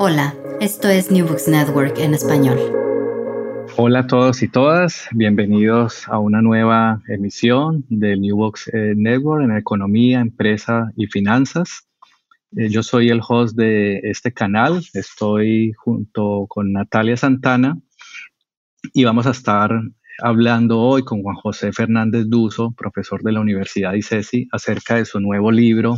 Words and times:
Hola, 0.00 0.32
esto 0.60 0.88
es 0.88 1.10
New 1.10 1.26
Books 1.26 1.48
Network 1.48 1.98
en 1.98 2.14
español. 2.14 2.56
Hola 3.76 3.98
a 3.98 4.06
todos 4.06 4.44
y 4.44 4.48
todas, 4.48 5.08
bienvenidos 5.10 6.06
a 6.06 6.20
una 6.20 6.40
nueva 6.40 7.02
emisión 7.08 7.84
del 7.88 8.20
New 8.20 8.36
Books 8.36 8.70
eh, 8.72 8.94
Network 8.96 9.42
en 9.42 9.56
economía, 9.56 10.20
empresa 10.20 10.92
y 10.94 11.08
finanzas. 11.08 11.88
Eh, 12.56 12.68
yo 12.68 12.84
soy 12.84 13.08
el 13.08 13.20
host 13.28 13.56
de 13.56 13.98
este 14.04 14.32
canal, 14.32 14.84
estoy 14.94 15.72
junto 15.72 16.46
con 16.48 16.72
Natalia 16.72 17.16
Santana 17.16 17.76
y 18.94 19.02
vamos 19.02 19.26
a 19.26 19.32
estar 19.32 19.72
hablando 20.22 20.80
hoy 20.80 21.02
con 21.02 21.24
Juan 21.24 21.34
José 21.34 21.72
Fernández 21.72 22.26
Duso, 22.28 22.70
profesor 22.70 23.24
de 23.24 23.32
la 23.32 23.40
Universidad 23.40 23.94
ICESI, 23.94 24.46
acerca 24.52 24.94
de 24.94 25.06
su 25.06 25.18
nuevo 25.18 25.50
libro 25.50 25.96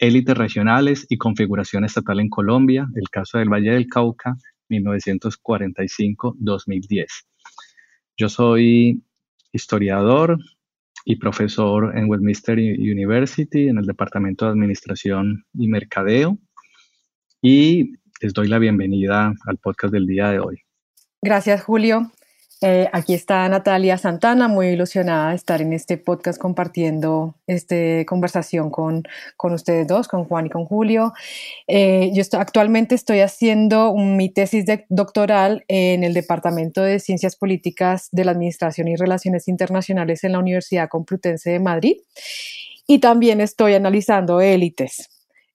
élites 0.00 0.36
regionales 0.36 1.06
y 1.08 1.16
configuración 1.18 1.84
estatal 1.84 2.18
en 2.20 2.30
Colombia, 2.30 2.88
el 2.96 3.08
caso 3.10 3.38
del 3.38 3.50
Valle 3.50 3.70
del 3.72 3.86
Cauca, 3.86 4.34
1945-2010. 4.70 7.06
Yo 8.16 8.28
soy 8.28 9.04
historiador 9.52 10.38
y 11.04 11.16
profesor 11.16 11.96
en 11.96 12.08
Westminster 12.08 12.58
University 12.58 13.68
en 13.68 13.78
el 13.78 13.86
Departamento 13.86 14.46
de 14.46 14.52
Administración 14.52 15.44
y 15.54 15.68
Mercadeo 15.68 16.38
y 17.42 17.92
les 18.20 18.32
doy 18.32 18.48
la 18.48 18.58
bienvenida 18.58 19.32
al 19.46 19.58
podcast 19.58 19.92
del 19.92 20.06
día 20.06 20.30
de 20.30 20.40
hoy. 20.40 20.62
Gracias, 21.22 21.62
Julio. 21.62 22.10
Eh, 22.62 22.90
aquí 22.92 23.14
está 23.14 23.48
Natalia 23.48 23.96
Santana, 23.96 24.46
muy 24.46 24.68
ilusionada 24.68 25.30
de 25.30 25.36
estar 25.36 25.62
en 25.62 25.72
este 25.72 25.96
podcast 25.96 26.38
compartiendo 26.38 27.34
esta 27.46 27.74
conversación 28.06 28.70
con, 28.70 29.04
con 29.38 29.54
ustedes 29.54 29.86
dos, 29.86 30.08
con 30.08 30.26
Juan 30.26 30.46
y 30.46 30.50
con 30.50 30.66
Julio. 30.66 31.14
Eh, 31.66 32.10
yo 32.12 32.22
actualmente 32.38 32.94
estoy 32.94 33.20
haciendo 33.20 33.94
mi 33.94 34.28
tesis 34.28 34.66
doctoral 34.90 35.64
en 35.68 36.04
el 36.04 36.12
Departamento 36.12 36.82
de 36.82 36.98
Ciencias 36.98 37.34
Políticas 37.34 38.08
de 38.12 38.26
la 38.26 38.32
Administración 38.32 38.88
y 38.88 38.96
Relaciones 38.96 39.48
Internacionales 39.48 40.22
en 40.24 40.32
la 40.32 40.38
Universidad 40.38 40.90
Complutense 40.90 41.50
de 41.50 41.60
Madrid. 41.60 41.96
Y 42.86 42.98
también 42.98 43.40
estoy 43.40 43.74
analizando 43.74 44.40
élites, 44.40 45.09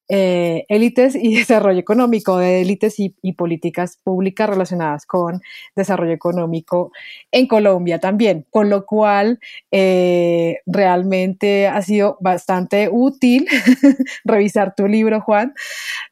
eh, 0.08 0.66
élites 0.70 1.16
y 1.16 1.36
desarrollo 1.38 1.80
económico, 1.80 2.38
de 2.38 2.62
élites 2.62 3.00
y, 3.00 3.16
políticas 3.36 4.00
públicas 4.04 4.50
relacionadas 4.50 5.06
con 5.06 5.42
desarrollo 5.76 6.14
económico 6.14 6.92
en 7.32 7.48
Colombia 7.48 8.00
también, 8.00 8.46
con 8.50 8.70
lo 8.70 8.86
cual 8.86 9.40
eh, 9.72 10.60
realmente 10.66 11.68
ha 11.68 11.82
sido 11.82 12.18
bastante 12.22 12.88
útil 12.90 13.48
revisar 14.24 14.74
tu 14.76 14.88
libro, 14.88 15.22
Juan, 15.22 15.54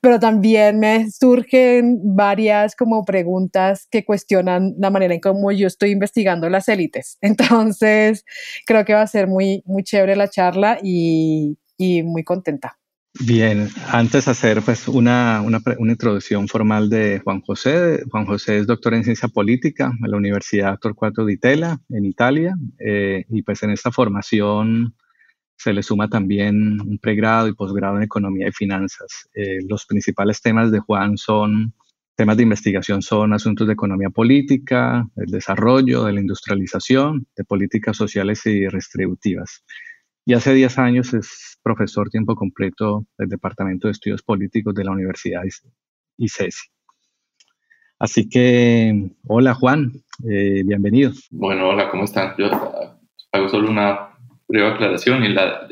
pero 0.01 0.19
también 0.19 0.79
me 0.79 1.09
surgen 1.11 1.99
varias 2.15 2.75
como 2.75 3.05
preguntas 3.05 3.87
que 3.89 4.03
cuestionan 4.03 4.73
la 4.79 4.89
manera 4.89 5.13
en 5.13 5.21
cómo 5.21 5.51
yo 5.51 5.67
estoy 5.67 5.91
investigando 5.91 6.49
las 6.49 6.67
élites. 6.67 7.17
Entonces, 7.21 8.25
creo 8.65 8.83
que 8.85 8.93
va 8.93 9.03
a 9.03 9.07
ser 9.07 9.27
muy, 9.27 9.63
muy 9.65 9.83
chévere 9.83 10.15
la 10.15 10.29
charla 10.29 10.79
y 10.81 11.57
muy 12.03 12.23
contenta. 12.23 12.77
Bien, 13.19 13.69
antes 13.91 14.27
hacer 14.27 14.63
pues 14.63 14.87
una, 14.87 15.41
una, 15.41 15.61
una, 15.77 15.91
introducción 15.91 16.47
formal 16.47 16.89
de 16.89 17.21
Juan 17.23 17.41
José. 17.41 18.03
Juan 18.09 18.25
José 18.25 18.57
es 18.57 18.65
doctor 18.65 18.95
en 18.95 19.03
ciencia 19.03 19.27
política 19.27 19.91
en 20.03 20.09
la 20.09 20.17
Universidad 20.17 20.79
Torcuato 20.79 21.23
Di 21.23 21.37
Tella 21.37 21.77
en 21.89 22.05
Italia 22.05 22.55
eh, 22.79 23.23
y 23.29 23.43
pues 23.43 23.61
en 23.61 23.69
esta 23.69 23.91
formación 23.91 24.95
se 25.55 25.73
le 25.73 25.83
suma 25.83 26.09
también 26.09 26.81
un 26.81 26.97
pregrado 26.97 27.47
y 27.47 27.53
posgrado 27.53 27.97
en 27.97 28.03
economía 28.03 28.47
y 28.47 28.51
finanzas. 28.51 29.29
Eh, 29.35 29.59
los 29.69 29.85
principales 29.85 30.41
temas 30.41 30.71
de 30.71 30.79
Juan 30.79 31.15
son 31.15 31.75
temas 32.15 32.37
de 32.37 32.43
investigación 32.43 33.03
son 33.03 33.33
asuntos 33.33 33.67
de 33.67 33.73
economía 33.73 34.09
política, 34.09 35.07
el 35.17 35.27
desarrollo, 35.27 36.05
de 36.05 36.13
la 36.13 36.21
industrialización, 36.21 37.27
de 37.35 37.43
políticas 37.43 37.95
sociales 37.95 38.43
y 38.47 38.67
redistributivas 38.67 39.63
y 40.25 40.33
hace 40.33 40.53
10 40.53 40.79
años 40.79 41.13
es 41.13 41.59
profesor 41.61 42.09
tiempo 42.09 42.35
completo 42.35 43.05
del 43.17 43.29
Departamento 43.29 43.87
de 43.87 43.91
Estudios 43.91 44.21
Políticos 44.21 44.73
de 44.73 44.83
la 44.83 44.91
Universidad 44.91 45.43
ICESI. 46.17 46.69
Así 47.99 48.29
que, 48.29 49.09
hola 49.27 49.53
Juan, 49.53 49.91
eh, 50.29 50.63
bienvenido. 50.65 51.11
Bueno, 51.31 51.69
hola, 51.69 51.89
¿cómo 51.89 52.05
están? 52.05 52.35
Yo 52.37 52.49
hago 53.31 53.49
solo 53.49 53.69
una 53.69 54.09
breve 54.47 54.67
aclaración 54.69 55.23
y 55.23 55.29
la 55.29 55.67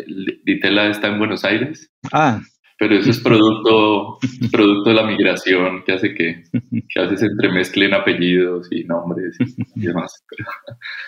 Ditela 0.45 0.87
está 0.87 1.07
en 1.07 1.19
Buenos 1.19 1.43
Aires. 1.43 1.91
Ah, 2.11 2.41
pero 2.81 2.95
eso 2.95 3.11
es 3.11 3.19
producto, 3.23 4.17
producto 4.51 4.89
de 4.89 4.95
la 4.95 5.05
migración 5.05 5.83
que 5.85 5.91
hace 5.91 6.15
que, 6.15 6.41
que 6.89 6.99
a 6.99 7.03
veces 7.03 7.29
entremezclen 7.29 7.93
apellidos 7.93 8.69
y 8.71 8.85
nombres 8.85 9.37
y 9.75 9.81
demás. 9.85 10.25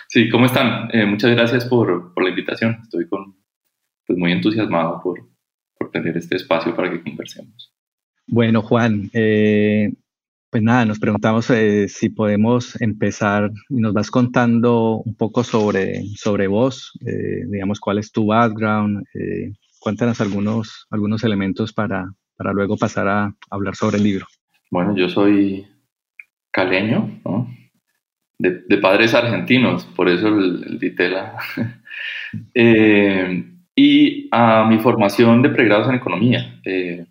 sí, 0.06 0.28
¿cómo 0.28 0.46
están? 0.46 0.88
Eh, 0.92 1.04
muchas 1.04 1.32
gracias 1.32 1.64
por, 1.64 2.14
por, 2.14 2.22
la 2.22 2.30
invitación. 2.30 2.78
Estoy 2.80 3.08
con, 3.08 3.34
pues 4.06 4.16
muy 4.16 4.30
entusiasmado 4.30 5.00
por, 5.02 5.18
por 5.76 5.90
tener 5.90 6.16
este 6.16 6.36
espacio 6.36 6.76
para 6.76 6.92
que 6.92 7.02
conversemos. 7.02 7.74
Bueno, 8.28 8.62
Juan, 8.62 9.10
eh, 9.12 9.92
pues 10.50 10.62
nada, 10.62 10.84
nos 10.84 11.00
preguntamos 11.00 11.50
eh, 11.50 11.88
si 11.88 12.08
podemos 12.08 12.80
empezar 12.80 13.50
y 13.68 13.80
nos 13.80 13.92
vas 13.92 14.12
contando 14.12 15.02
un 15.04 15.16
poco 15.16 15.42
sobre, 15.42 16.04
sobre 16.14 16.46
vos, 16.46 16.92
digamos, 17.00 17.80
cuál 17.80 17.98
es 17.98 18.12
tu 18.12 18.26
background, 18.26 19.04
cuéntanos 19.84 20.18
algunos, 20.22 20.86
algunos 20.90 21.22
elementos 21.24 21.74
para, 21.74 22.10
para 22.38 22.54
luego 22.54 22.78
pasar 22.78 23.06
a 23.06 23.34
hablar 23.50 23.76
sobre 23.76 23.98
el 23.98 24.04
libro. 24.04 24.26
Bueno, 24.70 24.96
yo 24.96 25.10
soy 25.10 25.66
caleño, 26.50 27.20
de, 28.38 28.78
padres 28.78 29.12
argentinos, 29.12 29.84
por 29.84 30.08
eso 30.08 30.28
el, 30.28 30.78
Ditela. 30.78 31.36
Eh, 32.52 33.44
y 33.76 34.28
a 34.32 34.64
mi 34.64 34.78
formación 34.78 35.42
de 35.42 35.50
pregrados 35.50 35.88
en 35.88 35.94
economía. 35.94 36.60
Eh, 36.64 37.06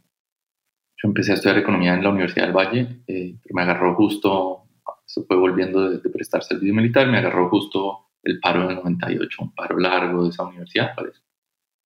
yo 0.97 1.07
empecé 1.07 1.31
a 1.31 1.35
estudiar 1.35 1.57
economía 1.57 1.93
en 1.93 2.03
la 2.03 2.09
Universidad 2.09 2.45
del 2.45 2.55
Valle, 2.55 2.87
eh, 3.07 3.37
pero 3.41 3.55
me 3.55 3.61
agarró 3.61 3.95
justo, 3.95 4.63
eso 5.07 5.23
fue 5.25 5.37
volviendo 5.37 5.89
de, 5.89 5.99
de, 5.99 6.09
prestar 6.09 6.43
servicio 6.43 6.73
militar, 6.73 7.07
me 7.07 7.17
agarró 7.17 7.49
justo 7.49 8.09
el 8.23 8.41
paro 8.41 8.67
del 8.67 8.75
98, 8.75 9.37
un 9.41 9.55
paro 9.55 9.79
largo 9.79 10.23
de 10.23 10.29
esa 10.29 10.43
universidad, 10.43 10.93
parece 10.93 11.21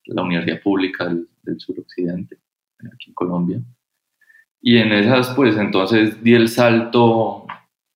la 0.07 0.23
Universidad 0.23 0.61
Pública 0.61 1.05
del, 1.05 1.27
del 1.43 1.59
Suroccidente, 1.59 2.37
aquí 2.79 3.09
en 3.09 3.13
Colombia. 3.13 3.61
Y 4.61 4.77
en 4.77 4.91
esas, 4.91 5.33
pues 5.35 5.55
entonces 5.57 6.21
di 6.23 6.33
el 6.33 6.49
salto 6.49 7.45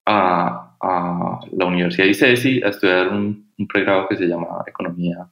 a, 0.05 0.77
a 0.81 1.39
la 1.51 1.65
Universidad 1.65 2.05
de 2.05 2.11
ICESI 2.11 2.63
a 2.63 2.69
estudiar 2.69 3.09
un, 3.09 3.49
pregrado 3.69 4.07
que 4.07 4.17
se 4.17 4.25
llama 4.25 4.63
Economía 4.65 5.29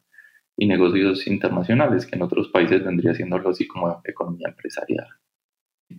y 0.55 0.67
Negocios 0.67 1.25
Internacionales, 1.25 2.05
que 2.05 2.15
en 2.15 2.21
otros 2.21 2.49
países 2.49 2.85
vendría 2.85 3.15
siendo 3.15 3.35
algo 3.35 3.49
así 3.49 3.65
como 3.65 4.01
Economía 4.03 4.49
Empresarial. 4.49 5.07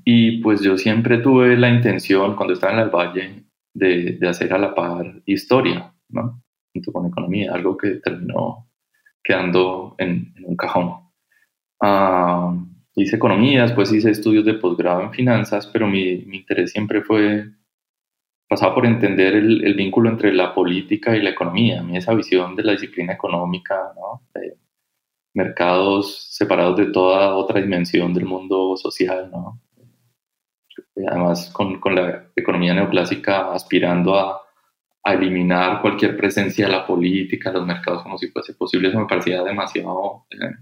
Y 0.04 0.40
pues 0.40 0.60
yo 0.60 0.78
siempre 0.78 1.18
tuve 1.18 1.56
la 1.56 1.68
intención, 1.68 2.36
cuando 2.36 2.54
estaba 2.54 2.74
en 2.74 2.78
el 2.78 2.90
Valle, 2.90 3.44
de, 3.74 4.12
de 4.20 4.28
hacer 4.28 4.52
a 4.52 4.58
la 4.58 4.74
par 4.76 5.22
historia, 5.26 5.92
¿no? 6.08 6.40
Junto 6.72 6.92
con 6.92 7.06
economía, 7.06 7.52
algo 7.52 7.76
que 7.76 7.96
terminó 7.96 8.69
quedando 9.22 9.94
en, 9.98 10.32
en 10.36 10.44
un 10.44 10.56
cajón. 10.56 11.10
Uh, 11.80 12.70
hice 12.94 13.16
economía, 13.16 13.62
después 13.62 13.92
hice 13.92 14.10
estudios 14.10 14.44
de 14.44 14.54
posgrado 14.54 15.02
en 15.02 15.12
finanzas, 15.12 15.66
pero 15.66 15.86
mi, 15.86 16.10
interés 16.10 16.72
siempre 16.72 17.02
fue, 17.02 17.48
pasaba 18.48 18.74
por 18.74 18.86
entender 18.86 19.34
el, 19.34 19.74
vínculo 19.74 20.10
entre 20.10 20.32
la 20.32 20.54
política 20.54 21.16
y 21.16 21.22
la 21.22 21.30
economía, 21.30 21.80
a 21.80 21.82
mí 21.82 21.96
esa 21.96 22.14
visión 22.14 22.56
de 22.56 22.64
la 22.64 22.72
disciplina 22.72 23.12
económica, 23.14 23.92
¿no? 23.96 24.22
de 24.34 24.58
mercados 25.32 26.26
separados 26.30 26.76
de 26.76 26.86
toda 26.86 27.34
otra 27.36 27.60
dimensión 27.60 28.12
del 28.12 28.24
mundo 28.24 28.76
social, 28.76 29.30
¿no? 29.30 29.60
además 31.08 31.50
con 31.50 31.94
la 31.94 32.30
economía 32.36 32.74
neoclásica 32.74 33.52
aspirando 33.52 34.18
a, 34.18 34.42
a, 35.04 35.14
eliminar 35.14 35.80
cualquier 35.80 36.16
presencia 36.16 36.66
de 36.66 36.72
la 36.72 36.86
política, 36.86 37.52
los 37.52 37.66
mercados 37.66 38.02
como 38.02 38.18
si 38.18 38.28
fuese 38.28 38.54
posible, 38.54 38.88
eso 38.88 39.00
me 39.00 39.06
parecía 39.06 39.42
demasiado... 39.42 40.26
Eh, 40.30 40.54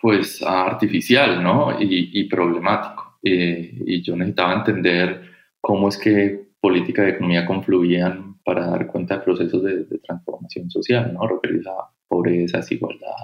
pues 0.00 0.42
artificial, 0.42 1.40
¿no? 1.44 1.80
Y, 1.80 2.10
y 2.12 2.24
problemático. 2.24 3.12
Eh, 3.22 3.72
y 3.86 4.02
yo 4.02 4.16
necesitaba 4.16 4.54
entender 4.54 5.30
cómo 5.60 5.88
es 5.88 5.96
que 5.96 6.48
política 6.60 7.04
y 7.04 7.10
economía 7.10 7.46
confluían 7.46 8.40
para 8.44 8.66
dar 8.66 8.88
cuenta 8.88 9.18
de 9.18 9.24
procesos 9.24 9.62
de, 9.62 9.84
transformación 9.98 10.70
social, 10.70 11.14
¿no? 11.14 11.26
Referidos 11.28 11.68
a 11.68 11.92
pobreza, 12.08 12.58
desigualdad, 12.58 13.14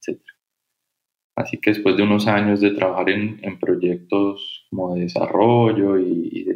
etc. 0.00 0.20
Así 1.34 1.58
que 1.58 1.70
después 1.70 1.96
de 1.96 2.04
unos 2.04 2.28
años 2.28 2.60
de 2.60 2.70
trabajar 2.70 3.10
en, 3.10 3.58
proyectos 3.58 4.66
como 4.70 4.94
de 4.94 5.02
desarrollo 5.02 5.98
y, 5.98 6.28
y 6.32 6.47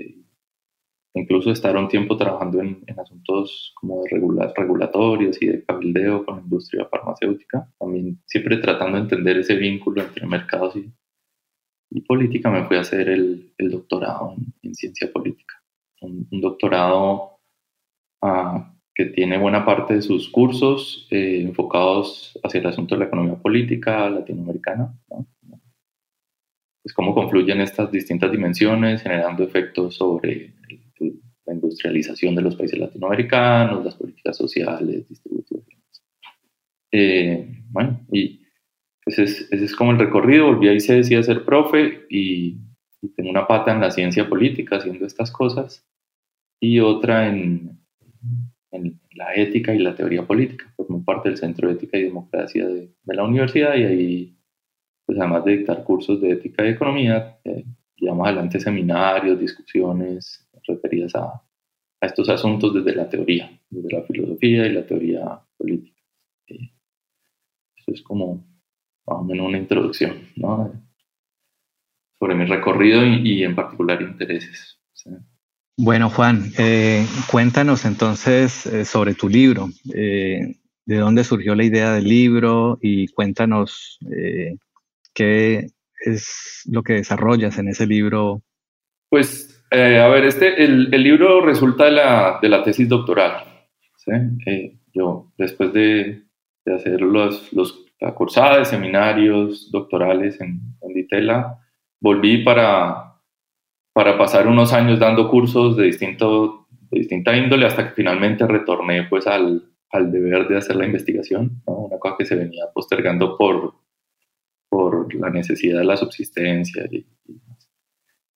incluso 1.15 1.51
estar 1.51 1.77
un 1.77 1.89
tiempo 1.89 2.17
trabajando 2.17 2.61
en, 2.61 2.83
en 2.87 2.99
asuntos 3.01 3.73
como 3.75 4.03
de 4.03 4.11
regula 4.11 4.53
regulatorios 4.57 5.41
y 5.43 5.47
de 5.47 5.65
cabildeo 5.65 6.25
con 6.25 6.37
la 6.37 6.43
industria 6.43 6.87
farmacéutica, 6.87 7.69
también 7.79 8.23
siempre 8.27 8.57
tratando 8.59 8.97
de 8.97 9.03
entender 9.03 9.39
ese 9.39 9.57
vínculo 9.57 10.03
entre 10.03 10.27
mercados 10.27 10.77
y, 10.77 10.91
y 11.91 12.01
política, 12.03 12.51
me 12.51 12.65
fui 12.65 12.77
a 12.77 12.81
hacer 12.81 13.09
el, 13.09 13.53
el 13.59 13.71
doctorado 13.71 14.35
en, 14.37 14.55
en, 14.63 14.75
ciencia 14.75 15.13
política. 15.13 15.63
Un, 16.01 16.27
un 16.31 16.41
doctorado 16.41 17.39
uh, 18.23 18.61
que 18.95 19.07
tiene 19.07 19.39
buena 19.39 19.65
parte 19.65 19.95
de 19.95 20.03
sus 20.03 20.29
cursos 20.29 21.07
eh, 21.11 21.43
enfocados 21.43 22.39
hacia 22.43 22.61
el 22.61 22.67
asunto 22.67 22.95
de 22.95 23.01
la 23.01 23.07
economía 23.07 23.37
política 23.37 24.09
latinoamericana. 24.11 24.95
¿no? 25.11 25.27
Pues 26.83 26.93
cómo 26.95 27.15
confluyen 27.15 27.61
estas 27.61 27.91
distintas 27.93 28.33
dimensiones 28.33 29.03
generando 29.03 29.45
efectos 29.45 29.95
sobre 29.95 30.53
industrialización 31.53 32.35
de 32.35 32.43
los 32.43 32.57
países 32.57 32.79
latinoamericanos, 32.79 33.85
las 33.85 33.95
políticas 33.95 34.37
sociales, 34.37 35.09
distributivas. 35.09 35.65
Eh, 36.91 37.63
bueno, 37.71 38.01
y 38.13 38.43
ese 39.07 39.25
es, 39.25 39.49
ese 39.51 39.65
es, 39.65 39.75
como 39.75 39.93
el 39.93 39.99
recorrido. 39.99 40.47
Volví 40.47 40.69
a 40.69 40.75
ICESI 40.75 41.17
a 41.17 41.23
ser 41.23 41.45
profe 41.45 42.07
y, 42.11 42.59
y, 43.01 43.09
tengo 43.17 43.31
una 43.31 43.47
pata 43.47 43.73
en 43.73 43.81
la 43.81 43.91
ciencia 43.91 44.29
política 44.29 44.77
haciendo 44.77 45.07
estas 45.07 45.31
cosas 45.31 45.85
y 46.61 46.79
otra 46.79 47.29
en, 47.29 47.81
en 48.71 49.01
la 49.15 49.35
ética 49.35 49.75
y 49.75 49.79
la 49.79 49.95
teoría 49.95 50.27
política. 50.27 50.73
Formo 50.77 51.05
parte 51.05 51.29
del 51.29 51.39
Centro 51.39 51.69
de 51.69 51.75
Ética 51.75 51.99
y 51.99 52.05
Democracia 52.05 52.67
de, 52.67 52.93
de, 53.03 53.15
la 53.15 53.25
universidad 53.25 53.75
y 53.75 53.85
ahí, 53.85 54.37
pues 55.07 55.19
además 55.19 55.45
de 55.45 55.59
dictar 55.59 55.83
cursos 55.85 56.21
de 56.21 56.33
ética 56.33 56.65
y 56.65 56.71
economía, 56.71 57.39
eh, 57.45 57.65
llevamos 57.97 58.27
adelante 58.27 58.61
seminarios, 58.61 59.41
discusiones 59.41 60.42
referidas 60.67 61.15
a, 61.15 61.43
a, 62.01 62.07
estos 62.07 62.29
asuntos 62.29 62.75
desde 62.75 62.95
la 62.95 63.09
teoría, 63.09 63.51
desde 63.71 63.89
la 63.91 64.03
filosofía 64.03 64.67
y 64.67 64.73
la 64.73 64.87
teoría 64.87 65.41
política. 65.57 66.01
Eh, 66.49 66.73
eso 67.77 67.93
es 67.93 68.03
como 68.03 68.47
más 69.07 69.19
o 69.19 69.25
menos 69.25 69.49
una 69.49 69.59
introducción 69.59 70.29
¿no? 70.37 70.73
sobre 72.19 72.35
mi 72.35 72.45
recorrido 72.45 73.05
y, 73.05 73.41
y 73.41 73.45
en 73.45 73.55
particular 73.55 74.01
intereses. 74.01 74.79
¿sí? 74.93 75.11
Bueno, 75.77 76.11
Juan, 76.11 76.53
eh, 76.59 77.07
cuéntanos 77.31 77.87
entonces 77.87 78.67
eh, 78.67 78.85
sobre 78.85 79.15
tu 79.15 79.29
libro. 79.29 79.71
Eh, 79.95 80.57
¿De 80.85 80.97
dónde 80.97 81.25
surgió 81.25 81.55
la 81.55 81.65
idea 81.65 81.95
del 81.95 82.05
libro? 82.05 82.79
Y 82.83 83.09
cuéntanos 83.09 83.99
qué 85.15 85.67
es 86.05 86.63
lo 86.67 86.83
que 86.83 86.95
desarrollas 86.95 87.59
en 87.59 87.69
ese 87.69 87.87
libro. 87.87 88.43
Pues 89.09 89.62
eh, 89.73 89.99
a 89.99 90.09
ver, 90.09 90.25
este, 90.25 90.63
el, 90.63 90.93
el, 90.93 91.03
libro 91.03 91.41
resulta 91.41 91.87
de 91.87 91.93
la, 91.93 92.39
de 92.41 92.49
la 92.49 92.63
tesis 92.63 92.89
doctoral. 92.89 93.45
¿sí? 93.97 94.11
Eh, 94.47 94.79
yo, 94.93 95.33
después 95.39 95.73
de, 95.73 96.25
de, 96.65 96.75
hacer 96.75 97.01
los, 97.01 97.53
los, 97.53 97.85
la 97.99 98.15
cursada 98.15 98.59
de 98.59 98.65
seminarios 98.67 99.71
doctorales 99.71 100.41
en, 100.41 100.61
en 100.81 100.93
Ditela, 100.93 101.59
volví 102.01 102.45
para, 102.45 103.15
para 103.93 104.19
pasar 104.19 104.47
unos 104.47 104.73
años 104.73 104.99
dando 104.99 105.31
cursos 105.31 105.77
de, 105.77 105.85
distinto, 105.85 106.67
de 106.91 107.01
distinta 107.01 107.37
índole 107.37 107.67
hasta 107.67 107.89
que 107.89 107.95
finalmente 107.95 108.47
retorné 108.47 109.05
pues, 109.05 109.27
al, 109.27 109.73
al 109.91 110.13
deber 110.13 110.49
de 110.49 110.59
hacer 110.59 110.77
la 110.77 110.87
investigación, 110.87 111.63
¿no? 111.67 111.75
una 111.75 111.99
cosa 111.99 112.17
que 112.19 112.27
se 112.27 112.37
venía 112.37 112.65
postergando 112.75 113.39
por, 113.39 113.75
por 114.69 115.15
la 115.15 115.31
necesidad 115.31 115.79
de 115.79 115.85
la 115.85 115.97
subsistencia 115.97 116.85
y, 116.91 117.07
y 117.27 117.41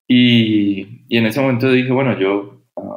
y, 0.08 1.04
y, 1.08 1.16
en 1.16 1.26
ese 1.26 1.40
momento 1.40 1.70
dije, 1.70 1.90
bueno, 1.90 2.18
yo, 2.18 2.62
uh, 2.76 2.96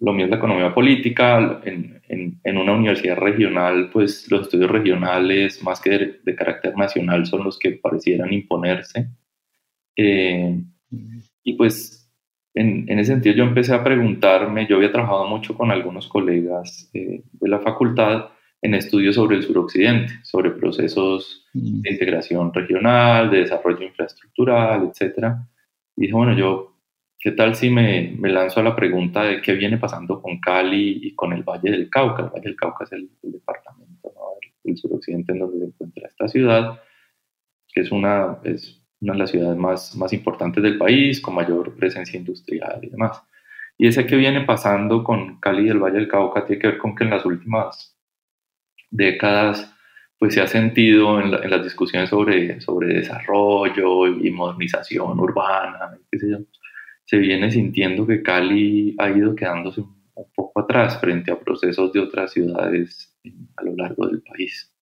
lo 0.00 0.12
mío 0.12 0.24
es 0.24 0.30
la 0.30 0.38
economía 0.38 0.74
política, 0.74 1.60
en, 1.64 2.00
en, 2.08 2.40
en, 2.42 2.58
una 2.58 2.72
universidad 2.72 3.16
regional, 3.16 3.90
pues 3.92 4.30
los 4.30 4.42
estudios 4.42 4.70
regionales, 4.70 5.62
más 5.62 5.80
que 5.80 5.90
de, 5.90 6.20
de 6.24 6.34
carácter 6.34 6.76
nacional, 6.76 7.26
son 7.26 7.44
los 7.44 7.58
que 7.58 7.72
parecieran 7.72 8.32
imponerse. 8.32 9.08
Eh, 9.96 10.62
y 11.44 11.52
pues 11.54 12.10
en, 12.54 12.90
en, 12.90 12.98
ese 12.98 13.12
sentido 13.12 13.36
yo 13.36 13.44
empecé 13.44 13.74
a 13.74 13.84
preguntarme, 13.84 14.66
yo 14.66 14.76
había 14.76 14.92
trabajado 14.92 15.26
mucho 15.26 15.54
con 15.56 15.70
algunos 15.70 16.08
colegas 16.08 16.90
eh, 16.94 17.22
de 17.32 17.48
la 17.48 17.60
facultad 17.60 18.30
en 18.62 18.74
estudios 18.74 19.16
sobre 19.16 19.36
el 19.36 19.42
suroccidente, 19.42 20.12
sobre 20.22 20.52
procesos 20.52 21.46
de 21.52 21.90
integración 21.90 22.54
regional, 22.54 23.30
de 23.30 23.40
desarrollo 23.40 23.84
infraestructural, 23.84 24.88
etcétera 24.88 25.48
y 25.96 26.02
dije, 26.02 26.14
bueno, 26.14 26.34
yo, 26.34 26.76
¿qué 27.18 27.32
tal 27.32 27.54
si 27.54 27.70
me, 27.70 28.14
me, 28.18 28.30
lanzo 28.30 28.60
a 28.60 28.62
la 28.62 28.74
pregunta 28.74 29.22
de 29.24 29.40
qué 29.40 29.52
viene 29.54 29.78
pasando 29.78 30.20
con 30.20 30.40
Cali 30.40 31.00
y 31.02 31.14
con 31.14 31.32
el 31.32 31.42
Valle 31.42 31.70
del 31.70 31.90
Cauca? 31.90 32.24
El 32.24 32.30
Valle 32.30 32.44
del 32.44 32.56
Cauca 32.56 32.84
es 32.84 32.92
el, 32.92 33.10
el 33.22 33.32
departamento 33.32 34.12
¿no? 34.14 34.22
del 34.64 34.76
suroccidente 34.76 35.32
en 35.32 35.38
donde 35.40 35.58
se 35.58 35.64
encuentra 35.66 36.08
esta 36.08 36.28
ciudad, 36.28 36.80
que 37.68 37.80
es 37.80 37.92
una, 37.92 38.38
es 38.44 38.82
una 39.00 39.12
de 39.12 39.18
las 39.18 39.30
ciudades 39.30 39.56
más, 39.56 39.96
más 39.96 40.12
importantes 40.12 40.62
del 40.62 40.78
país, 40.78 41.20
con 41.20 41.34
mayor 41.34 41.74
presencia 41.76 42.18
industrial 42.18 42.80
y 42.82 42.90
demás. 42.90 43.22
Y 43.78 43.86
ese 43.88 44.06
que 44.06 44.16
viene 44.16 44.42
pasando 44.42 45.02
con 45.02 45.40
Cali 45.40 45.66
y 45.66 45.70
el 45.70 45.78
Valle 45.78 45.98
del 45.98 46.08
Cauca 46.08 46.44
tiene 46.44 46.60
que 46.60 46.68
ver 46.68 46.78
con 46.78 46.94
que 46.94 47.04
en 47.04 47.10
las 47.10 47.24
últimas 47.24 47.98
décadas 48.90 49.71
pues 50.22 50.34
se 50.34 50.40
ha 50.40 50.46
sentido 50.46 51.20
en, 51.20 51.32
la, 51.32 51.38
en, 51.38 51.50
las 51.50 51.64
discusiones 51.64 52.08
sobre, 52.08 52.60
sobre 52.60 52.94
desarrollo 52.94 54.06
y 54.06 54.30
modernización 54.30 55.18
urbana, 55.18 55.98
qué 56.12 56.18
sé 56.20 56.30
yo, 56.30 56.38
se 57.04 57.16
viene 57.18 57.50
sintiendo 57.50 58.06
que 58.06 58.22
Cali 58.22 58.94
ha 59.00 59.10
ido 59.10 59.34
quedándose 59.34 59.80
un, 59.80 60.00
un 60.14 60.26
poco 60.32 60.60
atrás 60.60 61.00
frente 61.00 61.32
a 61.32 61.40
procesos 61.40 61.92
de 61.92 61.98
otras 61.98 62.30
ciudades 62.30 63.18
a 63.56 63.64
lo 63.64 63.74
largo 63.74 64.06
del 64.06 64.22
país. 64.22 64.72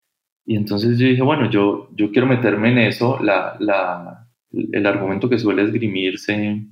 Y 0.45 0.57
entonces 0.57 0.99
yo 0.99 1.07
dije, 1.07 1.23
bueno, 1.23 1.51
yo, 1.51 1.89
yo 1.97 2.13
quiero 2.13 2.27
meterme 2.27 2.73
en 2.73 2.79
eso. 2.81 3.19
La, 3.23 3.57
la, 3.61 4.29
el 4.53 4.85
argumento 4.85 5.31
que 5.31 5.39
suele 5.39 5.63
esgrimirse, 5.63 6.67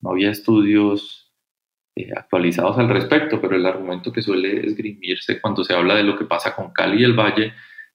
no 0.00 0.10
había 0.10 0.32
estudios 0.32 1.32
eh, 1.94 2.10
actualizados 2.12 2.76
al 2.76 2.88
respecto, 2.88 3.40
pero 3.40 3.54
el 3.54 3.64
argumento 3.64 4.10
que 4.10 4.20
suele 4.20 4.66
esgrimirse 4.66 5.40
cuando 5.40 5.62
se 5.62 5.74
habla 5.74 5.94
de 5.94 6.02
lo 6.02 6.18
que 6.18 6.24
pasa 6.24 6.56
con 6.56 6.72
Cali 6.72 7.00
y 7.00 7.04
el 7.04 7.12
Valle 7.12 7.52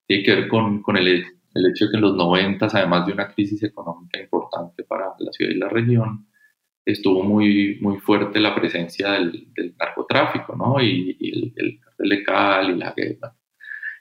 tiene 0.10 0.24
que 0.24 0.36
ver 0.36 0.48
con, 0.48 0.82
con 0.82 0.98
el, 0.98 1.08
el, 1.08 1.66
hecho 1.70 1.86
de 1.86 1.92
que 1.92 1.98
en 1.98 2.02
los 2.02 2.16
90, 2.16 2.66
además 2.66 3.06
de 3.06 3.14
una 3.14 3.28
crisis 3.32 3.62
económica 3.62 4.20
importante 4.20 4.84
para 4.84 5.14
la 5.20 5.32
ciudad 5.32 5.52
y 5.52 5.58
la 5.58 5.70
región, 5.70 6.28
estuvo 6.84 7.22
muy, 7.22 7.78
muy 7.80 8.00
fuerte 8.00 8.40
la 8.40 8.56
presencia 8.56 9.12
del, 9.12 9.54
del 9.54 9.76
narcotráfico, 9.78 10.56
¿no? 10.56 10.82
Y, 10.82 11.16
y 11.20 11.30
el, 11.30 11.54
el 11.56 11.80
cartel 11.80 12.10
de 12.10 12.24
Cali, 12.24 12.76
la 12.76 12.94
guerra. 12.98 13.36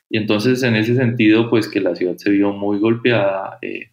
Y 0.09 0.17
entonces, 0.17 0.62
en 0.62 0.77
ese 0.77 0.95
sentido, 0.97 1.50
pues 1.50 1.69
que 1.69 1.83
la 1.83 1.95
ciudad 1.95 2.17
se 2.17 2.31
vio 2.31 2.55
muy 2.55 2.79
golpeada, 2.79 3.59
eh, 3.61 3.91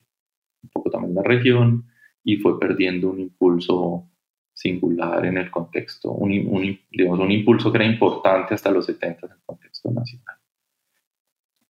un 0.63 0.69
poco 0.69 0.89
también 0.89 1.15
la 1.15 1.23
región, 1.23 1.85
y 2.23 2.37
fue 2.37 2.57
perdiendo 2.57 3.09
un 3.09 3.19
impulso 3.19 4.09
singular 4.53 5.25
en 5.25 5.37
el 5.37 5.51
contexto, 5.51 6.11
un, 6.11 6.79
digamos, 6.91 7.19
un 7.19 7.31
impulso 7.31 7.73
que 7.73 7.79
era 7.79 7.85
importante 7.85 8.53
hasta 8.53 8.71
los 8.71 8.85
70 8.85 9.25
en 9.25 9.33
el 9.33 9.39
contexto 9.45 9.91
nacional. 9.91 10.37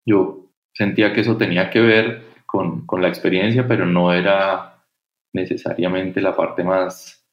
Yo 0.05 0.51
sentía 0.74 1.13
que 1.13 1.21
eso 1.21 1.38
tenía 1.38 1.69
que 1.69 1.81
ver 1.81 2.24
con, 2.45 2.85
con 2.85 3.01
la 3.01 3.07
experiencia, 3.07 3.67
pero 3.67 3.85
no 3.85 4.13
era 4.13 4.83
necesariamente 5.33 6.21
la 6.21 6.35
parte 6.35 6.63
más 6.63 7.25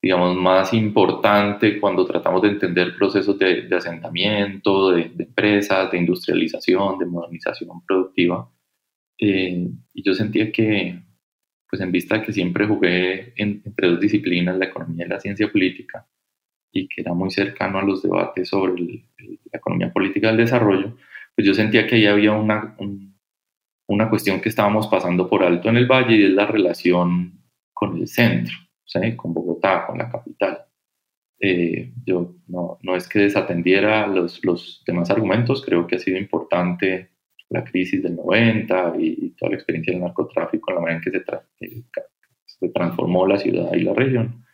digamos, 0.00 0.36
más 0.36 0.72
importante 0.74 1.80
cuando 1.80 2.06
tratamos 2.06 2.42
de 2.42 2.48
entender 2.48 2.94
procesos 2.96 3.38
de, 3.38 3.62
de 3.62 3.76
asentamiento, 3.76 4.92
de, 4.92 5.10
empresas, 5.18 5.90
de 5.90 5.98
industrialización, 5.98 6.98
de 6.98 7.06
modernización 7.06 7.84
productiva. 7.84 8.50
Eh, 9.18 9.68
y 9.94 10.02
yo 10.02 10.14
sentía 10.14 10.52
que, 10.52 11.00
pues 11.68 11.82
en 11.82 11.90
vista 11.90 12.16
de 12.16 12.22
que 12.22 12.32
siempre 12.32 12.66
jugué 12.66 13.32
entre 13.36 13.88
dos 13.88 14.00
disciplinas, 14.00 14.56
la 14.56 14.66
economía 14.66 15.06
y 15.06 15.08
la 15.08 15.20
ciencia 15.20 15.50
política, 15.50 16.06
y 16.72 16.86
que 16.86 17.00
era 17.00 17.12
muy 17.12 17.30
cercano 17.30 17.78
a 17.78 17.82
los 17.82 18.02
debates 18.02 18.48
sobre 18.48 18.80
la 18.82 19.58
economía 19.58 19.92
política 19.92 20.28
del 20.28 20.36
desarrollo, 20.36 20.96
pues 21.38 21.46
yo 21.46 21.54
sentía 21.54 21.86
que 21.86 21.94
ahí 21.94 22.06
había 22.06 22.32
una, 22.32 22.76
una 23.86 24.10
cuestión 24.10 24.40
que 24.40 24.48
estábamos 24.48 24.88
pasando 24.88 25.30
por 25.30 25.44
alto 25.44 25.68
en 25.68 25.76
el 25.76 25.86
valle 25.86 26.16
y 26.16 26.24
es 26.24 26.32
la 26.32 26.46
relación 26.46 27.44
con 27.72 27.96
el 27.96 28.08
centro 28.08 28.56
con 29.16 29.32
Bogotá, 29.32 29.86
con 29.86 29.98
la 29.98 30.10
capital. 30.10 30.64
Eh, 31.38 31.92
yo 32.04 32.34
no, 32.48 32.80
no, 32.82 32.96
es 32.96 33.08
que 33.08 33.20
desatendiera 33.20 34.08
los, 34.08 34.44
los, 34.44 34.82
demás 34.84 35.10
argumentos, 35.10 35.64
creo 35.64 35.86
que 35.86 35.94
ha 35.94 36.00
sido 36.00 36.18
importante 36.18 37.10
la 37.50 37.62
crisis 37.62 38.02
del 38.02 38.16
90 38.16 38.94
y, 38.98 39.30
toda 39.38 39.50
la 39.50 39.58
experiencia 39.58 39.92
del 39.92 40.02
narcotráfico, 40.02 40.72
la 40.72 40.80
manera 40.80 40.96
en 40.98 41.04
que 41.04 41.12
se, 41.12 41.84
se, 42.46 42.68
transformó 42.70 43.28
la 43.28 43.38
ciudad 43.38 43.72
y 43.74 43.82
la 43.82 43.94
región. 43.94 44.44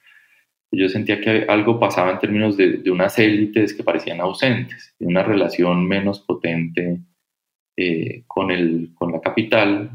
Yo 0.76 0.88
sentía 0.88 1.20
que 1.20 1.44
algo 1.48 1.78
pasaba 1.78 2.12
en 2.12 2.18
términos 2.18 2.56
de, 2.56 2.78
de 2.78 2.90
unas 2.90 3.18
élites 3.18 3.74
que 3.74 3.84
parecían 3.84 4.20
ausentes, 4.20 4.94
de 4.98 5.06
una 5.06 5.22
relación 5.22 5.86
menos 5.86 6.20
potente 6.20 7.00
eh, 7.76 8.24
con, 8.26 8.50
el, 8.50 8.92
con 8.94 9.12
la 9.12 9.20
capital, 9.20 9.90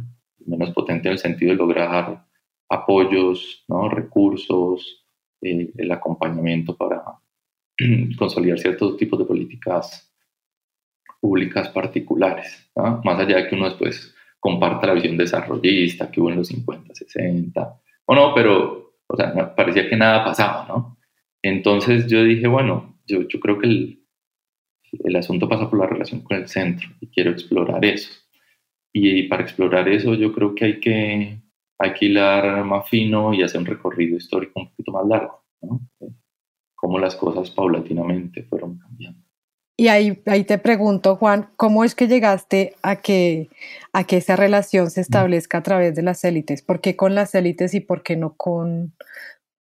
menos 0.46 0.72
potente 0.72 1.08
en 1.08 1.14
el 1.14 1.20
sentido 1.20 1.52
de 1.52 1.58
lograr 1.58 2.26
apoyos, 2.70 3.64
¿no? 3.68 3.90
recursos, 3.90 5.06
eh, 5.42 5.72
el 5.78 5.92
acompañamiento 5.92 6.76
para 6.76 7.04
consolidar 8.18 8.60
ciertos 8.60 8.98
tipos 8.98 9.18
de 9.20 9.26
políticas 9.26 10.14
públicas 11.22 11.70
particulares, 11.70 12.72
más 12.76 13.20
allá 13.20 13.38
de 13.38 13.48
que 13.48 13.56
uno 13.56 13.66
después 13.66 14.16
comparta 14.40 14.88
la 14.88 14.94
visión 14.94 15.18
desarrollista 15.18 16.10
que 16.10 16.22
hubo 16.22 16.30
en 16.30 16.38
los 16.38 16.48
50, 16.48 16.96
60, 16.96 17.82
o 18.06 18.16
no, 18.16 18.34
pero 18.34 18.89
o 19.10 19.18
sea, 19.18 19.56
parecía 19.56 19.90
que 19.90 19.98
nada 19.98 20.24
pasaba, 20.24 20.66
¿no? 20.68 20.98
Entonces 21.42 22.08
yo 22.08 22.24
dije, 22.24 22.48
bueno, 22.48 23.00
yo, 23.08 23.28
creo 23.28 23.58
que 23.58 23.68
el, 23.68 24.06
el 25.04 25.16
asunto 25.16 25.50
pasa 25.50 25.70
por 25.70 25.80
la 25.80 25.88
relación 25.88 26.22
con 26.22 26.38
el 26.38 26.48
centro 26.48 26.90
y 27.00 27.08
quiero 27.08 27.32
explorar 27.32 27.84
eso. 27.84 28.12
Y, 28.94 29.24
para 29.28 29.44
explorar 29.44 29.88
eso 29.88 30.14
yo 30.14 30.34
creo 30.34 30.54
que 30.56 30.66
hay 30.66 30.80
que 31.94 32.06
hilar 32.06 32.64
más 32.66 32.90
fino 32.90 33.34
y 33.34 33.42
hacer 33.42 33.62
un 33.62 33.68
recorrido 33.68 34.18
histórico 34.18 34.60
un 34.60 34.70
poquito 34.70 34.92
más 34.92 35.08
largo, 35.08 35.44
¿no? 35.62 35.82
Cómo 36.76 37.00
las 37.00 37.16
cosas 37.16 37.52
paulatinamente 37.52 38.44
fueron 38.44 38.78
cambiando. 38.78 39.29
Y 39.80 39.88
ahí, 39.88 40.22
ahí 40.26 40.44
te 40.44 40.58
pregunto, 40.58 41.16
Juan, 41.16 41.52
¿cómo 41.56 41.86
es 41.86 41.96
que 41.96 42.10
llegaste 42.10 42.76
a 42.82 42.98
que, 42.98 43.48
a 43.94 44.04
que 44.04 44.18
esa 44.18 44.36
relación 44.36 44.92
se 44.92 45.00
establezca 45.00 45.60
a 45.60 45.64
través 45.64 45.96
de 45.96 46.02
las 46.02 46.22
élites? 46.26 46.62
¿Por 46.62 46.82
qué 46.82 46.98
con 46.98 47.16
las 47.16 47.34
élites 47.34 47.74
y 47.74 47.80
por 47.80 48.04
qué 48.04 48.18
no 48.18 48.36
con, 48.36 48.94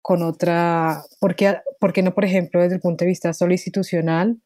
con 0.02 0.24
otra? 0.24 1.04
¿Por 1.20 1.36
qué, 1.36 1.58
¿Por 1.78 1.92
qué 1.92 2.02
no, 2.02 2.14
por 2.14 2.24
ejemplo, 2.24 2.60
desde 2.60 2.74
el 2.74 2.80
punto 2.80 3.04
de 3.04 3.10
vista 3.10 3.32
solo 3.32 3.52
institucional? 3.52 4.40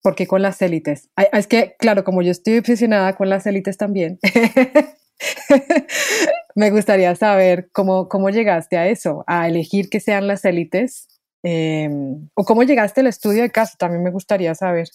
¿Por 0.00 0.14
qué 0.14 0.28
con 0.28 0.42
las 0.42 0.62
élites? 0.62 1.10
Es 1.32 1.48
que, 1.48 1.74
claro, 1.76 2.04
como 2.04 2.22
yo 2.22 2.30
estoy 2.30 2.58
obsesionada 2.58 3.16
con 3.16 3.28
las 3.28 3.48
élites 3.48 3.76
también, 3.76 4.20
Me 6.54 6.70
gustaría 6.70 7.16
saber 7.16 7.68
cómo, 7.72 8.08
cómo 8.08 8.30
llegaste 8.30 8.76
a 8.76 8.86
eso, 8.86 9.24
a 9.26 9.48
elegir 9.48 9.90
que 9.90 9.98
sean 9.98 10.28
las 10.28 10.44
élites, 10.44 11.08
em, 11.44 12.28
o 12.34 12.44
cómo 12.44 12.62
llegaste 12.62 13.02
al 13.02 13.08
estudio 13.08 13.42
de 13.42 13.50
caso, 13.50 13.76
también 13.78 14.02
me 14.02 14.10
gustaría 14.10 14.54
saber. 14.54 14.88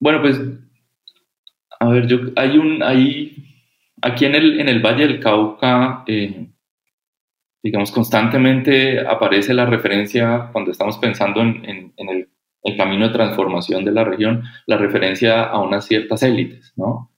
Bueno, 0.00 0.22
pues, 0.22 0.40
a 1.78 1.88
ver, 1.90 2.06
yo, 2.06 2.18
hay 2.34 2.56
un, 2.56 2.82
hay, 2.82 3.36
aquí 4.00 4.24
en 4.24 4.34
el, 4.34 4.58
en 4.58 4.68
el 4.68 4.80
Valle 4.80 5.06
del 5.06 5.20
Cauca, 5.20 6.02
eh, 6.06 6.48
digamos, 7.62 7.90
constantemente 7.90 9.06
aparece 9.06 9.52
la 9.52 9.66
referencia, 9.66 10.48
cuando 10.52 10.70
estamos 10.70 10.96
pensando 10.98 11.42
en, 11.42 11.92
el, 11.96 12.28
camino 12.76 13.06
de 13.06 13.12
transformación 13.12 13.84
de 13.84 13.92
la 13.92 14.02
región, 14.02 14.42
la 14.66 14.76
referencia 14.76 15.44
a 15.44 15.60
unas 15.60 15.86
ciertas 15.86 16.22
élites, 16.22 16.72
¿no? 16.76 17.12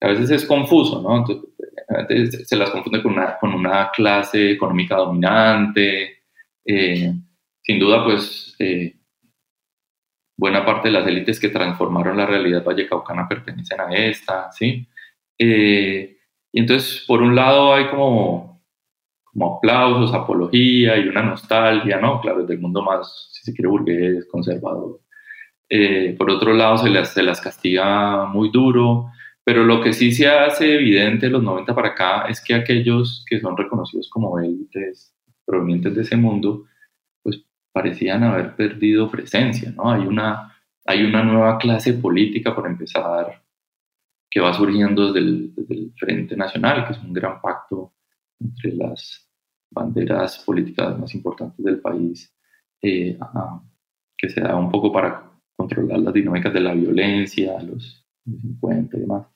A 0.00 0.08
veces 0.08 0.30
es 0.30 0.46
confuso, 0.46 1.02
¿no? 1.02 1.18
Entonces, 1.18 2.48
se 2.48 2.56
las 2.56 2.70
confunde 2.70 3.02
con 3.02 3.12
una, 3.12 3.38
con 3.38 3.52
una 3.52 3.90
clase 3.90 4.52
económica 4.52 4.96
dominante. 4.96 6.22
Eh, 6.64 7.12
sin 7.64 7.78
duda, 7.80 8.04
pues 8.04 8.54
eh, 8.60 8.94
buena 10.36 10.64
parte 10.64 10.88
de 10.88 10.92
las 10.92 11.06
élites 11.06 11.40
que 11.40 11.48
transformaron 11.48 12.16
la 12.16 12.26
realidad 12.26 12.64
vallecaucana 12.64 13.28
pertenecen 13.28 13.80
a 13.80 13.92
esta, 13.94 14.52
¿sí? 14.52 14.86
Eh, 15.38 16.18
y 16.52 16.60
entonces, 16.60 17.04
por 17.06 17.22
un 17.22 17.34
lado, 17.34 17.74
hay 17.74 17.88
como, 17.88 18.62
como 19.24 19.56
aplausos, 19.56 20.14
apología 20.14 20.96
y 20.98 21.08
una 21.08 21.22
nostalgia, 21.22 21.98
¿no? 21.98 22.20
Claro, 22.20 22.44
del 22.46 22.60
mundo 22.60 22.82
más, 22.82 23.30
si 23.32 23.42
se 23.44 23.54
quiere, 23.54 23.68
burgués, 23.68 24.26
conservador. 24.30 25.00
por 26.18 26.30
otro 26.30 26.52
lado, 26.54 26.78
se 26.78 26.90
las, 26.90 27.12
se 27.14 27.22
las 27.22 27.40
castiga 27.40 28.26
muy 28.26 28.50
duro 28.50 29.10
pero 29.44 29.62
lo 29.64 29.82
que 29.82 29.92
sí 29.92 30.10
se 30.12 30.26
hace 30.26 30.74
evidente 30.74 31.26
de 31.26 31.32
los 31.32 31.42
90 31.42 31.74
para 31.74 31.88
acá 31.88 32.26
es 32.28 32.42
que 32.42 32.54
aquellos 32.54 33.24
que 33.28 33.40
son 33.40 33.56
reconocidos 33.56 34.08
como 34.08 34.38
élites 34.38 35.14
provenientes 35.44 35.94
de 35.94 36.00
ese 36.02 36.16
mundo, 36.16 36.64
parecían 37.74 38.22
haber 38.22 38.54
perdido 38.54 39.10
presencia, 39.10 39.72
¿no? 39.72 39.90
Hay 39.90 40.06
una, 40.06 40.56
hay 40.86 41.02
una 41.02 41.24
nueva 41.24 41.58
clase 41.58 41.94
política, 41.94 42.54
por 42.54 42.68
empezar, 42.68 43.42
que 44.30 44.40
va 44.40 44.54
surgiendo 44.54 45.12
desde 45.12 45.26
el, 45.26 45.92
Frente 45.96 46.36
Nacional, 46.36 46.86
que 46.86 46.92
es 46.92 46.98
un 47.00 47.12
gran 47.12 47.40
pacto 47.40 47.94
entre 48.40 48.74
las 48.74 49.28
banderas 49.70 50.38
políticas 50.44 50.96
más 50.96 51.12
importantes 51.16 51.64
del 51.64 51.80
país, 51.80 52.32
eh, 52.80 53.18
que 54.16 54.28
se 54.28 54.40
da 54.40 54.54
un 54.54 54.70
poco 54.70 54.92
para 54.92 55.32
controlar 55.56 55.98
las 55.98 56.14
dinámicas 56.14 56.52
de 56.52 56.60
la 56.60 56.74
violencia, 56.74 57.60
los 57.60 58.06
50 58.24 58.96
y 58.96 59.00
demás. 59.00 59.26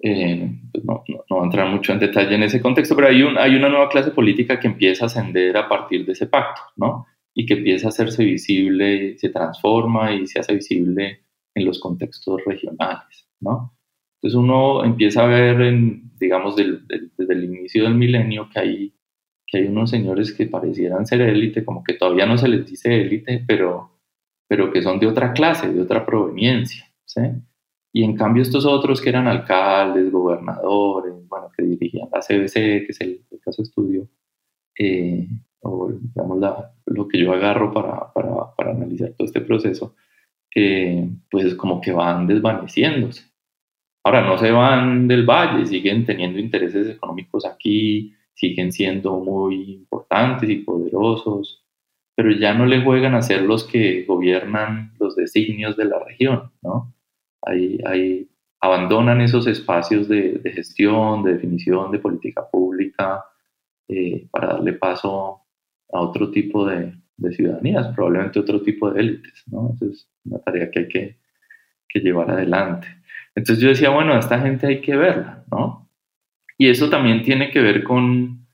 Eh, 0.00 0.60
pues 0.72 0.84
no, 0.84 1.02
no, 1.08 1.24
voy 1.28 1.40
a 1.40 1.44
entrar 1.44 1.68
mucho 1.68 1.92
en 1.92 1.98
detalle 1.98 2.36
en 2.36 2.44
ese 2.44 2.62
contexto, 2.62 2.94
pero 2.94 3.08
hay, 3.08 3.22
un, 3.22 3.36
hay 3.36 3.56
una 3.56 3.68
nueva 3.68 3.88
clase 3.88 4.12
política 4.12 4.60
que 4.60 4.68
empieza 4.68 5.04
a 5.04 5.06
ascender 5.06 5.56
a 5.56 5.68
partir 5.68 6.06
de 6.06 6.12
ese 6.12 6.28
pacto, 6.28 6.62
¿no? 6.76 7.06
Y 7.34 7.46
que 7.46 7.54
empieza 7.54 7.86
a 7.86 7.90
hacerse 7.90 8.24
visible, 8.24 9.16
se 9.18 9.30
transforma 9.30 10.12
y 10.14 10.26
se 10.26 10.40
hace 10.40 10.54
visible 10.54 11.24
en 11.54 11.64
los 11.64 11.80
contextos 11.80 12.42
regionales, 12.44 13.28
¿no? 13.40 13.76
Entonces 14.16 14.38
uno 14.38 14.84
empieza 14.84 15.24
a 15.24 15.26
ver, 15.26 15.60
en, 15.62 16.12
digamos, 16.18 16.54
desde 16.54 17.34
el 17.34 17.44
inicio 17.44 17.84
del 17.84 17.96
milenio 17.96 18.48
que 18.52 18.60
hay, 18.60 18.94
que 19.46 19.58
hay 19.58 19.66
unos 19.66 19.90
señores 19.90 20.32
que 20.32 20.46
parecieran 20.46 21.06
ser 21.06 21.22
élite, 21.22 21.64
como 21.64 21.82
que 21.82 21.94
todavía 21.94 22.26
no 22.26 22.38
se 22.38 22.48
les 22.48 22.64
dice 22.64 23.02
élite, 23.02 23.44
pero, 23.46 23.98
pero 24.48 24.72
que 24.72 24.80
son 24.80 25.00
de 25.00 25.08
otra 25.08 25.32
clase, 25.32 25.72
de 25.72 25.80
otra 25.80 26.06
proveniencia, 26.06 26.84
¿sí? 27.04 27.20
Y 27.92 28.04
en 28.04 28.16
cambio 28.16 28.42
estos 28.42 28.64
otros 28.64 29.00
que 29.00 29.10
eran 29.10 29.26
alcaldes, 29.26 30.10
gobernadores, 30.10 31.14
bueno, 31.28 31.50
que 31.54 31.64
dirigían 31.64 32.08
la 32.12 32.20
CBC, 32.20 32.54
que 32.54 32.86
es 32.88 33.00
el, 33.00 33.24
caso 33.44 33.62
de 33.62 33.66
estudio, 33.66 34.08
eh, 34.78 35.28
o 35.60 35.90
digamos 35.92 36.40
lo 36.92 37.08
que 37.08 37.18
yo 37.18 37.32
agarro 37.32 37.72
para, 37.72 38.12
para, 38.12 38.54
para 38.56 38.70
analizar 38.72 39.10
todo 39.10 39.26
este 39.26 39.40
proceso, 39.40 39.94
eh, 40.54 41.08
pues 41.30 41.54
como 41.54 41.80
que 41.80 41.92
van 41.92 42.26
desvaneciéndose. 42.26 43.24
Ahora 44.04 44.22
no 44.22 44.36
se 44.38 44.50
van 44.50 45.06
del 45.08 45.24
valle, 45.24 45.66
siguen 45.66 46.04
teniendo 46.04 46.38
intereses 46.38 46.88
económicos 46.88 47.46
aquí, 47.46 48.14
siguen 48.34 48.72
siendo 48.72 49.20
muy 49.20 49.72
importantes 49.72 50.50
y 50.50 50.56
poderosos, 50.56 51.64
pero 52.14 52.32
ya 52.32 52.52
no 52.54 52.66
le 52.66 52.82
juegan 52.82 53.14
a 53.14 53.22
ser 53.22 53.42
los 53.42 53.64
que 53.64 54.04
gobiernan 54.04 54.92
los 54.98 55.16
designios 55.16 55.76
de 55.76 55.84
la 55.84 55.98
región, 56.00 56.52
¿no? 56.62 56.92
ahí, 57.42 58.28
abandonan 58.60 59.20
esos 59.20 59.46
espacios 59.48 60.08
de, 60.08 60.40
gestión, 60.54 61.24
de 61.24 61.34
definición 61.34 61.90
de 61.90 61.98
política 61.98 62.48
pública 62.48 63.24
eh, 63.88 64.28
para 64.30 64.54
darle 64.54 64.74
paso 64.74 65.41
a 65.92 66.00
otro 66.00 66.30
tipo 66.30 66.66
de, 66.66 66.94
ciudadanías, 67.36 67.86
probablemente 67.94 68.40
otro 68.40 68.62
tipo 68.62 68.90
de 68.90 69.00
élites, 69.00 69.44
¿no? 69.46 69.76
es 69.80 70.08
una 70.24 70.40
tarea 70.40 70.70
que 70.70 70.78
hay 70.80 70.88
que, 70.88 71.18
llevar 72.00 72.30
adelante. 72.30 72.88
Entonces 73.34 73.62
yo 73.62 73.68
decía, 73.68 73.90
bueno, 73.90 74.14
a 74.14 74.18
esta 74.18 74.40
gente 74.40 74.66
hay 74.66 74.80
que 74.80 74.96
verla, 74.96 75.44
¿no? 75.50 75.90
Y 76.56 76.68
eso 76.68 76.88
también 76.88 77.22
tiene 77.22 77.50
que 77.50 77.60
ver 77.60 77.84
con, 77.84 78.46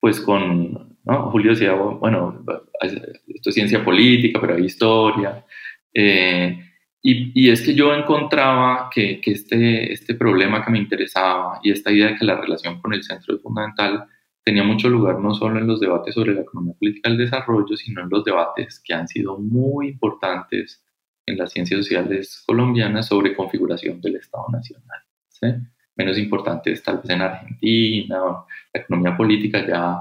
pues 0.00 0.20
con, 0.20 0.96
¿no? 1.04 1.30
Julio 1.30 1.50
decía, 1.50 1.74
bueno, 1.74 2.42
esto 2.80 3.50
es 3.50 3.54
ciencia 3.54 3.84
política, 3.84 4.40
pero 4.40 4.54
hay 4.54 4.64
historia. 4.64 5.44
Eh, 5.92 6.58
y, 7.02 7.46
y, 7.46 7.50
es 7.50 7.60
que 7.60 7.74
yo 7.74 7.94
encontraba 7.94 8.88
que, 8.90 9.20
que, 9.20 9.32
este, 9.32 9.92
este 9.92 10.14
problema 10.14 10.64
que 10.64 10.70
me 10.70 10.78
interesaba 10.78 11.60
y 11.62 11.70
esta 11.70 11.92
idea 11.92 12.08
de 12.08 12.16
que 12.16 12.24
la 12.24 12.40
relación 12.40 12.80
con 12.80 12.94
el 12.94 13.02
centro 13.02 13.36
es 13.36 13.42
fundamental 13.42 14.06
tenía 14.48 14.64
mucho 14.64 14.88
lugar 14.88 15.20
no 15.20 15.34
solo 15.34 15.58
en 15.58 15.66
los 15.66 15.78
debates 15.78 16.14
sobre 16.14 16.32
la 16.32 16.40
economía 16.40 16.72
política 16.72 17.10
del 17.10 17.18
desarrollo, 17.18 17.76
sino 17.76 18.00
en 18.00 18.08
los 18.08 18.24
debates 18.24 18.80
que 18.82 18.94
han 18.94 19.06
sido 19.06 19.36
muy 19.36 19.88
importantes 19.88 20.82
en 21.26 21.36
las 21.36 21.52
ciencias 21.52 21.80
sociales 21.80 22.44
colombianas 22.46 23.08
sobre 23.08 23.36
configuración 23.36 24.00
del 24.00 24.16
Estado 24.16 24.46
Nacional. 24.50 25.00
¿sí? 25.28 25.48
Menos 25.96 26.16
importantes 26.16 26.82
tal 26.82 26.96
vez 26.96 27.10
en 27.10 27.20
Argentina, 27.20 28.16
la 28.72 28.80
economía 28.80 29.14
política 29.18 29.66
ya 29.66 29.98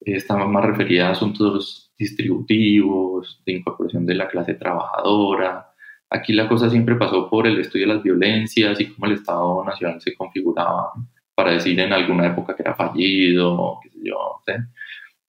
estaba 0.00 0.46
más 0.46 0.66
referida 0.66 1.08
a 1.08 1.12
asuntos 1.12 1.90
distributivos, 1.98 3.42
de 3.46 3.52
incorporación 3.52 4.04
de 4.04 4.16
la 4.16 4.28
clase 4.28 4.52
trabajadora. 4.52 5.72
Aquí 6.10 6.34
la 6.34 6.46
cosa 6.46 6.68
siempre 6.68 6.96
pasó 6.96 7.30
por 7.30 7.46
el 7.46 7.58
estudio 7.58 7.86
de 7.86 7.94
las 7.94 8.02
violencias 8.02 8.78
y 8.82 8.92
cómo 8.92 9.06
el 9.06 9.12
Estado 9.12 9.64
Nacional 9.64 9.98
se 10.02 10.14
configuraba 10.14 10.92
para 11.38 11.52
decir 11.52 11.78
en 11.78 11.92
alguna 11.92 12.26
época 12.26 12.56
que 12.56 12.62
era 12.62 12.74
fallido, 12.74 13.78
qué 13.80 13.90
sé 13.90 13.98
yo. 14.02 14.42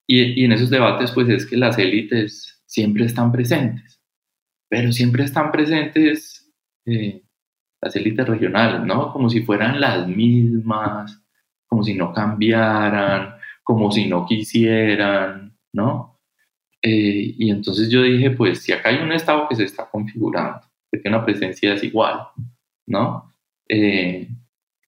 Y, 0.08 0.42
y, 0.42 0.46
en 0.46 0.54
esos 0.54 0.72
debates, 0.72 1.12
pues 1.12 1.30
es 1.30 1.46
que 1.46 1.56
las 1.56 1.78
élites 1.78 2.64
siempre 2.66 3.06
están 3.06 3.32
presentes, 3.32 4.02
pero 4.68 4.92
siempre 4.92 5.24
están 5.24 5.52
presentes 5.52 6.52
eh, 6.88 7.22
las 7.80 7.96
élites 7.96 8.28
regionales, 8.28 8.82
¿no? 8.88 9.14
Como 9.14 9.30
si 9.30 9.44
fueran 9.44 9.80
las 9.80 10.08
mismas, 10.08 11.22
como 11.68 11.84
si 11.84 11.94
no 11.94 12.12
cambiaran, 12.12 13.36
como 13.64 13.92
si 13.92 14.08
no 14.08 14.26
quisieran, 14.26 15.56
¿no? 15.72 16.20
Eh, 16.82 17.36
y 17.38 17.52
entonces 17.52 17.88
yo 17.92 18.02
dije, 18.02 18.32
pues 18.32 18.64
si 18.64 18.72
acá 18.72 18.90
hay 18.90 18.98
un 18.98 19.12
Estado 19.12 19.48
que 19.48 19.56
se 19.56 19.66
está 19.66 19.88
configurando, 19.88 20.62
que 20.92 20.98
tiene 20.98 21.18
una 21.18 21.26
presencia 21.28 21.70
desigual, 21.70 22.30
¿no? 22.88 23.32
Eh, 23.68 24.28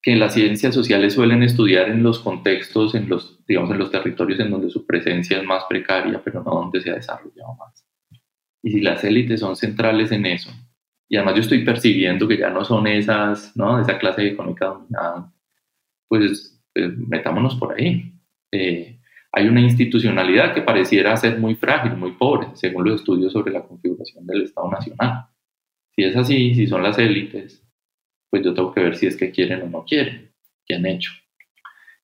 que 0.02 0.16
las 0.16 0.34
ciencias 0.34 0.74
sociales 0.74 1.14
suelen 1.14 1.44
estudiar 1.44 1.90
en 1.90 2.02
los 2.02 2.20
contextos, 2.20 2.96
en 2.96 3.08
los, 3.08 3.46
digamos, 3.46 3.72
en 3.72 3.78
los 3.78 3.92
territorios 3.92 4.40
en 4.40 4.50
donde 4.50 4.70
su 4.70 4.86
presencia 4.86 5.38
es 5.38 5.44
más 5.44 5.66
precaria, 5.70 6.22
pero 6.24 6.44
no 6.44 6.52
donde 6.52 6.82
se 6.82 6.90
ha 6.90 6.96
desarrollado 6.96 7.56
más. 7.56 7.86
Y 8.64 8.72
si 8.72 8.82
las 8.82 9.04
élites 9.04 9.40
son 9.40 9.56
centrales 9.56 10.12
en 10.12 10.26
eso, 10.26 10.52
y 11.08 11.18
además 11.18 11.36
yo 11.36 11.42
estoy 11.42 11.64
percibiendo 11.66 12.28
que 12.28 12.38
ya 12.38 12.50
no 12.50 12.64
son 12.64 12.88
esas, 12.88 13.56
¿no? 13.56 13.80
Esa 13.80 14.00
clase 14.00 14.26
económica 14.26 14.68
dominada, 14.68 15.32
pues, 16.08 16.64
pues 16.74 16.98
metámonos 16.98 17.56
por 17.56 17.74
ahí. 17.74 18.14
Eh, 18.52 19.00
hay 19.34 19.48
una 19.48 19.62
institucionalidad 19.62 20.54
que 20.54 20.62
pareciera 20.62 21.16
ser 21.18 21.38
muy 21.38 21.56
frágil, 21.56 21.96
muy 21.96 22.14
pobre, 22.14 22.48
según 22.54 22.86
los 22.86 23.02
estudios 23.02 23.34
sobre 23.34 23.52
la 23.52 23.62
configuración 23.62 24.26
del 24.26 24.44
Estado 24.44 24.70
Nacional. 24.72 25.26
Si 25.96 26.04
es 26.04 26.16
así, 26.16 26.56
si 26.56 26.66
son 26.66 26.82
las 26.82 26.98
élites, 26.98 27.62
pues 28.32 28.44
yo 28.44 28.56
tengo 28.56 28.74
que 28.74 28.82
ver 28.82 28.96
si 28.96 29.06
es 29.06 29.16
que 29.16 29.30
quieren 29.30 29.62
o 29.62 29.68
no 29.68 29.86
quieren, 29.86 30.32
qué 30.66 30.76
han 30.76 30.86
hecho. 30.88 31.12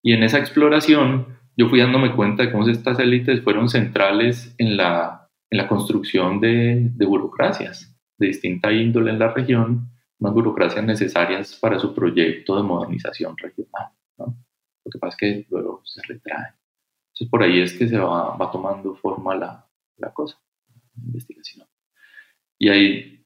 Y 0.03 0.13
en 0.13 0.21
esa 0.21 0.37
exploración 0.37 1.39
yo 1.55 1.69
fui 1.69 1.79
dándome 1.79 2.15
cuenta 2.15 2.43
de 2.43 2.51
cómo 2.51 2.67
estas 2.67 2.99
élites 2.99 3.41
fueron 3.41 3.69
centrales 3.69 4.53
en 4.59 4.77
la, 4.77 5.31
en 5.49 5.57
la 5.57 5.67
construcción 5.67 6.39
de, 6.39 6.91
de 6.93 7.05
burocracias 7.05 7.97
de 8.17 8.27
distinta 8.27 8.71
índole 8.71 9.11
en 9.11 9.19
la 9.19 9.31
región, 9.31 9.91
unas 10.19 10.33
burocracias 10.33 10.83
necesarias 10.83 11.55
para 11.55 11.79
su 11.79 11.93
proyecto 11.93 12.55
de 12.55 12.63
modernización 12.63 13.37
regional. 13.37 13.91
¿no? 14.17 14.25
Lo 14.83 14.91
que 14.91 14.99
pasa 14.99 15.15
es 15.15 15.17
que 15.17 15.47
luego 15.49 15.81
se 15.85 16.01
retrae. 16.07 16.53
Entonces 17.07 17.29
por 17.29 17.43
ahí 17.43 17.61
es 17.61 17.73
que 17.73 17.87
se 17.87 17.97
va, 17.97 18.35
va 18.35 18.51
tomando 18.51 18.95
forma 18.95 19.35
la, 19.35 19.69
la 19.97 20.13
cosa, 20.13 20.39
la 20.95 21.03
investigación. 21.05 21.67
Y 22.59 22.69
ahí, 22.69 23.25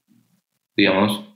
digamos, 0.76 1.31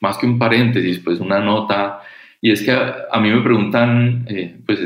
más 0.00 0.18
que 0.18 0.26
un 0.26 0.38
paréntesis, 0.38 0.98
pues 1.00 1.20
una 1.20 1.40
nota, 1.40 2.00
y 2.42 2.52
es 2.52 2.62
que 2.62 2.70
a, 2.72 3.20
mí 3.20 3.30
me 3.30 3.42
preguntan, 3.42 4.24
eh, 4.28 4.60
pues 4.64 4.80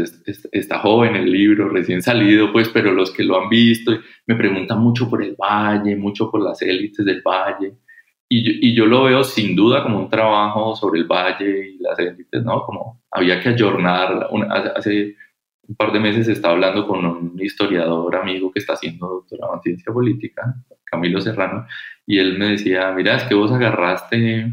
está 0.51 0.81
joven 0.81 1.15
el 1.15 1.31
libro, 1.31 1.69
recién 1.69 2.03
salido, 2.03 2.53
pues, 2.53 2.69
pero 2.69 2.93
los 2.93 3.13
que 3.13 3.23
lo 3.23 3.41
han 3.41 3.49
visto, 3.49 3.93
me 4.27 4.35
preguntan 4.35 4.81
mucho 4.81 5.09
por 5.09 5.23
el 5.23 5.37
valle, 5.37 5.95
mucho 5.95 6.31
por 6.31 6.43
las 6.43 6.61
élites 6.63 7.05
del 7.05 7.23
valle, 7.23 7.75
y 8.29 8.43
yo, 8.43 8.53
y 8.61 8.75
yo, 8.75 8.87
lo 8.87 9.05
veo 9.05 9.23
sin 9.23 9.55
duda 9.55 9.83
como 9.85 10.01
un 10.01 10.09
trabajo 10.09 10.75
sobre 10.75 11.01
el 11.01 11.07
valle 11.07 11.75
y 11.75 11.79
las 11.79 11.99
élites, 11.99 12.43
¿no? 12.43 12.65
Como 12.65 13.03
había 13.11 13.41
que 13.41 13.51
ayornar, 13.51 14.29
hace 14.75 15.15
un 15.69 15.77
par 15.77 15.93
de 15.93 16.01
meses 16.01 16.27
estaba 16.29 16.55
hablando 16.55 16.87
con 16.87 17.05
un 17.05 17.41
historiador 17.41 18.17
amigo 18.17 18.51
que 18.51 18.59
está 18.59 18.73
haciendo 18.73 19.09
doctorado 19.09 19.55
en 19.55 19.63
ciencia 19.63 19.93
política, 19.93 20.43
Camilo 20.95 21.21
Serrano, 21.21 21.67
y 22.07 22.19
él 22.19 22.39
me 22.39 22.51
decía, 22.51 22.93
mira, 22.93 23.17
es 23.17 23.25
que 23.25 23.35
vos 23.35 23.53
agarraste 23.53 24.53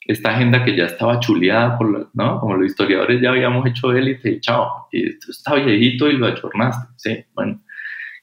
esta 0.00 0.34
agenda 0.34 0.64
que 0.64 0.76
ya 0.76 0.84
estaba 0.84 1.20
chuleada, 1.20 1.76
por 1.76 2.10
¿no? 2.14 2.40
Como 2.40 2.56
los 2.56 2.66
historiadores 2.66 3.20
ya 3.20 3.30
habíamos 3.30 3.66
hecho 3.66 3.92
élite 3.92 4.30
y 4.30 4.40
chao, 4.40 4.88
y 4.92 5.08
esto 5.08 5.30
está 5.30 5.54
viejito 5.54 6.08
y 6.08 6.16
lo 6.16 6.26
achornaste, 6.26 6.86
sí, 6.96 7.24
bueno. 7.34 7.60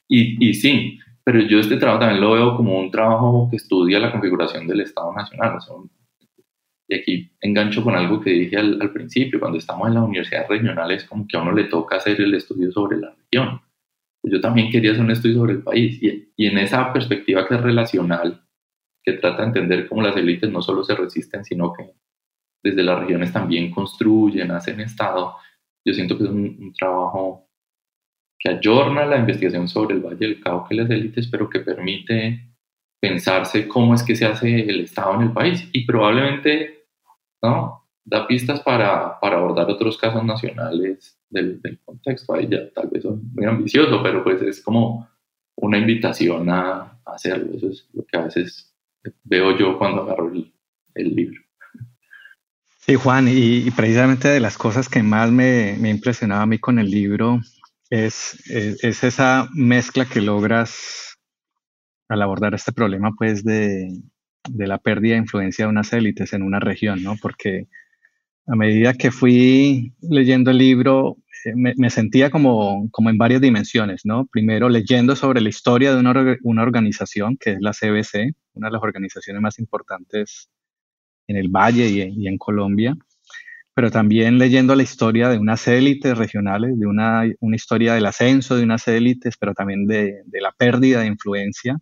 Y, 0.08 0.48
y 0.48 0.54
sí, 0.54 0.98
pero 1.24 1.40
yo 1.40 1.58
este 1.58 1.78
trabajo 1.78 2.00
también 2.00 2.20
lo 2.20 2.32
veo 2.32 2.56
como 2.56 2.78
un 2.78 2.90
trabajo 2.90 3.48
que 3.50 3.56
estudia 3.56 3.98
la 3.98 4.12
configuración 4.12 4.66
del 4.66 4.82
Estado 4.82 5.12
Nacional. 5.14 5.58
y 6.86 6.94
aquí 6.94 7.32
engancho 7.40 7.82
con 7.82 7.94
algo 7.94 8.20
que 8.20 8.30
dije 8.30 8.58
al, 8.58 8.92
principio, 8.92 9.40
cuando 9.40 9.58
estamos 9.58 9.88
en 9.88 9.94
las 9.94 10.04
universidades 10.04 10.48
regionales, 10.48 11.04
como 11.04 11.26
que 11.26 11.36
a 11.38 11.42
uno 11.42 11.52
le 11.52 11.64
toca 11.64 11.96
hacer 11.96 12.20
el 12.20 12.34
estudio 12.34 12.70
sobre 12.70 12.98
la 12.98 13.14
región. 13.14 13.60
Yo 14.26 14.40
también 14.40 14.70
quería 14.70 14.92
hacer 14.92 15.04
un 15.04 15.10
estudio 15.10 15.36
sobre 15.36 15.52
el 15.52 15.62
país 15.62 16.02
y, 16.02 16.32
y 16.36 16.46
en 16.46 16.58
esa 16.58 16.92
perspectiva 16.92 17.46
que 17.46 17.54
es 17.54 17.60
relacional, 17.60 18.42
que 19.02 19.12
trata 19.14 19.42
de 19.42 19.48
entender 19.48 19.88
cómo 19.88 20.02
las 20.02 20.16
élites 20.16 20.50
no 20.50 20.62
solo 20.62 20.82
se 20.82 20.94
resisten, 20.94 21.44
sino 21.44 21.72
que 21.72 21.92
desde 22.64 22.82
las 22.82 23.00
regiones 23.00 23.32
también 23.32 23.70
construyen, 23.70 24.50
hacen 24.50 24.80
Estado. 24.80 25.36
Yo 25.84 25.92
siento 25.92 26.16
que 26.16 26.24
es 26.24 26.30
un, 26.30 26.72
trabajo 26.72 27.50
que 28.38 28.48
ayorna 28.48 29.04
la 29.04 29.18
investigación 29.18 29.68
sobre 29.68 29.96
el 29.96 30.00
Valle 30.00 30.16
del 30.16 30.40
Cauca 30.40 30.68
y 30.70 30.78
las 30.78 30.90
élites, 30.90 31.28
pero 31.28 31.50
que 31.50 31.60
permite 31.60 32.48
pensarse 33.00 33.68
cómo 33.68 33.94
es 33.94 34.02
que 34.02 34.16
se 34.16 34.24
hace 34.24 34.60
el 34.60 34.80
Estado 34.80 35.14
en 35.16 35.22
el 35.22 35.32
país 35.32 35.68
y 35.72 35.84
probablemente 35.84 36.86
¿no? 37.42 37.86
da 38.02 38.26
pistas 38.26 38.60
para, 38.60 39.20
para 39.20 39.36
abordar 39.36 39.70
otros 39.70 39.98
casos 39.98 40.24
nacionales 40.24 41.18
del, 41.30 41.60
del, 41.60 41.78
contexto. 41.84 42.34
Ahí 42.34 42.48
ya 42.48 42.70
tal 42.72 42.88
vez 42.88 43.02
son 43.02 43.22
muy 43.34 43.44
ambicioso, 43.44 44.02
pero 44.02 44.22
pues 44.22 44.40
es 44.42 44.60
como 44.60 45.08
una 45.56 45.78
invitación 45.78 46.48
a, 46.50 47.00
a 47.04 47.14
hacerlo. 47.14 47.56
Eso 47.56 47.68
es 47.68 47.88
lo 47.92 48.04
que 48.04 48.16
a 48.16 48.24
veces 48.24 48.74
veo 49.24 49.56
yo 49.58 49.78
cuando 49.78 50.02
agarro 50.02 50.32
el, 50.94 51.16
libro. 51.16 51.40
Sí, 52.80 52.94
Juan, 52.94 53.26
y, 53.28 53.70
precisamente 53.70 54.28
de 54.28 54.40
las 54.40 54.58
cosas 54.58 54.88
que 54.88 55.02
más 55.02 55.30
me, 55.30 55.76
me 55.78 55.90
impresionaba 55.90 56.42
a 56.42 56.46
mí 56.46 56.58
con 56.58 56.78
el 56.78 56.90
libro 56.90 57.40
es, 57.90 58.50
es, 58.50 59.04
esa 59.04 59.48
mezcla 59.54 60.06
que 60.06 60.20
logras 60.20 61.16
al 62.08 62.22
abordar 62.22 62.54
este 62.54 62.72
problema, 62.72 63.12
pues, 63.16 63.44
de, 63.44 63.88
de, 64.48 64.66
la 64.66 64.78
pérdida 64.78 65.14
de 65.14 65.20
influencia 65.20 65.64
de 65.64 65.70
unas 65.70 65.92
élites 65.92 66.32
en 66.32 66.42
una 66.42 66.60
región, 66.60 67.02
¿no? 67.02 67.16
Porque 67.20 67.68
a 68.46 68.56
medida 68.56 68.94
que 68.94 69.10
fui 69.10 69.94
leyendo 70.02 70.50
el 70.50 70.58
libro, 70.58 71.16
me, 71.54 71.90
sentía 71.90 72.30
como, 72.30 72.88
como 72.90 73.10
en 73.10 73.18
varias 73.18 73.40
dimensiones, 73.40 74.02
¿no? 74.04 74.26
Primero 74.26 74.68
leyendo 74.68 75.16
sobre 75.16 75.40
la 75.40 75.48
historia 75.48 75.94
de 75.94 76.00
una, 76.42 76.62
organización 76.62 77.36
que 77.38 77.52
es 77.52 77.58
la 77.60 77.72
CBC, 77.72 78.34
una 78.54 78.68
de 78.68 78.72
las 78.72 78.82
organizaciones 78.82 79.42
más 79.42 79.58
importantes 79.58 80.48
en 81.26 81.36
el 81.36 81.48
Valle 81.48 81.88
y, 81.88 82.26
en 82.26 82.38
Colombia, 82.38 82.96
pero 83.74 83.90
también 83.90 84.38
leyendo 84.38 84.74
la 84.74 84.82
historia 84.82 85.28
de 85.28 85.38
unas 85.38 85.66
élites 85.66 86.16
regionales, 86.16 86.78
de 86.78 86.86
una, 86.86 87.24
una 87.40 87.56
historia 87.56 87.94
del 87.94 88.06
ascenso 88.06 88.56
de 88.56 88.62
unas 88.62 88.86
élites, 88.88 89.36
pero 89.38 89.54
también 89.54 89.86
de, 89.86 90.22
de, 90.26 90.40
la 90.40 90.52
pérdida 90.52 91.00
de 91.00 91.06
influencia 91.06 91.78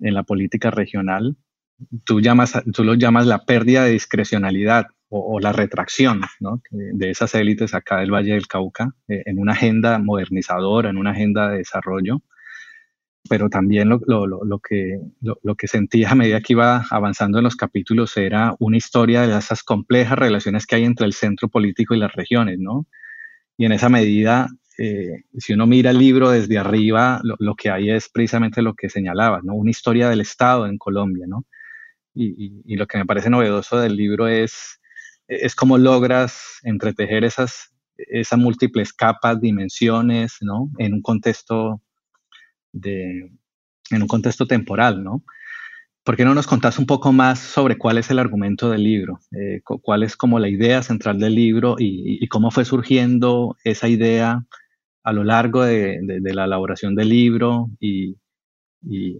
en 0.00 0.14
la 0.14 0.22
política 0.22 0.70
regional. 0.70 1.36
Tú, 2.04 2.20
llamas, 2.20 2.54
tú 2.72 2.82
lo 2.82 2.94
llamas 2.94 3.26
la 3.26 3.44
pérdida 3.44 3.84
de 3.84 3.92
discrecionalidad, 3.92 4.86
o, 5.10 5.40
la 5.40 5.52
retracción 5.52 6.20
de 6.70 7.10
esas 7.10 7.34
élites 7.34 7.74
acá 7.74 7.98
del 7.98 8.12
Valle 8.12 8.34
del 8.34 8.46
Cauca 8.46 8.94
eh, 9.08 9.22
en 9.26 9.38
una 9.38 9.52
agenda 9.52 9.98
modernizadora, 9.98 10.90
en 10.90 10.98
una 10.98 11.12
agenda 11.12 11.48
de 11.48 11.58
desarrollo, 11.58 12.22
pero 13.28 13.48
también 13.48 13.88
lo, 13.88 14.00
lo, 14.06 14.26
lo 14.26 14.58
que, 14.58 15.00
lo, 15.20 15.54
que 15.54 15.66
sentía 15.66 16.10
a 16.10 16.14
medida 16.14 16.40
que 16.40 16.54
iba 16.54 16.84
avanzando 16.90 17.38
en 17.38 17.44
los 17.44 17.56
capítulos 17.56 18.16
era 18.16 18.54
una 18.58 18.76
historia 18.76 19.26
de 19.26 19.36
esas 19.36 19.62
complejas 19.62 20.18
relaciones 20.18 20.66
que 20.66 20.76
hay 20.76 20.84
entre 20.84 21.06
el 21.06 21.12
centro 21.12 21.48
político 21.48 21.94
y 21.94 21.98
las 21.98 22.12
regiones, 22.12 22.58
¿no? 22.58 22.86
Y 23.56 23.66
en 23.66 23.72
esa 23.72 23.88
medida, 23.88 24.48
eh, 24.78 25.24
si 25.36 25.52
uno 25.52 25.66
mira 25.66 25.90
el 25.90 25.98
libro 25.98 26.30
desde 26.30 26.58
arriba, 26.58 27.20
lo, 27.22 27.54
que 27.54 27.70
hay 27.70 27.90
es 27.90 28.08
precisamente 28.08 28.62
lo 28.62 28.74
que 28.74 28.88
señalabas, 28.88 29.44
¿no? 29.44 29.54
Una 29.54 29.70
historia 29.70 30.08
del 30.08 30.20
Estado 30.20 30.66
en 30.66 30.78
Colombia, 30.78 31.26
¿no? 31.28 31.44
Y, 32.14 32.62
y, 32.64 32.76
lo 32.76 32.86
que 32.86 32.98
me 32.98 33.06
parece 33.06 33.30
novedoso 33.30 33.78
del 33.78 33.94
libro 33.94 34.26
es 34.26 34.80
es 35.28 35.54
cómo 35.54 35.78
logras 35.78 36.58
entretejer 36.62 37.24
esas, 37.24 37.74
esas 37.96 38.38
múltiples 38.38 38.92
capas, 38.92 39.40
dimensiones, 39.40 40.38
¿no? 40.40 40.70
En 40.78 40.94
un 40.94 41.02
contexto 41.02 41.82
de, 42.72 43.30
en 43.90 44.02
un 44.02 44.08
contexto 44.08 44.46
temporal, 44.46 45.04
¿no? 45.04 45.22
¿Por 46.04 46.16
qué 46.16 46.24
no 46.24 46.34
nos 46.34 46.46
contás 46.46 46.78
un 46.78 46.86
poco 46.86 47.12
más 47.12 47.38
sobre 47.38 47.76
cuál 47.76 47.98
es 47.98 48.10
el 48.10 48.18
argumento 48.18 48.70
del 48.70 48.82
libro? 48.82 49.20
Eh, 49.32 49.60
¿Cuál 49.62 50.02
es 50.02 50.16
como 50.16 50.38
la 50.38 50.48
idea 50.48 50.82
central 50.82 51.18
del 51.18 51.34
libro 51.34 51.76
y, 51.78 52.26
cómo 52.28 52.50
fue 52.50 52.64
surgiendo 52.64 53.56
esa 53.62 53.88
idea 53.88 54.46
a 55.02 55.12
lo 55.12 55.24
largo 55.24 55.64
de, 55.64 56.00
la 56.32 56.44
elaboración 56.44 56.94
del 56.94 57.10
libro 57.10 57.68
y, 57.78 58.16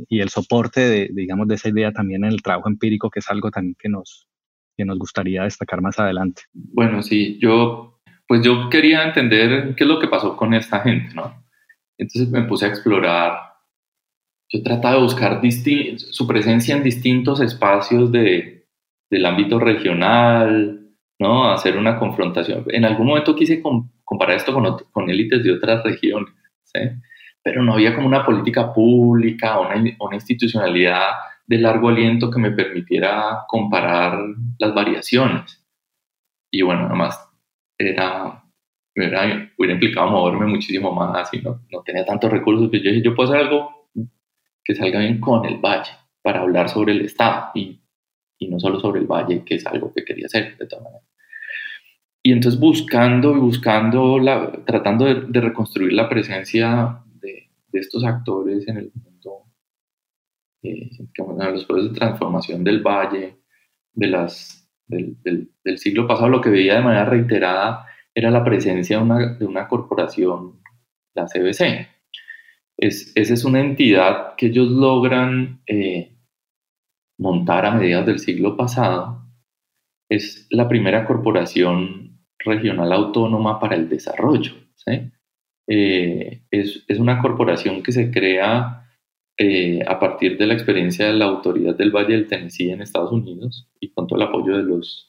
el 0.08 0.28
soporte 0.30 0.80
de, 0.80 1.10
digamos, 1.12 1.46
de 1.48 1.56
esa 1.56 1.68
idea 1.68 1.92
también 1.92 2.24
en 2.24 2.32
el 2.32 2.42
trabajo 2.42 2.68
empírico, 2.70 3.10
que 3.10 3.20
es 3.20 3.28
algo 3.28 3.50
también 3.50 3.76
que 3.78 3.88
nos, 3.90 4.27
que 4.78 4.86
nos 4.86 4.98
gustaría 4.98 5.42
destacar 5.42 5.82
más 5.82 5.98
adelante? 5.98 6.42
Bueno, 6.54 7.02
sí, 7.02 7.36
yo, 7.38 8.00
pues 8.26 8.42
yo 8.42 8.70
quería 8.70 9.02
entender 9.02 9.74
qué 9.74 9.84
es 9.84 9.88
lo 9.88 9.98
que 9.98 10.08
pasó 10.08 10.36
con 10.36 10.54
esta 10.54 10.80
gente, 10.80 11.14
¿no? 11.14 11.44
Entonces 11.98 12.30
me 12.30 12.44
puse 12.44 12.64
a 12.64 12.68
explorar 12.68 13.48
yo 14.50 14.62
trataba 14.62 14.94
de 14.94 15.02
buscar 15.02 15.40
su 15.96 16.26
presencia 16.26 16.74
en 16.74 16.82
distintos 16.82 17.40
espacios 17.40 18.10
de, 18.10 18.66
del 19.10 19.26
ámbito 19.26 19.58
regional, 19.58 20.88
¿no? 21.18 21.50
Hacer 21.50 21.76
una 21.76 21.98
confrontación. 21.98 22.64
En 22.68 22.84
algún 22.84 23.08
momento 23.08 23.36
quise 23.36 23.62
comparar 24.04 24.36
esto 24.36 24.54
con, 24.54 24.78
con 24.90 25.10
élites 25.10 25.44
de 25.44 25.52
otras 25.52 25.84
regiones, 25.84 26.32
¿sí? 26.64 26.80
Pero 27.42 27.62
no 27.62 27.74
había 27.74 27.94
como 27.94 28.06
una 28.06 28.24
política 28.24 28.72
pública, 28.72 29.60
una, 29.60 29.74
una 30.00 30.16
institucionalidad 30.16 31.10
de 31.48 31.58
largo 31.58 31.88
aliento 31.88 32.30
que 32.30 32.38
me 32.38 32.50
permitiera 32.52 33.44
comparar 33.48 34.18
las 34.58 34.74
variaciones. 34.74 35.64
Y 36.50 36.62
bueno, 36.62 36.87
además 36.87 37.26
era, 37.78 38.44
era, 38.94 39.50
hubiera 39.56 39.74
implicado 39.74 40.11
moverme 40.11 40.46
muchísimo 40.46 40.92
más 40.92 41.32
y 41.32 41.40
no, 41.40 41.62
no 41.72 41.82
tenía 41.82 42.04
tantos 42.04 42.30
recursos. 42.30 42.70
Yo 42.70 42.78
dije, 42.78 43.02
yo 43.02 43.14
puedo 43.14 43.30
hacer 43.30 43.46
algo 43.46 43.88
que 44.62 44.74
salga 44.74 45.00
bien 45.00 45.20
con 45.20 45.46
el 45.46 45.56
valle 45.56 45.90
para 46.22 46.42
hablar 46.42 46.68
sobre 46.68 46.92
el 46.92 47.00
Estado 47.00 47.50
y, 47.54 47.80
y 48.38 48.48
no 48.48 48.61
solo 48.61 48.78
sobre 48.78 49.00
el 49.00 49.06
valle, 49.06 49.42
que 49.42 49.54
es 49.54 49.66
algo 49.66 49.92
que 49.94 50.04
quería 50.04 50.26
hacer 50.26 50.56
de 50.58 50.66
todas 50.66 50.84
maneras. 50.84 51.08
Y 52.22 52.32
entonces 52.32 52.61
buscando 52.61 53.34
y 53.34 53.40
buscando, 53.40 54.18
la, 54.18 54.52
tratando 54.66 55.06
de, 55.06 55.40
reconstruir 55.40 55.94
la 55.94 56.11
presencia 56.11 57.02
de, 57.22 57.48
de, 57.68 57.80
estos 57.80 58.04
actores 58.04 58.68
en 58.68 58.76
el 58.76 58.92
eh, 60.62 60.90
los 61.16 61.64
procesos 61.64 61.92
de 61.92 61.98
transformación 61.98 62.64
del 62.64 62.82
valle, 62.82 63.36
de 63.92 64.06
las, 64.06 64.68
del, 64.86 65.48
siglo 65.76 66.06
pasado, 66.06 66.28
lo 66.28 66.40
que 66.40 66.50
veía 66.50 66.74
de 66.74 66.82
manera 66.82 67.04
reiterada 67.04 67.86
era 68.14 68.30
la 68.30 68.44
presencia 68.44 68.98
de 68.98 69.02
una, 69.02 69.34
de 69.34 69.46
una 69.46 69.68
corporación, 69.68 70.60
la 71.14 71.26
CBC, 71.26 71.88
es, 72.78 73.12
esa 73.16 73.34
es 73.34 73.44
una 73.44 73.60
entidad 73.60 74.36
que 74.36 74.46
ellos 74.46 74.70
logran 74.70 75.62
eh, 75.66 76.16
montar 77.18 77.66
a 77.66 77.72
mediados 77.72 78.06
del 78.06 78.20
siglo 78.20 78.56
pasado. 78.56 79.26
Es 80.08 80.46
la 80.50 80.68
primera 80.68 81.04
corporación 81.04 82.20
regional 82.38 82.92
autónoma 82.92 83.58
para 83.58 83.74
el 83.74 83.88
desarrollo. 83.88 84.52
Eh, 85.66 86.44
es, 86.50 86.84
es, 86.86 86.98
una 86.98 87.20
corporación 87.20 87.82
que 87.82 87.92
se 87.92 88.10
crea 88.10 88.88
eh, 89.38 89.81
a 89.87 89.98
partir 89.98 90.37
de 90.37 90.46
la 90.46 90.55
experiencia 90.55 91.07
de 91.07 91.14
la 91.14 91.27
autoridad 91.27 91.77
del 91.77 91.92
Valle 91.92 92.14
del 92.14 92.27
Tennessee 92.27 92.70
en 92.70 92.83
Estados 92.83 93.12
Unidos 93.12 93.68
y 93.81 93.90
con 93.90 94.07
todo 94.07 94.20
el 94.20 94.27
apoyo 94.27 94.57
de 94.57 94.64
los 94.64 95.09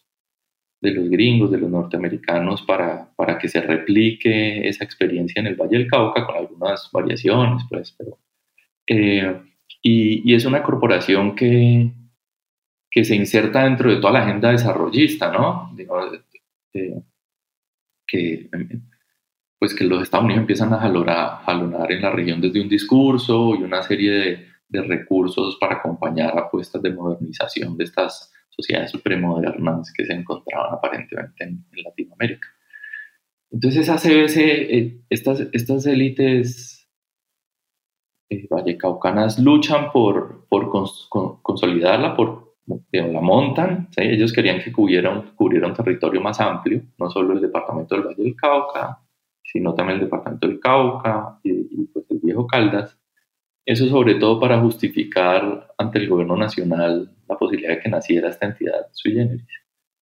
de 0.82 0.92
los 0.92 1.10
gringos, 1.10 1.52
de 1.52 1.58
los 1.58 1.70
norteamericanos, 1.70 2.62
para, 2.62 3.13
para 3.18 3.38
que 3.38 3.50
se 3.50 3.60
replique 3.60 4.65
esa 4.65 4.86
experiencia 4.86 5.42
en 5.42 5.48
el 5.48 5.56
Valle 5.56 5.78
del 5.78 5.88
Cauca 5.88 6.26
con 6.26 6.38
algunas 6.38 6.89
variaciones, 6.94 7.63
pues, 7.70 7.94
pero... 7.98 8.18
Eh, 8.88 9.42
y, 9.82 10.32
y, 10.32 10.36
es 10.36 10.46
una 10.46 10.63
corporación 10.63 11.36
que, 11.36 11.92
que 12.89 13.04
se 13.06 13.15
inserta 13.15 13.63
dentro 13.63 13.89
de 13.89 13.98
toda 13.98 14.13
la 14.13 14.24
agenda 14.24 14.52
desarrollista, 14.52 15.32
¿no? 15.32 15.76
Eh, 16.74 17.02
que, 18.08 18.50
pues 19.60 19.76
que 19.76 19.84
los 19.84 20.02
Estados 20.02 20.24
Unidos 20.26 20.41
empiezan 20.41 20.74
a 20.74 20.80
jalonar, 20.80 21.91
en 21.91 22.02
la 22.02 22.12
región 22.12 22.39
desde 22.39 22.62
un 22.62 22.69
discurso 22.69 23.56
y 23.56 23.63
una 23.63 23.84
serie 23.84 24.12
de, 24.12 24.82
recursos 24.82 25.58
para 25.60 25.78
acompañar 25.78 26.38
apuestas 26.38 26.82
de 26.82 26.93
modernización 26.93 27.76
de 27.76 27.84
estas 27.84 28.32
sociedades 28.50 28.93
premodernas 29.04 29.91
que 29.91 30.06
se 30.06 30.13
encontraban 30.13 30.74
aparentemente 30.74 31.43
en, 31.43 31.65
Latinoamérica. 31.84 32.48
Entonces, 33.52 33.82
esa 33.82 33.98
CBC, 33.98 34.38
eh, 34.38 35.02
estas, 35.10 35.48
estas 35.52 35.86
élites 35.88 36.88
eh, 38.30 38.48
vallecaucanas 38.48 39.39
luchan 39.39 39.91
por, 39.91 40.45
por 40.48 40.69
consolidarla, 41.41 42.15
por 42.15 42.56
la 42.91 43.22
montan. 43.22 43.89
Ellos 43.98 44.32
querían 44.32 44.62
que 44.62 44.72
cubriera 44.72 45.10
un, 45.10 45.32
cubriera 45.36 45.67
un 45.67 45.74
territorio 45.74 46.22
más 46.22 46.39
amplio, 46.39 46.84
no 47.00 47.10
solo 47.10 47.34
el 47.34 47.41
departamento 47.41 47.95
del 47.95 48.06
Valle 48.06 48.24
del 48.24 48.36
Cauca, 48.36 49.00
sino 49.51 49.73
también 49.73 49.99
el 49.99 50.05
departamento 50.05 50.47
del 50.47 50.59
Cauca 50.59 51.39
y, 51.43 51.51
y 51.51 51.85
pues 51.93 52.05
el 52.09 52.19
viejo 52.19 52.45
Caldas. 52.47 52.97
Eso 53.65 53.88
sobre 53.88 54.15
todo 54.15 54.39
para 54.39 54.59
justificar 54.59 55.73
ante 55.77 55.99
el 55.99 56.09
gobierno 56.09 56.35
nacional 56.35 57.12
la 57.27 57.38
posibilidad 57.38 57.75
de 57.75 57.79
que 57.79 57.89
naciera 57.89 58.29
esta 58.29 58.47
entidad 58.47 58.88
sui 58.91 59.13
generis. 59.13 59.45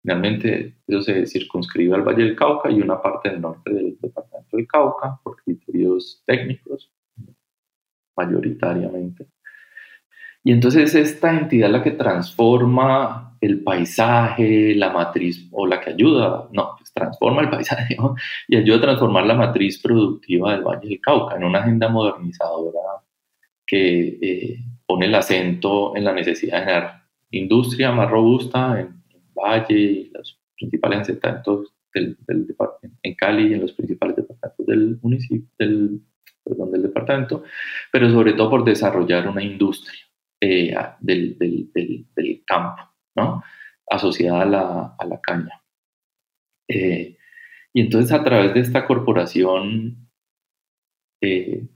Finalmente, 0.01 0.75
eso 0.85 1.01
se 1.01 1.25
circunscribe 1.25 1.95
al 1.95 2.01
Valle 2.01 2.23
del 2.23 2.35
Cauca 2.35 2.69
y 2.69 2.81
una 2.81 3.01
parte 3.01 3.29
del 3.29 3.39
norte 3.39 3.73
del 3.73 3.97
departamento 4.01 4.57
del 4.57 4.67
Cauca 4.67 5.17
por 5.23 5.37
criterios 5.41 6.21
técnicos, 6.25 6.91
mayoritariamente. 8.17 9.27
Y 10.43 10.51
entonces 10.51 10.93
esta 10.93 11.31
entidad 11.31 11.69
la 11.69 11.81
que 11.81 11.91
transforma 11.91 13.37
el 13.39 13.63
paisaje, 13.63 14.75
la 14.75 14.91
matriz, 14.91 15.47
o 15.51 15.65
la 15.65 15.79
que 15.79 15.91
ayuda, 15.91 16.49
no, 16.51 16.75
transforma 16.93 17.41
el 17.41 17.49
paisaje 17.49 17.97
y 18.47 18.55
ayuda 18.55 18.77
a 18.77 18.81
transformar 18.81 19.25
la 19.25 19.33
matriz 19.33 19.81
productiva 19.81 20.53
del 20.53 20.63
Valle 20.63 20.87
del 20.87 21.01
Cauca 21.01 21.35
en 21.35 21.43
una 21.43 21.59
agenda 21.59 21.89
modernizadora 21.89 22.79
que 23.65 24.19
eh, 24.21 24.59
pone 24.85 25.07
el 25.07 25.15
acento 25.15 25.95
en 25.95 26.03
la 26.03 26.13
necesidad 26.13 26.59
de 26.59 26.65
generar 26.65 27.03
industria 27.31 27.91
más 27.91 28.09
robusta 28.09 28.79
en, 28.79 29.01
Valle 29.35 29.75
y 29.75 30.09
los 30.11 30.39
principales 30.55 30.99
asentamientos 30.99 31.73
del, 31.91 32.15
del 32.27 32.55
en 33.01 33.15
Cali 33.15 33.47
y 33.47 33.53
en 33.55 33.61
los 33.61 33.73
principales 33.73 34.15
departamentos 34.15 34.65
del 34.67 34.99
municipio, 35.01 35.49
del, 35.57 36.01
perdón, 36.43 36.71
del 36.71 36.83
departamento, 36.83 37.43
pero 37.91 38.11
sobre 38.11 38.33
todo 38.33 38.51
por 38.51 38.63
desarrollar 38.63 39.27
una 39.27 39.41
industria 39.41 40.03
eh, 40.39 40.75
del, 40.99 41.35
del, 41.39 42.43
campo, 42.45 42.83
¿no? 43.15 43.43
asociada 43.89 44.43
a 44.43 44.45
la, 44.45 44.95
a 44.99 45.05
la 45.05 45.19
caña. 45.19 45.62
Eh, 46.67 47.17
y 47.73 47.81
entonces 47.81 48.11
a 48.11 48.23
través 48.23 48.53
de 48.53 48.59
esta 48.61 48.85
corporación 48.85 50.09
eh, 51.21 51.67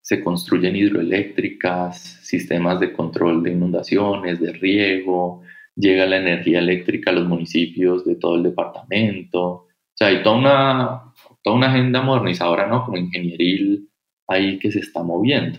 se 0.00 0.22
construyen 0.22 0.76
hidroeléctricas, 0.76 2.00
sistemas 2.22 2.78
de 2.80 2.92
control 2.92 3.42
de 3.42 3.52
inundaciones, 3.52 4.40
de 4.40 4.52
riego, 4.52 5.42
llega 5.74 6.06
la 6.06 6.18
energía 6.18 6.58
eléctrica 6.58 7.10
a 7.10 7.14
los 7.14 7.26
municipios 7.26 8.04
de 8.04 8.16
todo 8.16 8.36
el 8.36 8.42
departamento. 8.42 9.42
O 9.42 9.68
sea, 9.94 10.08
hay 10.08 10.22
toda 10.22 10.36
una, 10.36 11.12
toda 11.42 11.56
una 11.56 11.70
agenda 11.70 12.02
modernizadora, 12.02 12.66
¿no? 12.66 12.84
Como 12.84 12.98
ingenieril 12.98 13.90
ahí 14.28 14.58
que 14.58 14.72
se 14.72 14.80
está 14.80 15.02
moviendo. 15.02 15.58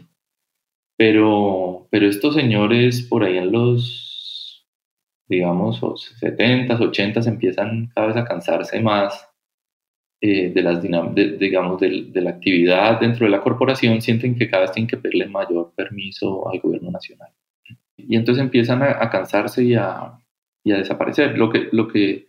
Pero, 0.97 1.87
pero 1.91 2.07
estos 2.07 2.35
señores 2.35 3.03
por 3.03 3.23
ahí 3.23 3.37
en 3.37 3.51
los, 3.51 4.06
digamos, 5.27 5.81
70s, 5.81 6.79
80s 6.79 7.27
empiezan 7.27 7.87
cada 7.93 8.07
vez 8.07 8.17
a 8.17 8.25
cansarse 8.25 8.79
más 8.79 9.27
eh, 10.19 10.51
de 10.51 10.63
las 10.63 10.81
digamos, 10.81 11.79
de, 11.79 12.09
la 12.15 12.31
actividad 12.31 12.99
dentro 12.99 13.25
de 13.25 13.31
la 13.31 13.41
corporación 13.41 14.01
sienten 14.01 14.35
que 14.35 14.49
cada 14.49 14.63
vez 14.63 14.71
tienen 14.71 14.87
que 14.87 14.97
pedirle 14.97 15.27
mayor 15.27 15.73
permiso 15.75 16.49
al 16.49 16.59
gobierno 16.59 16.89
nacional. 16.89 17.29
Y 17.95 18.15
entonces 18.15 18.43
empiezan 18.43 18.81
a, 18.81 19.09
cansarse 19.11 19.63
y 19.63 19.75
a, 19.75 20.17
y 20.63 20.71
a, 20.71 20.77
desaparecer. 20.77 21.37
Lo 21.37 21.51
que, 21.51 21.69
lo, 21.71 21.87
que, 21.87 22.27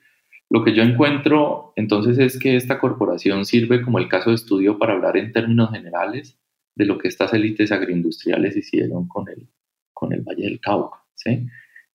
lo 0.50 0.64
que 0.64 0.74
yo 0.74 0.82
encuentro 0.82 1.72
entonces 1.76 2.18
es 2.18 2.38
que 2.38 2.56
esta 2.56 2.78
corporación 2.78 3.46
sirve 3.46 3.80
como 3.80 3.98
el 3.98 4.08
caso 4.08 4.30
de 4.30 4.36
estudio 4.36 4.78
para 4.78 4.92
hablar 4.92 5.16
en 5.16 5.32
términos 5.32 5.70
generales 5.70 6.38
de 6.74 6.84
lo 6.84 6.98
que 6.98 7.08
estas 7.08 7.32
élites 7.32 7.72
agroindustriales 7.72 8.54
hicieron 8.54 9.08
con 9.08 9.30
el, 9.30 9.48
con 9.94 10.12
el 10.12 10.20
Valle 10.20 10.44
del 10.44 10.60
Cauca. 10.60 10.98
¿sí? 11.14 11.46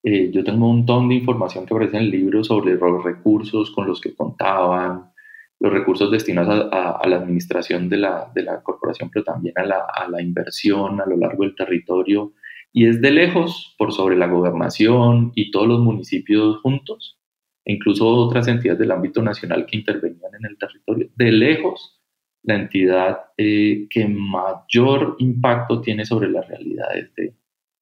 Eh, 0.04 0.32
yo 0.32 0.44
tengo 0.44 0.68
un 0.70 0.78
montón 0.78 1.08
de 1.08 1.16
información 1.16 1.66
que 1.66 1.74
aparece 1.74 1.96
en 1.96 2.04
el 2.04 2.12
libro 2.12 2.44
sobre 2.44 2.76
los 2.76 3.04
recursos 3.04 3.72
con 3.72 3.88
los 3.88 4.02
que 4.02 4.14
contaban, 4.14 5.14
los 5.60 5.72
recursos 5.72 6.12
destinados 6.12 6.68
a, 6.74 7.08
la 7.08 7.16
administración 7.16 7.88
de 7.88 7.98
la, 7.98 8.30
de 8.36 8.44
la, 8.44 8.62
corporación, 8.62 9.10
pero 9.10 9.24
también 9.24 9.58
a 9.58 9.64
la, 9.64 9.86
a 9.96 10.10
la, 10.10 10.22
inversión 10.22 11.00
a 11.00 11.06
lo 11.06 11.16
largo 11.16 11.44
del 11.44 11.56
territorio. 11.56 12.34
Y 12.74 12.88
es 12.88 13.02
de 13.02 13.12
lejos, 13.12 13.76
por 13.78 13.94
sobre 13.94 14.18
la 14.18 14.28
gobernación 14.28 15.32
y 15.36 15.52
todos 15.52 15.68
los 15.68 15.80
municipios 15.80 16.58
juntos, 16.62 17.18
e 17.64 17.74
incluso 17.74 18.06
otras 18.08 18.48
entidades 18.50 18.80
del 18.80 18.92
ámbito 18.92 19.22
nacional 19.22 19.66
que 19.66 19.78
intervenían 19.78 20.36
en 20.38 20.46
el 20.46 20.58
territorio. 20.58 21.10
De 21.16 21.32
lejos, 21.32 22.02
la 22.44 22.56
entidad 22.56 23.20
eh, 23.38 23.88
que 23.90 24.06
mayor 24.06 25.16
impacto 25.20 25.80
tiene 25.80 26.06
sobre 26.06 26.30
las 26.30 26.46
realidades 26.46 27.12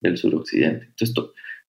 del 0.02 0.18
suroccidente. 0.18 0.86
Entonces 0.86 1.16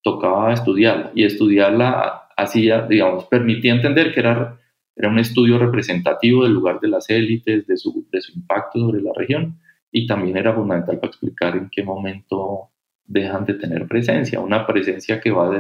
tocaba 0.02 0.52
estudiarla 0.52 1.12
y 1.14 1.24
estudiarla 1.24 2.28
hacía, 2.36 2.86
digamos, 2.86 3.26
permitía 3.26 3.74
entender 3.74 4.12
que 4.12 4.20
era, 4.20 4.58
era 4.96 5.08
un 5.08 5.18
estudio 5.18 5.58
representativo 5.58 6.44
del 6.44 6.52
lugar 6.52 6.80
de 6.80 6.88
las 6.88 7.08
élites, 7.10 7.66
de 7.66 7.76
su, 7.76 8.06
de 8.10 8.20
su 8.20 8.32
impacto 8.32 8.78
sobre 8.78 9.02
la 9.02 9.12
región 9.14 9.58
y 9.90 10.06
también 10.06 10.36
era 10.36 10.54
fundamental 10.54 10.98
para 10.98 11.08
explicar 11.08 11.56
en 11.56 11.68
qué 11.70 11.82
momento 11.84 12.70
dejan 13.04 13.44
de 13.44 13.54
tener 13.54 13.86
presencia, 13.86 14.40
una 14.40 14.66
presencia 14.66 15.20
que 15.20 15.30
va 15.30 15.50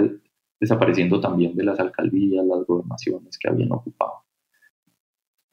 desapareciendo 0.58 1.20
también 1.20 1.54
de 1.54 1.64
las 1.64 1.78
alcaldías, 1.78 2.44
las 2.46 2.64
gobernaciones 2.66 3.38
que 3.38 3.48
habían 3.48 3.72
ocupado. 3.72 4.24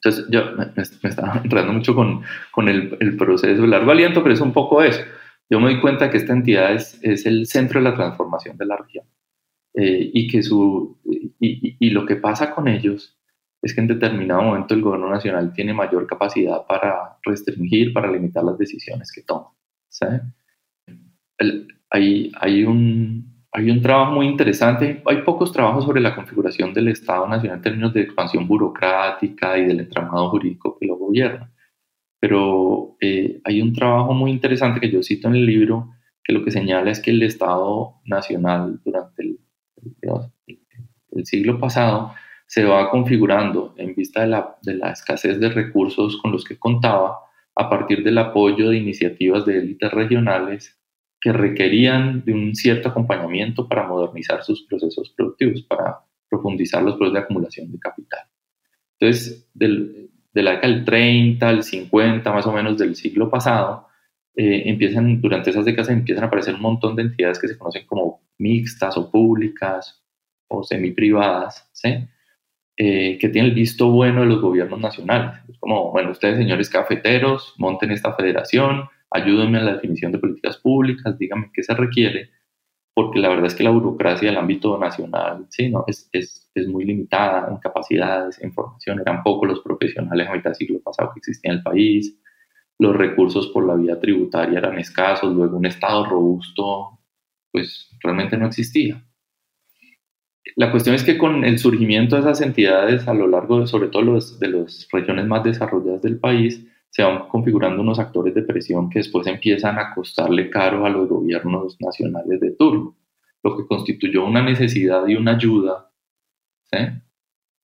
Entonces, 0.01 0.27
yo 0.29 0.41
me, 0.55 0.71
estaba 0.81 1.41
enredando 1.43 1.73
mucho 1.73 1.93
con, 1.93 2.21
con 2.51 2.69
el, 2.69 2.95
el, 2.99 3.17
proceso 3.17 3.61
de 3.61 3.67
largo 3.67 3.91
aliento, 3.91 4.23
pero 4.23 4.33
es 4.33 4.41
un 4.41 4.53
poco 4.53 4.81
eso. 4.81 5.01
Yo 5.49 5.59
me 5.59 5.71
doy 5.71 5.81
cuenta 5.81 6.09
que 6.09 6.17
esta 6.17 6.33
entidad 6.33 6.73
es, 6.73 6.99
el 7.25 7.47
centro 7.47 7.79
de 7.79 7.89
la 7.89 7.95
transformación 7.95 8.55
de 8.57 8.65
la 8.65 8.77
región 8.77 9.05
eh, 9.73 10.11
y, 10.13 10.27
que 10.27 10.43
su, 10.43 10.99
y, 11.39 11.89
lo 11.89 12.05
que 12.05 12.17
pasa 12.17 12.53
con 12.53 12.67
ellos 12.67 13.17
es 13.61 13.73
que 13.73 13.81
en 13.81 13.87
determinado 13.87 14.43
momento 14.43 14.73
el 14.73 14.81
gobierno 14.81 15.09
nacional 15.09 15.51
tiene 15.53 15.73
mayor 15.73 16.05
capacidad 16.05 16.65
para 16.67 17.17
restringir, 17.23 17.91
para 17.93 18.11
limitar 18.11 18.43
las 18.43 18.57
decisiones 18.57 19.11
que 19.11 19.23
toma. 19.23 19.47
¿sí? 19.89 20.05
Hay, 21.89 22.31
hay, 22.39 22.63
un, 22.63 23.45
hay 23.51 23.71
un 23.71 23.81
trabajo 23.81 24.13
muy 24.13 24.27
interesante, 24.27 25.01
hay 25.05 25.23
pocos 25.23 25.51
trabajos 25.51 25.83
sobre 25.83 25.99
la 25.99 26.15
configuración 26.15 26.73
del 26.73 26.89
Estado 26.89 27.27
Nacional 27.27 27.57
en 27.57 27.63
términos 27.63 27.93
de 27.93 28.01
expansión 28.01 28.47
burocrática 28.47 29.57
y 29.57 29.65
del 29.65 29.79
entramado 29.79 30.29
jurídico 30.29 30.77
que 30.79 30.85
lo 30.85 30.95
gobierna, 30.95 31.51
pero 32.19 32.97
eh, 32.99 33.41
hay 33.43 33.61
un 33.61 33.73
trabajo 33.73 34.13
muy 34.13 34.31
interesante 34.31 34.79
que 34.79 34.91
yo 34.91 35.01
cito 35.03 35.27
en 35.27 35.35
el 35.35 35.45
libro 35.45 35.93
que 36.23 36.33
lo 36.33 36.43
que 36.43 36.51
señala 36.51 36.91
es 36.91 36.99
que 36.99 37.11
el 37.11 37.23
Estado 37.23 37.95
Nacional 38.05 38.79
durante 38.83 39.23
el, 39.23 39.39
el, 41.11 41.25
siglo 41.25 41.59
pasado 41.59 42.13
se 42.45 42.65
va 42.65 42.89
configurando 42.89 43.73
en 43.77 43.95
vista 43.95 44.21
de 44.21 44.27
la, 44.27 44.57
de 44.61 44.75
la 44.75 44.91
escasez 44.91 45.39
de 45.39 45.49
recursos 45.49 46.17
con 46.21 46.31
los 46.31 46.43
que 46.43 46.57
contaba 46.57 47.19
a 47.55 47.69
partir 47.69 48.03
del 48.03 48.17
apoyo 48.17 48.69
de 48.69 48.77
iniciativas 48.77 49.45
de 49.45 49.57
élites 49.57 49.91
regionales 49.91 50.79
que 51.19 51.33
requerían 51.33 52.23
de 52.23 52.33
un 52.33 52.55
cierto 52.55 52.89
acompañamiento 52.89 53.67
para 53.67 53.87
modernizar 53.87 54.43
sus 54.43 54.65
procesos 54.65 55.09
productivos, 55.15 55.63
para 55.63 55.99
profundizar 56.29 56.83
los 56.83 56.95
procesos 56.95 57.13
de 57.13 57.19
acumulación 57.19 57.71
de 57.71 57.79
capital. 57.79 58.21
Entonces, 58.99 59.49
del, 59.53 60.08
de 60.33 60.43
la 60.43 60.51
década 60.51 60.73
del 60.73 60.85
30 60.85 61.49
al 61.49 61.63
50, 61.63 62.31
más 62.31 62.45
o 62.45 62.51
menos 62.51 62.77
del 62.77 62.95
siglo 62.95 63.29
pasado, 63.29 63.87
eh, 64.35 64.63
empiezan, 64.65 65.21
durante 65.21 65.49
esas 65.49 65.65
décadas 65.65 65.89
empiezan 65.89 66.23
a 66.23 66.27
aparecer 66.27 66.55
un 66.55 66.61
montón 66.61 66.95
de 66.95 67.03
entidades 67.03 67.39
que 67.39 67.47
se 67.47 67.57
conocen 67.57 67.85
como 67.85 68.21
mixtas 68.37 68.95
o 68.97 69.11
públicas 69.11 70.01
o 70.47 70.63
semi-privadas, 70.63 71.69
¿sí? 71.73 72.07
Eh, 72.77 73.17
que 73.19 73.27
tienen 73.27 73.51
el 73.51 73.55
visto 73.55 73.91
bueno 73.91 74.21
de 74.21 74.27
los 74.27 74.41
gobiernos 74.41 74.79
nacionales. 74.79 75.41
Es 75.49 75.57
como, 75.59 75.91
bueno, 75.91 76.11
ustedes 76.11 76.37
señores 76.37 76.69
cafeteros, 76.69 77.53
monten 77.57 77.91
esta 77.91 78.13
federación, 78.13 78.85
ayúdenme 79.11 79.57
a 79.57 79.63
la 79.63 79.73
definición 79.73 80.11
de 80.13 80.19
políticas 80.19 80.57
públicas, 80.57 81.17
díganme 81.17 81.51
qué 81.53 81.61
se 81.61 81.73
requiere, 81.73 82.29
porque 82.99 83.19
la 83.19 83.29
verdad 83.29 83.45
es 83.45 83.55
que 83.55 83.63
la 83.63 83.69
burocracia 83.69 84.27
del 84.27 84.37
ámbito 84.37 84.77
nacional 84.77 85.45
sí, 85.47 85.69
¿no? 85.69 85.85
es, 85.87 86.09
es, 86.11 86.51
es 86.53 86.67
muy 86.67 86.83
limitada 86.83 87.47
en 87.49 87.55
capacidades, 87.55 88.43
en 88.43 88.51
formación, 88.51 88.99
eran 88.99 89.23
pocos 89.23 89.47
los 89.47 89.61
profesionales 89.61 90.27
a 90.27 90.33
mitad 90.33 90.49
del 90.49 90.55
siglo 90.55 90.81
pasado 90.81 91.11
que 91.13 91.19
existían 91.19 91.53
en 91.53 91.57
el 91.59 91.63
país, 91.63 92.19
los 92.77 92.93
recursos 92.93 93.47
por 93.53 93.65
la 93.65 93.75
vía 93.75 93.97
tributaria 94.01 94.59
eran 94.59 94.77
escasos, 94.77 95.33
luego 95.33 95.55
un 95.55 95.65
Estado 95.65 96.07
robusto, 96.07 96.99
pues 97.53 97.89
realmente 98.03 98.35
no 98.35 98.47
existía. 98.47 99.01
La 100.57 100.69
cuestión 100.69 100.93
es 100.93 101.05
que 101.05 101.17
con 101.17 101.45
el 101.45 101.57
surgimiento 101.57 102.17
de 102.17 102.23
esas 102.23 102.41
entidades 102.41 103.07
a 103.07 103.13
lo 103.13 103.27
largo 103.27 103.61
de, 103.61 103.67
sobre 103.67 103.87
todo 103.87 104.01
los, 104.01 104.41
de 104.41 104.49
las 104.49 104.89
regiones 104.91 105.25
más 105.25 105.45
desarrolladas 105.45 106.01
del 106.01 106.19
país, 106.19 106.67
se 106.89 107.03
van 107.03 107.27
configurando 107.27 107.81
unos 107.81 107.99
actores 107.99 108.33
de 108.33 108.41
presión 108.43 108.89
que 108.89 108.99
después 108.99 109.27
empiezan 109.27 109.77
a 109.77 109.93
costarle 109.93 110.49
caro 110.49 110.85
a 110.85 110.89
los 110.89 111.07
gobiernos 111.07 111.77
nacionales 111.79 112.39
de 112.39 112.51
turno, 112.51 112.97
lo 113.43 113.55
que 113.55 113.67
constituyó 113.67 114.25
una 114.25 114.41
necesidad 114.41 115.07
y 115.07 115.15
una 115.15 115.35
ayuda, 115.35 115.91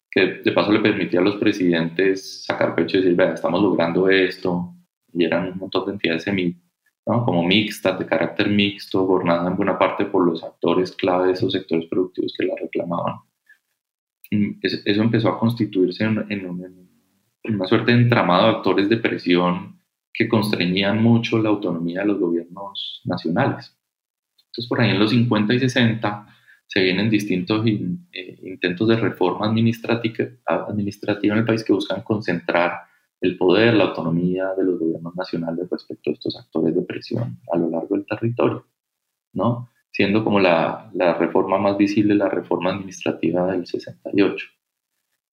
que 0.10 0.42
de 0.44 0.52
paso 0.52 0.72
le 0.72 0.80
permitía 0.80 1.20
a 1.20 1.24
los 1.24 1.36
presidentes 1.36 2.46
sacar 2.46 2.76
pecho 2.76 2.98
y 2.98 3.02
decir, 3.02 3.16
vea, 3.16 3.34
estamos 3.34 3.62
logrando 3.62 4.10
esto, 4.10 4.74
y 5.14 5.26
eran 5.26 5.54
un 5.54 5.58
montón 5.58 5.86
de 5.86 5.92
entidades 5.94 6.24
semi, 6.24 6.56
como 7.04 7.44
mixtas, 7.44 8.00
de 8.00 8.06
carácter 8.06 8.50
mixto, 8.50 9.06
gobernadas 9.06 9.48
en 9.48 9.58
buena 9.58 9.78
parte 9.78 10.06
por 10.06 10.26
los 10.26 10.44
actores 10.44 10.92
clave 10.92 11.28
de 11.28 11.34
esos 11.34 11.52
sectores 11.52 11.88
productivos 11.88 12.34
que 12.38 12.46
la 12.46 12.56
reclamaban. 12.56 13.16
Eso 14.62 15.02
empezó 15.02 15.30
a 15.30 15.40
constituirse 15.40 16.04
en, 16.04 16.26
en, 16.30 16.50
un 16.50 16.85
una 17.54 17.66
suerte 17.66 17.92
de 17.92 18.02
entramado 18.02 18.46
de 18.46 18.58
actores 18.58 18.90
de 18.90 18.98
presión 18.98 19.80
que 20.14 20.28
constreñían 20.28 21.02
mucho 21.02 21.38
la 21.40 21.50
autonomía 21.50 22.02
de 22.02 22.08
los 22.08 22.20
gobiernos 22.20 23.02
nacionales. 23.04 23.78
Entonces, 24.38 24.68
por 24.70 24.82
ahí 24.82 24.92
en 24.92 25.00
los 25.00 25.12
50 25.12 25.54
y 25.54 25.60
60 25.60 26.28
se 26.68 26.82
vienen 26.82 27.10
distintos 27.10 27.66
eh, 27.66 28.40
intentos 28.44 28.88
de 28.88 28.96
reforma 28.96 29.48
administrativa, 29.48 30.26
en 30.48 31.40
el 31.40 31.46
país 31.46 31.64
que 31.64 31.74
buscan 31.74 32.02
concentrar 32.02 32.84
el 33.22 33.38
poder, 33.38 33.74
la 33.74 33.86
autonomía 33.86 34.54
de 34.58 34.64
los 34.64 34.80
gobiernos 34.80 35.16
nacionales 35.16 35.70
respecto 35.70 36.10
a 36.10 36.14
estos 36.14 36.38
actores 36.38 36.76
de 36.76 36.82
presión 36.82 37.40
a 37.52 37.58
lo 37.58 37.70
largo 37.70 37.96
del 37.96 38.06
territorio, 38.06 38.66
¿no? 39.34 39.70
siendo 39.92 40.24
como 40.24 40.40
la, 40.40 40.90
la 40.94 41.14
reforma 41.14 41.58
más 41.58 41.78
visible 41.78 42.16
la 42.16 42.28
reforma 42.28 42.72
administrativa 42.72 43.50
del 43.52 43.66
68. 43.66 44.46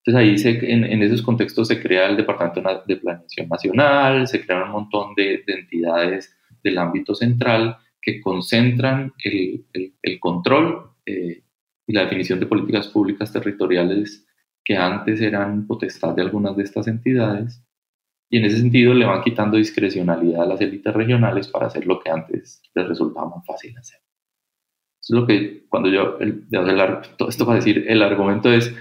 Entonces 0.05 0.45
ahí 0.45 0.57
en, 0.73 0.85
en, 0.85 1.03
esos 1.03 1.23
contextos 1.23 1.69
se 1.69 1.81
crea 1.81 2.09
el 2.09 2.17
Departamento 2.17 2.61
de 2.87 2.97
Planeación 2.97 3.49
Nacional, 3.49 4.27
se 4.27 4.45
crean 4.45 4.65
un 4.65 4.71
montón 4.71 5.15
de, 5.15 5.45
entidades 5.47 6.37
del 6.63 6.79
ámbito 6.79 7.15
central 7.15 7.77
que 8.01 8.21
concentran 8.21 9.13
el, 9.23 9.65
el, 9.73 10.19
control 10.19 10.91
eh, 11.07 11.43
y 11.87 11.93
la 11.93 12.03
definición 12.03 12.41
de 12.41 12.47
políticas 12.47 12.89
públicas 12.89 13.33
territoriales 13.33 14.27
que 14.65 14.77
antes 14.77 15.21
eran 15.21 15.67
potestad 15.69 16.15
de 16.15 16.23
algunas 16.23 16.57
de 16.57 16.65
estas 16.65 16.89
entidades 16.89 17.63
y 18.33 18.39
en 18.39 18.47
ese 18.47 18.59
sentido 18.59 18.95
le 18.95 19.05
van 19.05 19.23
quitando 19.23 19.59
discrecionalidad 19.59 20.43
a 20.43 20.47
las 20.47 20.61
élites 20.63 20.95
regionales 20.95 21.49
para 21.49 21.67
hacer 21.67 21.87
lo 21.87 22.01
que 22.01 22.11
antes 22.11 22.63
les 22.75 22.89
resultaba 22.89 23.29
más 23.29 23.45
fácil 23.47 23.77
hacer. 23.77 24.01
Eso 25.03 25.15
es 25.15 25.21
lo 25.21 25.27
que 25.27 25.67
cuando 25.69 25.91
yo, 25.91 26.17
el, 26.19 26.49
todo 27.19 27.29
esto 27.29 27.45
para 27.45 27.57
decir, 27.57 27.85
el 27.89 28.03
argumento 28.03 28.51
es, 28.51 28.75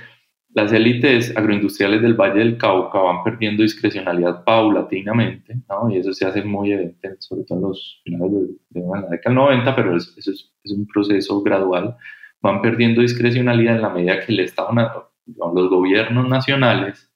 las 0.54 0.74
élites 0.74 1.36
agroindustriales 1.36 2.02
del 2.02 2.14
Valle 2.14 2.40
del 2.40 2.58
Cauca 2.58 3.00
van 3.00 3.24
perdiendo 3.24 3.64
discrecionalidad 3.64 4.44
paulatinamente, 4.44 5.56
¿no? 5.70 5.90
y 5.90 5.98
eso 5.98 6.14
se 6.14 6.26
hace 6.26 6.44
muy 6.44 6.74
evidente, 6.74 7.16
sobre 7.20 7.44
todo 7.44 7.58
en 7.58 7.64
los 7.64 8.02
finales 8.04 8.32
de, 8.70 8.82
la 8.82 9.08
década 9.10 9.20
del 9.24 9.36
90, 9.36 9.76
pero 9.76 9.96
eso 9.96 10.12
es, 10.18 10.52
es, 10.64 10.72
un 10.72 10.86
proceso 10.88 11.42
gradual. 11.42 11.96
Van 12.42 12.62
perdiendo 12.62 13.02
discrecionalidad 13.02 13.76
en 13.76 13.82
la 13.82 13.90
medida 13.90 14.20
que 14.20 14.34
el 14.34 14.42
Estado, 14.42 14.72
los 15.26 15.70
gobiernos 15.70 16.28
nacionales 16.28 17.10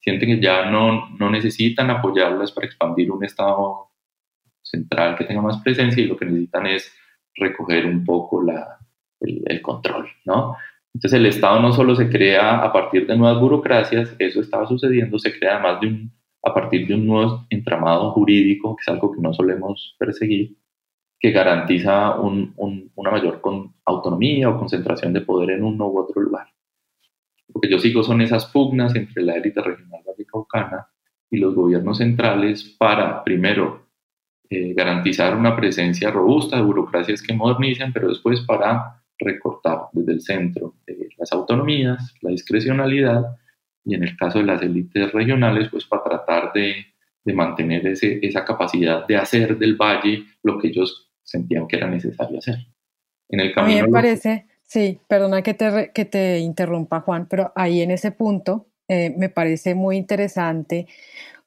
sienten 0.00 0.28
que 0.30 0.40
ya 0.40 0.68
no, 0.70 1.10
no 1.10 1.30
necesitan 1.30 1.90
apoyarlas 1.90 2.50
para 2.50 2.66
expandir 2.66 3.12
un 3.12 3.24
Estado 3.24 3.90
central 4.60 5.16
que 5.16 5.24
tenga 5.24 5.42
más 5.42 5.62
presencia 5.62 6.02
y 6.02 6.06
lo 6.06 6.16
que 6.16 6.24
necesitan 6.24 6.66
es 6.66 6.92
recoger 7.36 7.86
un 7.86 8.04
poco 8.04 8.42
la, 8.42 8.78
el, 9.20 9.42
el 9.46 9.62
control, 9.62 10.08
¿no? 10.24 10.56
Entonces 10.94 11.18
el 11.18 11.26
Estado 11.26 11.60
no 11.60 11.72
solo 11.72 11.94
se 11.94 12.08
crea 12.08 12.58
a 12.58 12.72
partir 12.72 13.06
de 13.06 13.16
nuevas 13.16 13.40
burocracias, 13.40 14.14
eso 14.18 14.40
estaba 14.40 14.66
sucediendo, 14.66 15.18
se 15.18 15.38
crea 15.38 15.54
además 15.54 15.80
de 15.80 15.86
un, 15.86 16.12
a 16.42 16.52
partir 16.52 16.86
de 16.86 16.94
un 16.94 17.06
nuevo 17.06 17.46
entramado 17.48 18.12
jurídico, 18.12 18.76
que 18.76 18.82
es 18.82 18.88
algo 18.88 19.12
que 19.12 19.20
no 19.20 19.32
solemos 19.32 19.96
perseguir, 19.98 20.56
que 21.18 21.30
garantiza 21.30 22.20
una 22.20 23.10
mayor 23.10 23.40
autonomía 23.86 24.50
o 24.50 24.58
concentración 24.58 25.12
de 25.12 25.22
poder 25.22 25.50
en 25.50 25.64
uno 25.64 25.86
u 25.86 25.98
otro 25.98 26.20
lugar. 26.20 26.48
Lo 27.54 27.60
que 27.60 27.70
yo 27.70 27.78
sigo 27.78 28.02
son 28.02 28.20
esas 28.20 28.46
pugnas 28.46 28.94
entre 28.96 29.22
la 29.22 29.36
élite 29.36 29.62
regional 29.62 30.02
caucana 30.32 30.88
y 31.30 31.36
los 31.36 31.54
gobiernos 31.54 31.98
centrales 31.98 32.76
para, 32.78 33.22
primero, 33.22 33.86
eh, 34.50 34.74
garantizar 34.74 35.36
una 35.36 35.54
presencia 35.54 36.10
robusta 36.10 36.56
de 36.56 36.62
burocracias 36.62 37.22
que 37.22 37.34
modernicen, 37.34 37.92
pero 37.92 38.08
después 38.08 38.40
para 38.40 39.01
recortar 39.22 39.80
desde 39.92 40.12
el 40.12 40.20
centro 40.20 40.74
eh, 40.86 41.08
las 41.18 41.32
autonomías, 41.32 42.14
la 42.20 42.30
discrecionalidad 42.30 43.36
y 43.84 43.94
en 43.94 44.04
el 44.04 44.16
caso 44.16 44.38
de 44.38 44.44
las 44.44 44.62
élites 44.62 45.12
regionales, 45.12 45.68
pues 45.70 45.84
para 45.86 46.04
tratar 46.04 46.52
de, 46.52 46.86
de 47.24 47.32
mantener 47.32 47.86
ese, 47.86 48.20
esa 48.22 48.44
capacidad 48.44 49.06
de 49.06 49.16
hacer 49.16 49.58
del 49.58 49.76
valle 49.76 50.24
lo 50.42 50.58
que 50.58 50.68
ellos 50.68 51.10
sentían 51.22 51.66
que 51.66 51.76
era 51.76 51.88
necesario 51.88 52.38
hacer. 52.38 52.56
En 53.28 53.40
el 53.40 53.52
camino, 53.52 53.80
a 53.80 53.82
mí 53.82 53.88
me 53.88 53.92
parece, 53.92 54.46
Sí, 54.72 54.98
perdona 55.06 55.42
que 55.42 55.52
te, 55.52 55.90
que 55.92 56.06
te 56.06 56.38
interrumpa, 56.38 57.02
Juan, 57.02 57.26
pero 57.28 57.52
ahí 57.54 57.82
en 57.82 57.90
ese 57.90 58.10
punto 58.10 58.68
eh, 58.88 59.14
me 59.18 59.28
parece 59.28 59.74
muy 59.74 59.98
interesante 59.98 60.86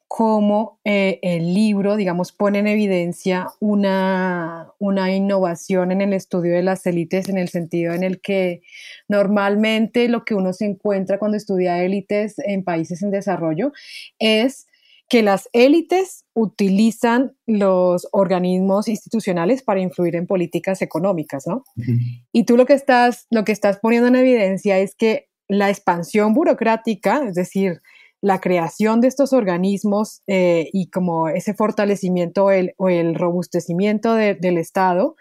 cómo 0.08 0.80
eh, 0.86 1.20
el 1.24 1.54
libro, 1.54 1.96
digamos, 1.96 2.32
pone 2.32 2.60
en 2.60 2.68
evidencia 2.68 3.48
una, 3.60 4.72
una 4.80 5.14
innovación 5.14 5.92
en 5.92 6.02
el 6.02 6.14
estudio 6.14 6.54
de 6.54 6.64
las 6.64 6.86
élites 6.86 7.28
en 7.28 7.38
el 7.38 7.50
sentido 7.50 7.94
en 7.94 8.04
el 8.04 8.22
que 8.22 8.62
normalmente 9.08 10.08
lo 10.08 10.24
que 10.24 10.36
uno 10.36 10.54
se 10.54 10.66
encuentra 10.66 11.20
cuando 11.20 11.38
estudia 11.38 11.84
élites 11.84 12.36
en 12.40 12.64
países 12.64 13.02
en 13.02 13.12
desarrollo 13.12 13.72
es 14.20 14.68
que 15.08 15.22
las 15.22 15.50
élites 15.54 16.26
utilizan 16.34 17.36
los 17.46 18.08
organismos 18.12 18.88
institucionales 18.88 19.62
para 19.62 19.80
influir 19.80 20.16
en 20.16 20.26
políticas 20.26 20.82
económicas, 20.82 21.46
¿no? 21.46 21.64
Y 22.32 22.46
tú 22.46 22.58
lo 22.58 22.66
que, 22.66 22.74
estás, 22.74 23.28
lo 23.30 23.44
que 23.44 23.52
estás 23.52 23.78
poniendo 23.78 24.08
en 24.08 24.16
evidencia 24.16 24.80
es 24.80 24.96
que 24.96 25.28
la 25.48 25.70
expansión 25.70 26.34
burocrática, 26.34 27.24
es 27.28 27.36
decir, 27.36 27.82
la 28.26 28.42
creación 28.42 29.02
de 29.02 29.08
estos 29.08 29.34
organismos 29.34 30.24
eh, 30.26 30.72
y 30.74 30.90
como 30.90 31.28
ese 31.28 31.54
fortalecimiento 31.54 32.46
o 32.46 32.90
el 32.90 33.14
robustecimiento 33.14 34.16
del 34.16 34.58
Estado, 34.58 35.16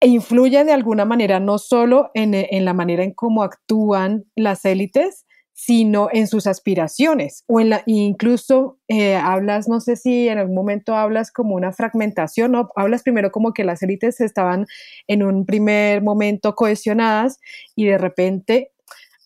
influye 0.00 0.62
de 0.62 0.72
alguna 0.72 1.04
manera 1.04 1.40
no 1.40 1.58
solo 1.58 2.12
en, 2.14 2.64
la 2.64 2.74
manera 2.74 3.02
en 3.02 3.12
cómo 3.12 3.42
actúan 3.42 4.24
las 4.36 4.64
élites, 4.64 5.26
sino 5.52 6.08
en 6.12 6.28
sus 6.28 6.46
aspiraciones 6.46 7.42
o 7.48 7.60
incluso 7.86 8.78
eh, 8.86 9.16
hablas, 9.16 9.68
no 9.68 9.80
sé 9.80 9.96
si 9.96 10.28
en 10.28 10.38
algún 10.38 10.54
momento 10.54 10.94
hablas 10.94 11.32
como 11.32 11.56
una 11.56 11.72
fragmentación, 11.72 12.52
¿no? 12.52 12.70
hablas 12.76 13.02
primero 13.02 13.32
como 13.32 13.52
que 13.52 13.64
las 13.64 13.82
élites 13.82 14.20
estaban 14.20 14.66
en 15.08 15.24
un 15.24 15.44
primer 15.44 16.02
momento 16.02 16.54
cohesionadas 16.54 17.40
y 17.74 17.86
de 17.86 17.98
repente 17.98 18.70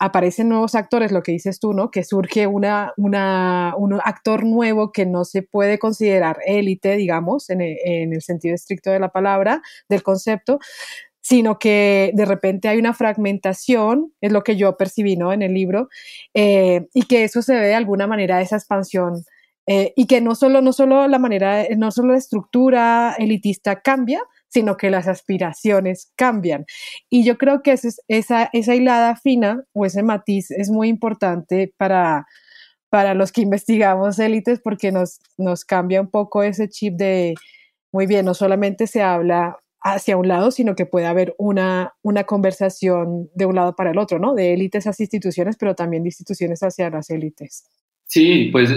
aparecen 0.05 0.49
nuevos 0.49 0.75
actores, 0.75 1.12
lo 1.12 1.23
que 1.23 1.33
dices 1.33 1.59
tú, 1.61 1.73
¿no? 1.73 1.90
Que 1.90 2.05
surge 2.05 2.47
una, 2.47 2.93
un 2.97 3.14
actor 4.05 4.45
nuevo 4.45 4.93
que 4.93 5.07
no 5.07 5.25
se 5.25 5.43
puede 5.43 5.79
considerar 5.79 6.38
élite, 6.47 6.97
digamos, 6.97 7.51
en 7.51 7.61
en 7.61 8.12
el 8.12 8.23
sentido 8.23 8.55
estricto 8.55 8.90
de 8.90 9.01
la 9.01 9.11
palabra, 9.11 9.62
del 9.88 10.03
concepto, 10.03 10.59
sino 11.25 11.59
que 11.59 12.11
de 12.12 12.27
repente 12.27 12.69
hay 12.69 12.77
una 12.79 12.93
fragmentación, 12.93 14.12
es 14.21 14.31
lo 14.31 14.45
que 14.45 14.57
yo 14.57 14.77
percibí 14.77 15.17
¿no? 15.17 15.33
en 15.33 15.40
el 15.40 15.55
libro, 15.55 15.88
eh, 16.35 16.87
y 16.93 17.07
que 17.07 17.25
eso 17.25 17.40
se 17.40 17.55
ve 17.55 17.69
de 17.69 17.75
alguna 17.75 18.07
manera, 18.07 18.43
esa 18.43 18.57
expansión, 18.57 19.25
eh, 19.67 19.95
y 19.97 20.07
que 20.07 20.21
no 20.21 20.35
solo, 20.35 20.61
no 20.61 20.75
solo 20.75 21.09
la 21.09 21.19
manera, 21.19 21.64
no 21.79 21.90
solo 21.90 22.12
la 22.12 22.19
estructura 22.19 23.17
elitista 23.19 23.81
cambia, 23.81 24.21
sino 24.55 24.77
que 24.77 24.88
las 24.88 25.09
aspiraciones 25.09 26.12
cambian. 26.14 26.64
Y 27.11 27.25
yo 27.25 27.37
creo 27.37 27.61
que 27.62 27.73
esa, 27.73 27.88
esa, 28.07 28.51
esa 28.53 28.75
hilada 28.77 29.17
fina 29.17 29.64
o 29.73 29.85
ese 29.85 30.05
matiz 30.05 30.53
es 30.53 30.71
muy 30.71 30.88
importante 30.88 31.75
para, 31.77 32.27
para 32.88 33.14
los 33.14 33.33
que 33.33 33.40
investigamos 33.40 34.21
élites 34.21 34.61
porque 34.62 34.93
nos, 34.93 35.19
nos 35.37 35.64
cambia 35.64 36.01
un 36.01 36.09
poco 36.09 36.45
ese 36.45 36.69
chip 36.69 36.95
de, 36.95 37.35
muy 37.93 38.07
bien, 38.07 38.25
no 38.25 38.35
solamente 38.35 38.87
se 38.87 39.03
habla 39.03 39.59
hacia 39.83 40.17
un 40.17 40.29
lado, 40.29 40.53
sino 40.53 40.77
que 40.77 40.87
puede 40.87 41.07
haber 41.07 41.35
una, 41.37 41.93
una 42.03 42.23
conversación 42.23 43.29
de 43.35 43.47
un 43.47 43.57
lado 43.57 43.75
para 43.75 43.90
el 43.90 43.99
otro, 43.99 44.21
¿no? 44.21 44.35
De 44.35 44.55
élites 44.55 44.87
hacia 44.87 45.03
instituciones, 45.03 45.57
pero 45.59 45.75
también 45.75 46.05
de 46.05 46.09
instituciones 46.09 46.62
hacia 46.62 46.88
las 46.90 47.11
élites. 47.11 47.69
Sí, 48.07 48.51
pues, 48.53 48.73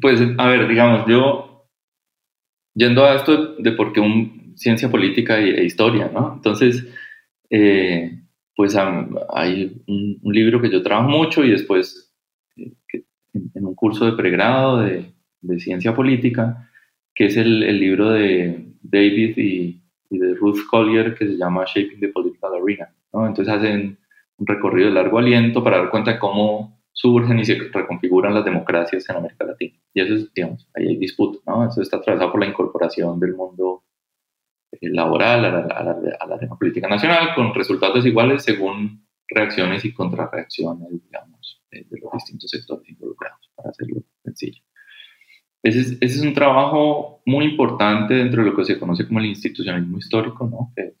pues, 0.00 0.20
a 0.38 0.46
ver, 0.48 0.66
digamos, 0.66 1.06
yo, 1.06 1.68
yendo 2.74 3.04
a 3.04 3.16
esto 3.16 3.54
de 3.56 3.72
por 3.72 3.92
qué 3.92 4.00
un, 4.00 4.39
ciencia 4.60 4.90
política 4.90 5.38
e, 5.38 5.64
historia, 5.64 6.10
¿no? 6.12 6.34
Entonces, 6.36 6.86
eh, 7.50 8.20
pues 8.54 8.76
hay 8.76 9.82
un, 9.86 10.20
libro 10.22 10.60
que 10.60 10.70
yo 10.70 10.82
trabajo 10.82 11.08
mucho 11.08 11.44
y 11.44 11.50
después 11.50 12.14
eh, 12.56 12.72
en, 13.34 13.66
un 13.66 13.74
curso 13.74 14.04
de 14.06 14.12
pregrado 14.12 14.80
de, 14.80 15.12
de 15.40 15.60
ciencia 15.60 15.94
política, 15.94 16.70
que 17.14 17.26
es 17.26 17.36
el, 17.36 17.62
el 17.62 17.80
libro 17.80 18.10
de 18.10 18.74
David 18.82 19.38
y 19.38 19.80
y 20.10 20.18
de 20.18 20.34
Ruth 20.34 20.66
Collier 20.68 21.14
que 21.14 21.26
se 21.26 21.36
llama 21.36 21.64
Shaping 21.64 22.00
the 22.00 22.08
Political 22.08 22.50
Arena. 22.54 22.92
¿no? 23.12 23.26
Entonces 23.26 23.54
hacen 23.54 23.98
un 24.36 24.46
recorrido 24.46 24.88
de 24.88 24.94
largo 24.94 25.18
aliento 25.18 25.62
para 25.62 25.78
dar 25.78 25.90
cuenta 25.90 26.12
de 26.12 26.18
cómo 26.18 26.80
surgen 26.92 27.38
y 27.38 27.44
se 27.44 27.54
reconfiguran 27.72 28.34
las 28.34 28.44
democracias 28.44 29.08
en 29.08 29.16
América 29.16 29.44
Latina. 29.44 29.78
Y 29.94 30.00
eso 30.00 30.14
es, 30.14 30.34
digamos, 30.34 30.68
ahí 30.74 30.88
hay 30.88 30.96
disputa, 30.96 31.38
¿no? 31.46 31.66
Eso 31.66 31.80
está 31.80 31.98
atravesado 31.98 32.32
por 32.32 32.40
la 32.40 32.48
incorporación 32.48 33.18
del 33.20 33.34
mundo 33.34 33.84
laboral 34.80 35.44
a 35.44 35.50
la, 35.50 35.58
a, 35.60 35.84
la, 35.84 35.96
a 36.20 36.26
la, 36.26 36.56
política 36.58 36.88
nacional 36.88 37.34
con 37.34 37.54
resultados 37.54 37.96
desiguales 37.96 38.42
según 38.44 39.04
reacciones 39.28 39.84
y 39.84 39.92
contrarreacciones, 39.92 40.88
digamos, 41.04 41.62
de 41.70 41.84
los 41.90 42.12
distintos 42.12 42.50
sectores 42.50 42.88
involucrados, 42.88 43.50
para 43.54 43.70
hacerlo 43.70 44.02
sencillo. 44.24 44.62
Ese 45.62 45.98
es, 46.00 46.20
un 46.22 46.32
trabajo 46.32 47.22
muy 47.26 47.44
importante 47.44 48.14
dentro 48.14 48.42
de 48.42 48.50
lo 48.50 48.56
que 48.56 48.64
se 48.64 48.78
conoce 48.78 49.06
como 49.06 49.20
el 49.20 49.26
institucionalismo 49.26 49.98
histórico, 49.98 50.46
¿no? 50.46 50.72
que, 50.74 50.94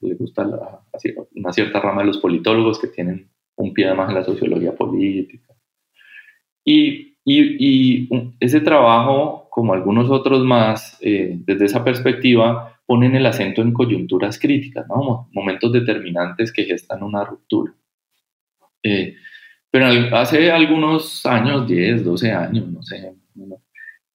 le 0.00 0.14
gusta 0.14 0.46
una 1.36 1.52
cierta 1.52 1.80
rama 1.80 2.02
de 2.02 2.08
los 2.08 2.18
politólogos 2.18 2.80
que 2.80 2.88
tienen 2.88 3.30
un 3.56 3.72
pie 3.72 3.86
además 3.86 4.08
en 4.10 4.16
la 4.16 4.24
sociología 4.24 4.74
política. 4.74 5.54
Y, 6.64 7.16
y, 7.24 8.08
ese 8.40 8.60
trabajo, 8.60 9.48
como 9.50 9.72
algunos 9.72 10.10
otros 10.10 10.44
más, 10.44 10.98
eh, 11.00 11.38
desde 11.46 11.66
esa 11.66 11.84
perspectiva, 11.84 12.80
ponen 12.86 13.14
el 13.14 13.26
acento 13.26 13.62
en 13.62 13.72
coyunturas 13.72 14.38
críticas, 14.38 14.86
¿no? 14.88 15.28
momentos 15.32 15.72
determinantes 15.72 16.52
que 16.52 16.64
gestan 16.64 17.02
una 17.02 17.24
ruptura. 17.24 17.74
Eh, 18.82 19.16
pero 19.70 19.86
hace 20.16 20.50
algunos 20.50 21.24
años, 21.24 21.66
10, 21.66 22.04
12 22.04 22.32
años, 22.32 22.68
no 22.68 22.82
sé, 22.82 23.14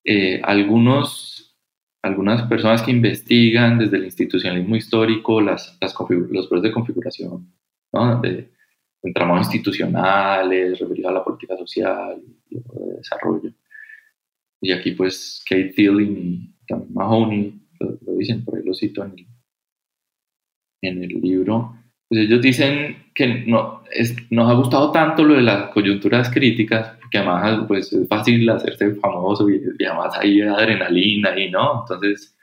eh, 0.04 0.40
algunos, 0.44 1.58
algunas 2.02 2.44
personas 2.44 2.82
que 2.84 2.92
investigan 2.92 3.80
desde 3.80 3.98
el 3.98 4.06
institucionalismo 4.06 4.76
histórico 4.76 5.42
las, 5.42 5.78
los 5.82 6.48
procesos 6.48 6.62
de 6.62 6.72
configuración 6.72 7.52
¿no? 7.92 8.22
de, 8.22 8.52
tramos 9.14 9.40
institucionales, 9.40 10.80
referidos 10.80 11.12
a 11.12 11.14
la 11.14 11.24
política 11.24 11.58
social 11.58 12.22
y 12.50 12.56
de 12.56 12.96
desarrollo. 12.98 13.52
Y 14.62 14.72
aquí 14.72 14.92
pues 14.92 15.44
Kate 15.48 15.74
Thielen 15.76 16.18
y 16.18 16.54
también 16.68 16.94
Mahoney 16.94 17.62
lo, 17.80 18.14
dicen, 18.14 18.44
por 18.44 18.56
lo 18.56 18.57
cito 18.78 19.04
en 19.04 19.14
el, 19.18 19.28
en 20.82 21.04
el 21.04 21.22
libro, 21.22 21.76
pues 22.08 22.22
ellos 22.22 22.42
dicen 22.42 23.12
que 23.14 23.44
no, 23.46 23.84
es, 23.92 24.16
nos 24.32 24.50
ha 24.50 24.54
gustado 24.54 24.92
tanto 24.92 25.24
lo 25.24 25.36
de 25.36 25.42
las 25.42 25.72
coyunturas 25.72 26.30
críticas, 26.30 26.98
porque 27.02 27.18
además 27.18 27.66
pues, 27.68 27.92
es 27.92 28.08
fácil 28.08 28.50
hacerse 28.50 28.96
famoso 28.96 29.50
y, 29.50 29.62
además 29.86 30.18
hay 30.18 30.42
adrenalina 30.42 31.38
y 31.38 31.50
no. 31.50 31.82
Entonces, 31.82 32.38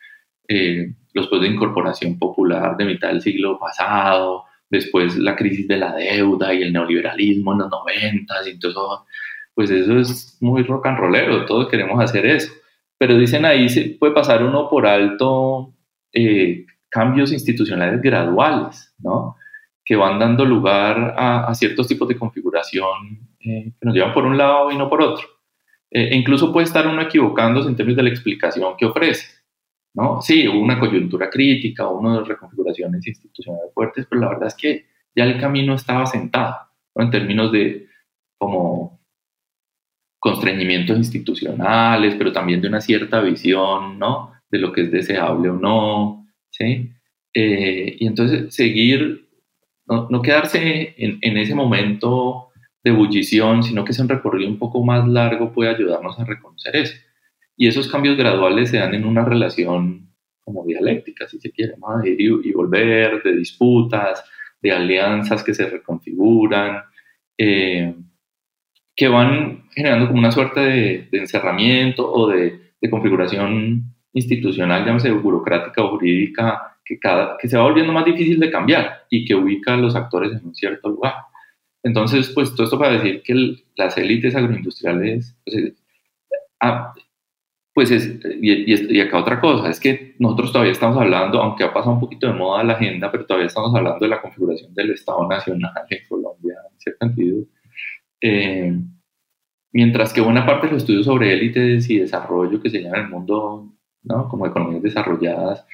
eh, 0.49 0.93
los 1.15 1.29
procesos 1.29 1.49
de 1.49 1.55
incorporación 1.55 2.19
popular 2.19 2.77
de 2.77 2.85
mitad 2.85 3.09
del 3.09 3.23
siglo 3.23 3.59
pasado, 3.59 4.45
después 4.69 5.17
la 5.17 5.37
crisis 5.37 5.67
de 5.69 5.79
la 5.79 5.95
deuda 5.95 6.53
y 6.53 6.63
el 6.63 6.73
neoliberalismo 6.73 7.53
en 7.53 7.59
los 7.61 7.71
noventas, 7.71 8.47
y 8.47 8.51
entonces, 8.51 8.83
pues 9.55 9.71
eso 9.71 9.99
es 9.99 10.37
muy 10.41 10.63
rock 10.65 10.87
and 10.87 10.99
rollero, 10.99 11.47
todos 11.47 11.69
queremos 11.69 12.03
hacer 12.03 12.27
eso. 12.27 12.53
Pero 12.99 13.17
dicen 13.17 13.45
ahí 13.45 13.69
se 13.69 13.97
puede 13.99 14.13
pasar 14.13 14.45
uno 14.45 14.69
por 14.69 14.87
alto 14.87 15.74
eh, 16.15 16.67
cambios 16.89 17.33
institucionales 17.33 18.01
graduales, 18.01 18.95
¿no? 18.99 19.37
que 19.85 19.97
van 19.97 20.19
dando 20.19 20.45
lugar 20.45 21.15
a, 21.19 21.55
ciertos 21.55 21.87
tipos 21.87 22.09
de 22.09 22.17
configuración 22.17 23.29
eh, 23.41 23.73
que 23.79 23.87
nos 23.87 23.95
llevan 23.95 24.15
por 24.15 24.25
un 24.25 24.39
lado 24.39 24.71
y 24.71 24.79
no 24.79 24.89
por 24.89 25.03
otro. 25.03 25.27
Eh, 25.91 26.09
e 26.13 26.17
incluso 26.17 26.53
puede 26.53 26.67
estar 26.67 26.87
uno 26.87 27.03
equivocándose 27.03 27.69
en 27.69 27.77
términos 27.77 27.99
de 27.99 28.03
la 28.05 28.09
explicación 28.09 28.77
que 28.79 28.87
ofrece. 28.87 29.27
¿no? 29.95 30.23
Sí, 30.23 30.49
hubo 30.49 30.61
una 30.61 30.81
coyuntura 30.81 31.29
crítica, 31.29 31.89
hubo 31.89 32.19
de 32.19 32.25
reconfiguraciones 32.25 33.07
institucionales 33.07 33.73
fuertes, 33.75 34.07
pero 34.09 34.23
la 34.23 34.29
verdad 34.31 34.49
es 34.49 34.55
que 34.55 34.87
ya 35.15 35.25
el 35.25 35.39
camino 35.39 35.75
estaba 35.75 36.07
sentado 36.07 36.57
en 36.97 37.11
términos 37.11 37.53
de 37.53 37.89
como 38.39 39.01
constreñimientos 40.19 40.97
institucionales, 40.97 42.15
pero 42.17 42.33
también 42.33 42.61
de 42.61 42.69
una 42.69 42.81
cierta 42.81 43.21
visión 43.21 43.99
¿no? 43.99 44.34
De 44.55 44.61
lo 44.61 44.73
que 44.73 44.83
es 44.83 44.93
deseable 44.93 45.49
o 45.51 45.55
no. 45.55 46.29
¿sí? 46.51 46.93
Eh, 47.35 47.97
y 47.99 48.07
entonces 48.07 48.55
seguir 48.55 49.29
no, 49.87 50.23
quedarse 50.23 50.95
en, 50.97 51.37
ese 51.37 51.55
momento 51.57 52.51
de 52.85 52.93
ebullición, 52.93 53.65
sino 53.65 53.85
que 53.85 53.93
sea 53.93 54.05
un 54.05 54.09
recorrido 54.09 54.49
un 54.49 54.59
poco 54.59 54.83
más 54.85 55.07
largo 55.09 55.53
puede 55.53 55.71
ayudarnos 55.71 56.19
a 56.21 56.25
reconocer 56.25 56.77
eso. 56.77 56.95
Y 57.57 57.67
esos 57.67 57.89
cambios 57.89 58.17
graduales 58.17 58.71
se 58.71 58.79
dan 58.79 58.95
en 58.95 59.05
una 59.05 59.25
relación 59.25 60.09
como 60.45 60.65
dialéctica, 60.65 61.27
si 61.27 61.39
se 61.41 61.51
quiere, 61.51 61.75
de 62.03 62.11
ir 62.11 62.21
y, 62.21 62.53
volver, 62.53 63.23
de 63.23 63.37
disputas, 63.37 64.25
de 64.63 64.73
alianzas 64.73 65.43
que 65.43 65.55
se 65.55 65.69
reconfiguran, 65.69 66.83
eh, 67.37 67.95
que 68.95 69.09
van 69.09 69.65
generando 69.71 70.07
como 70.07 70.21
una 70.21 70.31
suerte 70.31 70.61
de, 70.61 71.09
encerramiento 71.13 72.11
o 72.11 72.29
de 72.29 72.61
configuración 72.91 73.94
institucional, 74.15 74.85
llámese 74.85 75.11
burocrática 75.11 75.83
o 75.83 75.91
jurídica, 75.91 76.79
que, 76.85 76.99
cada, 76.99 77.37
que 77.37 77.49
se 77.49 77.57
va 77.57 77.65
volviendo 77.65 77.93
más 77.93 78.05
difícil 78.05 78.39
de 78.39 78.51
cambiar 78.51 79.05
y 79.11 79.25
que 79.25 79.35
ubica 79.35 79.75
a 79.75 79.77
los 79.77 79.97
actores 79.97 80.33
en 80.33 80.47
un 80.47 80.55
cierto 80.55 80.89
lugar. 80.89 81.15
Entonces, 81.83 82.31
pues 82.31 82.55
todo 82.55 82.65
esto 82.65 82.79
para 82.79 82.95
decir 82.95 83.23
que 83.23 83.57
las 83.77 83.99
élites 83.99 84.35
agroindustriales, 84.35 85.37
pues, 85.45 85.75
ah, 86.61 86.95
pues 87.75 87.91
es, 87.91 88.21
y, 88.41 88.97
y, 88.97 89.01
acá 89.01 89.19
otra 89.19 89.41
cosa, 89.41 89.69
es 89.69 89.81
que 89.81 90.15
nosotros 90.19 90.53
todavía 90.53 90.73
estamos 90.73 90.97
hablando, 90.97 91.43
aunque 91.43 91.65
ha 91.65 91.73
pasado 91.73 91.95
un 91.95 92.01
poquito 92.01 92.29
de 92.29 92.35
moda 92.35 92.63
la 92.63 92.75
agenda, 92.75 93.11
pero 93.11 93.27
todavía 93.27 93.49
estamos 93.49 93.75
hablando 93.75 93.99
de 93.99 94.09
la 94.09 94.23
configuración 94.23 94.73
del 94.75 94.93
Estado 94.93 95.27
Nacional 95.29 95.73
en 95.91 96.07
Colombia, 96.09 96.55
en 96.73 96.79
cierto 96.79 97.07
sentido. 97.07 97.45
Eh, 98.21 98.79
mientras 99.73 100.13
que 100.13 100.21
buena 100.21 100.47
parte 100.47 100.69
de 100.69 100.73
los 100.75 100.83
estudios 100.83 101.05
sobre 101.05 101.33
élites 101.35 101.91
y 101.91 101.99
desarrollo 101.99 102.63
que 102.63 102.71
se 102.71 102.81
llaman 102.81 103.01
en 103.01 103.07
el 103.07 103.11
mundo, 103.11 103.74
¿no? 104.05 104.29
como 104.29 104.47
economías 104.47 104.83
desarrolladas, 104.83 105.67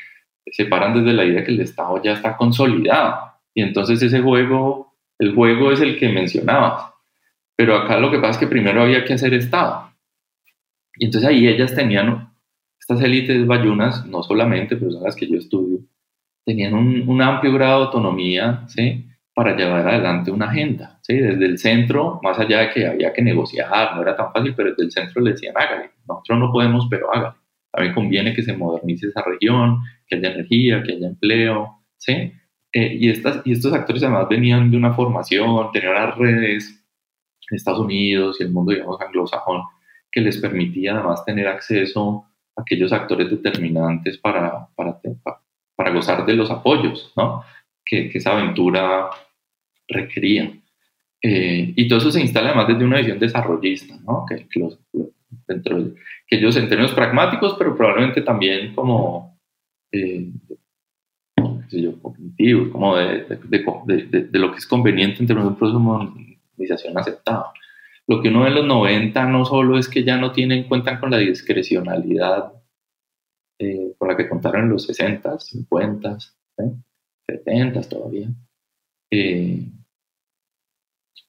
se 0.47 0.67
paran 0.67 0.95
desde 0.95 1.13
la 1.13 1.25
idea 1.25 1.45
que 1.45 1.53
el 1.53 1.61
Estado 1.61 2.03
ya 2.03 2.13
está 2.13 2.37
consolidado. 2.37 3.33
Y 3.55 3.63
entonces 3.63 4.03
ese 4.03 4.21
juego, 4.21 4.95
el 5.19 5.35
juego 5.35 5.73
es 5.73 5.81
el 5.81 5.99
que 5.99 6.09
mencionabas. 6.09 6.93
Pero 7.57 7.77
acá 7.77 7.99
lo 7.99 8.11
que 8.11 8.19
pasa 8.19 8.33
es 8.33 8.39
que 8.39 8.47
primero 8.47 8.83
había 8.83 9.05
que 9.05 9.15
hacer 9.15 9.35
Estado. 9.35 9.93
Y 10.97 11.07
entonces 11.07 11.29
ahí 11.29 11.47
ellas 11.47 11.75
tenían, 11.75 12.33
estas 12.79 13.01
élites 13.03 13.47
bayunas, 13.47 14.07
no 14.07 14.23
solamente, 14.23 14.77
pero 14.77 14.91
son 14.91 15.05
las 15.05 15.15
que 15.15 15.27
yo 15.27 15.37
estudio, 15.37 15.81
tenían 16.45 16.75
un, 16.75 17.23
amplio 17.23 17.53
grado 17.53 17.81
de 17.81 17.87
autonomía, 17.87 18.65
¿sí? 18.67 19.07
Para 19.35 19.55
llevar 19.57 19.87
adelante 19.87 20.31
una 20.31 20.47
agenda, 20.47 20.99
¿sí? 21.03 21.15
Desde 21.15 21.45
el 21.47 21.59
centro, 21.59 22.19
más 22.23 22.39
allá 22.39 22.61
de 22.61 22.71
que 22.71 22.87
había 22.87 23.13
que 23.13 23.23
negociar, 23.23 23.95
no 23.95 24.03
era 24.03 24.17
tan 24.17 24.33
fácil, 24.33 24.55
pero 24.55 24.71
desde 24.71 24.85
el 24.85 24.91
centro 24.91 25.23
le 25.23 25.33
decían, 25.33 25.55
hágale, 25.57 25.91
nosotros 26.09 26.39
no 26.39 26.53
podemos, 26.53 26.87
pero 26.91 27.15
hágale. 27.15 27.40
Mí 27.79 27.93
conviene 27.95 28.35
que 28.35 28.43
se 28.43 28.53
modernice 28.53 29.09
esa 29.09 29.23
región, 29.23 29.81
que 30.07 30.17
haya 30.17 30.33
energía, 30.33 30.83
que 30.83 30.93
haya 30.93 31.07
empleo, 31.07 31.83
¿sí? 31.97 32.33
Eh, 32.73 32.97
y, 33.01 33.11
estas, 33.11 33.43
y 33.45 33.53
estos 33.53 33.73
actores 33.73 34.03
además 34.03 34.29
venían 34.29 34.71
de 34.71 34.77
una 34.77 34.93
formación, 34.93 35.71
tenían 35.73 35.95
las 35.95 36.17
redes 36.17 36.85
en 37.51 37.57
Estados 37.57 37.81
Unidos 37.81 38.37
y 38.41 38.45
el 38.45 38.51
mundo, 38.53 38.73
digamos, 38.73 39.01
anglosajón, 39.01 39.63
que 40.11 40.21
les 40.21 40.39
permitía 40.39 40.95
además 40.95 41.25
tener 41.25 41.49
acceso 41.49 42.27
a 42.57 42.63
aquellos 42.63 42.93
actores 42.93 43.31
determinantes 43.31 44.19
para, 44.19 44.69
para, 44.75 45.01
para 45.77 45.91
gozar 45.91 46.27
de 46.27 46.35
los 46.35 46.51
apoyos 46.51 47.13
¿no? 47.17 47.43
que, 47.85 48.09
que 48.09 48.19
esa 48.19 48.33
aventura 48.33 49.11
requería. 49.89 50.53
Eh, 51.23 51.73
y 51.77 51.89
todo 51.89 51.99
eso 51.99 52.11
se 52.11 52.21
instala 52.21 52.49
además 52.49 52.69
desde 52.69 52.85
una 52.85 52.99
visión 52.99 53.19
desarrollista, 53.19 53.97
¿no? 54.07 54.25
que, 54.29 54.47
que, 54.49 54.61
los, 54.61 54.79
dentro 55.47 55.95
que 56.27 56.37
ellos 56.37 56.57
en 56.57 56.69
términos 56.69 56.93
pragmáticos, 56.93 57.55
pero 57.59 57.77
probablemente 57.77 58.23
también 58.23 58.75
como, 58.75 59.39
eh, 59.93 60.31
sé 61.69 61.83
yo, 61.83 62.01
cognitivos, 62.01 62.69
como 62.71 62.97
de, 62.97 63.25
de, 63.25 64.25
de, 64.25 64.39
lo 64.39 64.53
que 64.53 64.59
es 64.59 64.67
conveniente 64.67 65.21
en 65.21 65.27
términos 65.27 65.49
de 65.49 65.53
un 65.53 65.59
proceso 65.59 65.79
de 65.79 65.85
modernización 65.85 66.99
aceptado 66.99 67.47
lo 68.11 68.21
que 68.21 68.29
uno 68.29 68.41
ve 68.41 68.49
en 68.49 68.55
los 68.57 68.67
90 68.67 69.25
no 69.27 69.45
solo 69.45 69.79
es 69.79 69.89
que 69.89 70.03
ya 70.03 70.17
no 70.17 70.33
tienen 70.33 70.67
cuenta 70.67 70.99
con 70.99 71.13
la 71.13 71.19
discrecionalidad 71.19 72.53
eh, 73.61 73.95
con 73.97 74.09
la 74.09 74.17
que 74.17 74.29
contaron 74.29 74.65
en 74.65 74.71
los 74.71 74.85
60, 74.87 75.39
50, 75.39 76.19
70 77.29 77.81
todavía. 77.83 78.29
Eh, 79.13 79.65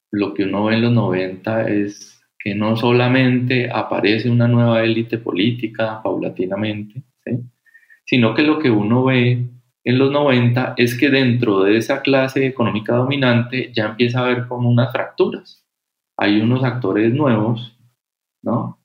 lo 0.09 0.33
que 0.33 0.45
uno 0.45 0.65
ve 0.65 0.73
en 0.73 0.81
los 0.81 0.91
90 0.91 1.69
es 1.69 2.10
que 2.43 2.55
no 2.55 2.75
solamente 2.75 3.69
aparece 3.71 4.29
una 4.29 4.47
nueva 4.47 4.83
élite 4.83 5.17
política 5.17 6.01
paulatinamente, 6.03 7.03
sino 8.05 8.33
que 8.33 8.41
lo 8.41 8.59
que 8.59 8.69
uno 8.69 9.05
ve 9.05 9.47
en 9.83 9.97
los 9.97 10.11
90 10.11 10.75
es 10.77 10.97
que 10.97 11.09
dentro 11.09 11.63
de 11.63 11.77
esa 11.77 12.01
clase 12.01 12.45
económica 12.45 12.95
dominante 12.95 13.71
ya 13.73 13.85
empieza 13.85 14.19
a 14.19 14.25
haber 14.25 14.47
como 14.47 14.69
unas 14.69 14.91
fracturas 14.91 15.61
hay 16.21 16.39
unos 16.39 16.63
actores 16.63 17.11
nuevos, 17.11 17.75
¿no? 18.43 18.79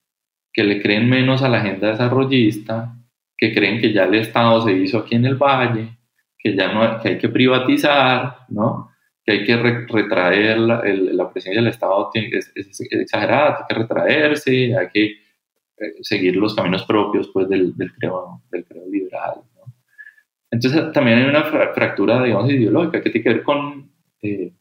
Que 0.54 0.64
le 0.64 0.80
creen 0.80 1.06
menos 1.06 1.42
a 1.42 1.50
la 1.50 1.58
agenda 1.58 1.88
desarrollista, 1.88 2.96
que 3.36 3.52
creen 3.52 3.78
que 3.78 3.92
ya 3.92 4.04
el 4.04 4.14
Estado 4.14 4.62
se 4.62 4.72
hizo 4.72 5.00
aquí 5.00 5.16
en 5.16 5.26
el 5.26 5.34
Valle, 5.34 5.98
que 6.38 6.56
ya 6.56 6.72
no 6.72 6.98
que 7.02 7.10
hay 7.10 7.18
que 7.18 7.28
privatizar, 7.28 8.46
¿no? 8.48 8.90
Que 9.26 9.32
hay 9.32 9.44
que 9.44 9.56
retraer 9.56 10.58
la, 10.58 10.82
la, 10.84 11.30
presencia 11.32 11.60
del 11.60 11.70
Estado 11.70 12.10
es, 12.14 12.52
exagerada, 12.54 13.58
hay 13.58 13.64
que 13.68 13.74
retraerse, 13.74 14.76
hay 14.76 14.88
que 14.92 15.04
eh, 15.78 15.94
seguir 16.00 16.36
los 16.36 16.54
caminos 16.54 16.84
propios 16.84 17.28
pues, 17.32 17.48
del, 17.48 17.76
del, 17.76 17.92
creo, 17.94 18.40
del 18.50 18.64
creo 18.64 18.86
liberal. 18.88 19.40
¿no? 19.56 19.74
Entonces 20.50 20.92
también 20.92 21.18
hay 21.18 21.24
una 21.24 21.44
fractura, 21.44 22.22
digamos, 22.22 22.50
ideológica 22.50 23.02
que 23.02 23.10
tiene 23.10 23.24
que 23.24 23.34
ver 23.34 23.42
con 23.42 23.90
eh, 24.22 24.52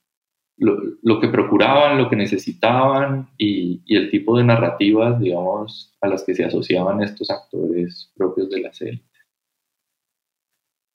lo, 0.57 1.19
que 1.19 1.27
procuraban, 1.27 1.97
lo 1.97 2.09
que 2.09 2.15
necesitaban 2.15 3.29
y, 3.37 3.81
el 3.87 4.09
tipo 4.09 4.37
de 4.37 4.43
narrativas, 4.43 5.19
digamos, 5.19 5.95
a 6.01 6.07
las 6.07 6.23
que 6.23 6.33
se 6.33 6.45
asociaban 6.45 7.01
estos 7.01 7.29
actores 7.29 8.11
propios 8.15 8.49
de 8.49 8.61
la 8.61 8.73
serie. 8.73 9.03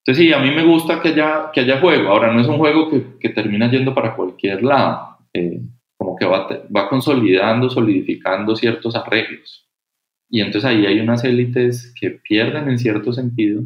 Entonces 0.03 0.25
sí, 0.25 0.33
a 0.33 0.39
mí 0.39 0.49
me 0.51 0.63
gusta 0.63 0.99
que 0.99 1.09
haya, 1.09 1.51
que 1.53 1.61
haya 1.61 1.79
juego. 1.79 2.09
Ahora, 2.09 2.33
no 2.33 2.41
es 2.41 2.47
un 2.47 2.57
juego 2.57 2.89
que, 2.89 3.19
que 3.19 3.29
termina 3.29 3.69
yendo 3.69 3.93
para 3.93 4.15
cualquier 4.15 4.63
lado, 4.63 5.17
eh, 5.33 5.61
como 5.95 6.15
que 6.15 6.25
va, 6.25 6.47
va 6.75 6.89
consolidando, 6.89 7.69
solidificando 7.69 8.55
ciertos 8.55 8.95
arreglos. 8.95 9.69
Y 10.27 10.41
entonces 10.41 10.65
ahí 10.65 10.85
hay 10.87 10.99
unas 10.99 11.23
élites 11.23 11.93
que 11.99 12.11
pierden 12.11 12.67
en 12.69 12.79
cierto 12.79 13.13
sentido, 13.13 13.63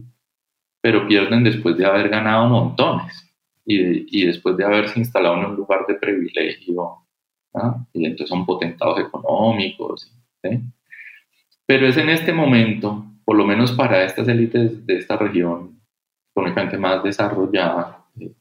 pero 0.81 1.07
pierden 1.07 1.43
después 1.43 1.77
de 1.77 1.86
haber 1.86 2.09
ganado 2.09 2.47
montones 2.47 3.25
y, 3.65 4.25
después 4.25 4.57
de 4.57 4.65
haberse 4.65 4.99
instalado 4.99 5.38
en 5.38 5.45
un 5.45 5.55
lugar 5.55 5.86
de 5.88 5.95
privilegio, 5.95 6.97
y 7.93 8.05
entonces 8.05 8.29
son 8.29 8.45
potentados 8.45 8.99
económicos. 8.99 10.11
Pero 11.65 11.88
es 11.88 11.97
en 11.97 12.09
este 12.09 12.33
momento, 12.33 13.05
por 13.23 13.38
lo 13.38 13.45
menos 13.45 13.71
para 13.71 14.03
estas 14.03 14.27
élites 14.27 14.86
de 14.86 14.97
esta 14.97 15.17
región 15.17 15.74
económicamente 16.36 16.77
más 16.77 17.01
desarrollada, 17.01 18.05
eh, 18.19 18.33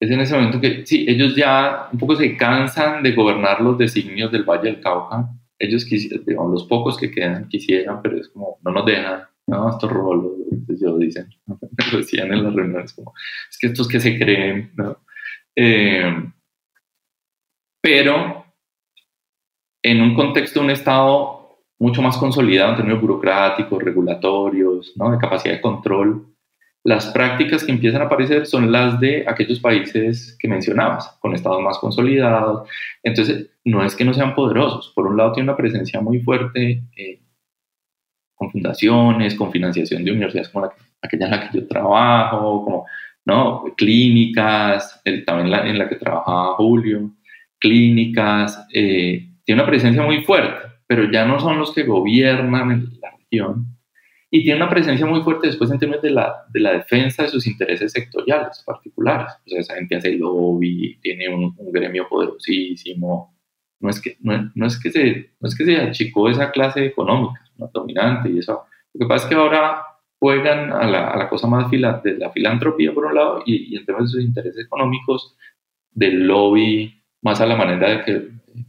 es 0.00 0.10
en 0.10 0.20
ese 0.20 0.34
momento 0.34 0.60
que 0.60 0.84
sí, 0.84 1.06
ellos 1.08 1.36
ya 1.36 1.88
un 1.92 1.98
poco 1.98 2.16
se 2.16 2.36
cansan 2.36 3.04
de 3.04 3.12
gobernar 3.12 3.60
los 3.60 3.78
designios 3.78 4.32
del 4.32 4.42
Valle 4.42 4.72
del 4.72 4.80
Cauca. 4.80 5.28
Ellos, 5.56 5.86
digamos, 5.86 6.50
los 6.50 6.64
pocos 6.64 6.98
que 6.98 7.12
quedan 7.12 7.48
quisieran, 7.48 8.02
pero 8.02 8.16
es 8.16 8.28
como 8.28 8.58
no 8.64 8.72
nos 8.72 8.84
dejan 8.84 9.22
no, 9.46 9.70
estos 9.70 9.90
rolos, 9.90 10.32
yo 10.80 10.98
dicen, 10.98 11.28
decían 11.92 12.32
en 12.32 12.44
las 12.44 12.54
reuniones, 12.54 12.92
como, 12.94 13.12
es 13.48 13.58
que 13.58 13.68
estos 13.68 13.86
que 13.86 14.00
se 14.00 14.18
creen, 14.18 14.72
¿no? 14.74 14.98
Eh, 15.54 16.32
pero 17.80 18.46
en 19.84 20.00
un 20.00 20.14
contexto 20.14 20.60
de 20.60 20.64
un 20.66 20.70
Estado 20.70 21.42
mucho 21.78 22.00
más 22.00 22.16
consolidado 22.16 22.70
en 22.70 22.76
términos 22.76 23.00
burocráticos, 23.00 23.82
regulatorios, 23.82 24.92
¿no? 24.96 25.10
de 25.10 25.18
capacidad 25.18 25.54
de 25.54 25.60
control, 25.60 26.31
las 26.84 27.06
prácticas 27.12 27.64
que 27.64 27.72
empiezan 27.72 28.02
a 28.02 28.06
aparecer 28.06 28.46
son 28.46 28.72
las 28.72 28.98
de 28.98 29.24
aquellos 29.28 29.60
países 29.60 30.36
que 30.38 30.48
mencionabas, 30.48 31.08
con 31.20 31.34
estados 31.34 31.62
más 31.62 31.78
consolidados. 31.78 32.68
Entonces, 33.02 33.50
no 33.64 33.84
es 33.84 33.94
que 33.94 34.04
no 34.04 34.12
sean 34.12 34.34
poderosos. 34.34 34.92
Por 34.94 35.06
un 35.06 35.16
lado, 35.16 35.32
tiene 35.32 35.48
una 35.48 35.56
presencia 35.56 36.00
muy 36.00 36.20
fuerte 36.20 36.82
eh, 36.96 37.20
con 38.34 38.50
fundaciones, 38.50 39.34
con 39.36 39.52
financiación 39.52 40.04
de 40.04 40.10
universidades 40.10 40.48
como 40.48 40.66
la, 40.66 40.72
aquella 41.00 41.26
en 41.26 41.30
la 41.30 41.50
que 41.50 41.58
yo 41.58 41.68
trabajo, 41.68 42.86
¿no? 43.24 43.64
clínicas, 43.76 45.00
también 45.26 45.50
la, 45.50 45.68
en 45.68 45.78
la 45.78 45.88
que 45.88 45.96
trabajaba 45.96 46.56
Julio, 46.56 47.12
clínicas, 47.60 48.66
eh, 48.72 49.28
tiene 49.44 49.62
una 49.62 49.70
presencia 49.70 50.02
muy 50.02 50.22
fuerte, 50.22 50.68
pero 50.86 51.10
ya 51.10 51.24
no 51.24 51.38
son 51.38 51.58
los 51.58 51.72
que 51.72 51.84
gobiernan 51.84 52.90
la 53.00 53.10
región, 53.16 53.66
y 54.34 54.42
tiene 54.42 54.56
una 54.56 54.70
presencia 54.70 55.04
muy 55.04 55.20
fuerte 55.20 55.48
después 55.48 55.70
en 55.70 55.78
términos 55.78 56.00
de 56.00 56.10
la, 56.10 56.46
de 56.48 56.60
la 56.60 56.72
defensa 56.72 57.22
de 57.22 57.28
sus 57.28 57.46
intereses 57.46 57.92
sectoriales 57.92 58.62
particulares. 58.64 59.30
O 59.44 59.50
sea, 59.50 59.60
esa 59.60 59.74
gente 59.74 59.96
hace 59.96 60.14
lobby, 60.14 60.98
tiene 61.02 61.28
un, 61.28 61.54
un 61.54 61.70
gremio 61.70 62.08
poderosísimo. 62.08 63.36
No 63.80 63.90
es, 63.90 64.00
que, 64.00 64.16
no, 64.20 64.50
no, 64.54 64.66
es 64.66 64.80
que 64.80 64.90
se, 64.90 65.32
no 65.38 65.48
es 65.48 65.54
que 65.54 65.66
se 65.66 65.76
achicó 65.76 66.30
esa 66.30 66.50
clase 66.50 66.86
económica, 66.86 67.42
dominante 67.74 68.30
y 68.30 68.38
eso. 68.38 68.64
Lo 68.94 69.00
que 69.00 69.06
pasa 69.06 69.26
es 69.26 69.28
que 69.28 69.38
ahora 69.38 69.82
juegan 70.18 70.72
a 70.72 70.86
la, 70.86 71.10
a 71.10 71.18
la 71.18 71.28
cosa 71.28 71.46
más 71.46 71.68
fila, 71.68 72.00
de 72.02 72.16
la 72.16 72.30
filantropía 72.30 72.94
por 72.94 73.04
un 73.04 73.14
lado 73.14 73.42
y, 73.44 73.76
en 73.76 73.84
términos 73.84 74.12
de 74.12 74.16
sus 74.16 74.24
intereses 74.26 74.64
económicos, 74.64 75.36
del 75.90 76.26
lobby, 76.26 77.04
más 77.20 77.42
a 77.42 77.46
la 77.46 77.56
manera 77.56 77.98
de 77.98 78.04
que, 78.04 78.12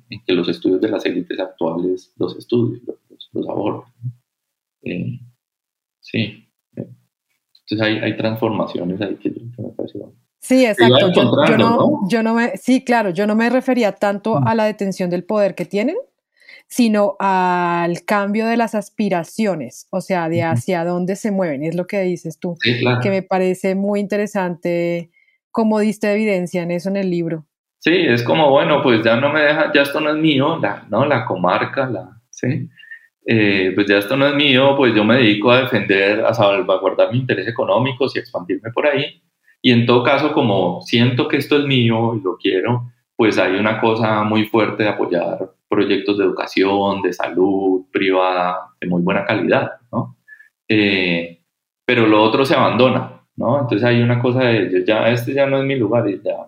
en 0.09 0.24
que 0.26 0.34
los 0.34 0.49
estudios 0.49 0.82
de 0.82 0.89
las 0.89 1.05
élites 1.05 1.39
actuales 1.39 2.14
los 2.18 2.36
estudios, 2.36 2.82
los, 2.86 3.30
los. 3.34 3.84
Eh, 4.82 5.20
sí. 6.04 6.47
Entonces 6.76 7.82
hay, 7.82 7.97
hay, 7.99 8.18
transformaciones 8.18 9.01
ahí 9.01 9.16
que, 9.16 9.30
me 9.30 9.70
pareció. 9.70 10.14
Sí, 10.39 10.66
exacto. 10.66 11.12
Yo, 11.12 11.58
no, 11.58 12.08
yo 12.10 12.22
no 12.22 12.34
me, 12.34 12.58
sí, 12.58 12.84
claro, 12.84 13.10
yo 13.10 13.26
no 13.26 13.36
me 13.36 13.49
refería 13.49 13.93
tanto 13.93 14.39
mm. 14.39 14.47
a 14.47 14.56
la 14.56 14.66
detención 14.66 15.10
del 15.10 15.24
poder 15.24 15.56
que 15.56 15.66
tienen, 15.66 15.95
sino 16.68 17.16
al 17.20 18.04
cambio 18.04 18.45
de 18.45 18.58
las 18.58 18.76
aspiraciones, 18.76 19.88
o 19.89 20.01
sea, 20.01 20.28
de 20.28 20.43
hacia 20.43 20.84
dónde 20.84 21.16
se 21.16 21.32
mueven, 21.32 21.64
es 21.64 21.76
lo 21.76 21.88
que 21.88 22.01
dices 22.01 22.39
tú, 22.39 22.58
que 22.62 23.10
me 23.10 23.22
parece 23.22 23.76
muy 23.76 23.99
interesante 23.99 25.12
cómo 25.51 25.80
diste 25.80 26.12
evidencia 26.12 26.64
en 26.64 26.72
eso 26.72 26.89
en 26.89 26.97
el 26.97 27.10
libro. 27.10 27.45
Sí, 27.80 27.91
es 27.93 28.24
como, 28.24 28.49
bueno, 28.49 28.82
pues 28.82 29.04
ya 29.04 29.18
no 29.18 29.32
me 29.32 29.41
deja, 29.41 29.72
ya 29.74 29.82
esto 29.82 29.99
no 29.99 30.10
es 30.10 30.16
mío, 30.16 30.58
la, 30.58 30.86
¿no? 30.89 31.06
La 31.06 31.26
comarca, 31.26 31.86
la, 31.86 32.22
¿sí? 32.30 32.70
Eh, 33.26 33.71
pues 33.74 33.88
ya 33.88 33.97
esto 33.97 34.17
no 34.17 34.28
es 34.28 34.36
mío, 34.36 34.76
pues 34.76 34.93
yo 34.93 35.03
me 35.03 35.17
dedico 35.17 35.51
a 35.51 35.61
defender, 35.61 36.26
a 36.26 36.34
salvaguardar 36.34 37.11
mis 37.11 37.21
intereses 37.21 37.51
económicos 37.51 38.15
y 38.15 38.19
expandirme 38.19 38.71
por 38.71 38.88
ahí. 38.88 39.21
Y 39.61 39.71
en 39.71 39.86
todo 39.86 40.03
caso, 40.03 40.34
como 40.34 40.82
siento 40.82 41.28
que 41.28 41.38
esto 41.38 41.57
es 41.57 41.65
mío 41.65 42.15
y 42.15 42.21
lo 42.21 42.36
quiero, 42.38 42.91
pues 43.15 43.38
hay 43.38 43.55
una 43.55 43.80
cosa 43.80 44.24
muy 44.24 44.45
fuerte 44.45 44.84
de 44.84 44.89
apoyar 44.89 45.51
proyectos 45.69 46.17
de 46.17 46.26
educación, 46.26 47.01
de 47.01 47.13
salud 47.13 47.86
privada, 47.91 48.71
de 48.80 48.88
muy 48.88 49.01
buena 49.01 49.26
calidad, 49.26 49.71
¿no? 49.91 50.17
Eh, 50.67 51.41
pero 51.86 52.07
lo 52.07 52.21
otro 52.21 52.45
se 52.45 52.55
abandona, 52.55 53.21
¿no? 53.36 53.61
Entonces 53.61 53.84
hay 53.84 54.01
una 54.01 54.21
cosa 54.21 54.41
de, 54.43 54.84
ya, 54.86 55.09
este 55.09 55.34
ya 55.34 55.45
no 55.45 55.59
es 55.59 55.65
mi 55.65 55.76
lugar 55.76 56.09
y 56.09 56.21
ya. 56.21 56.47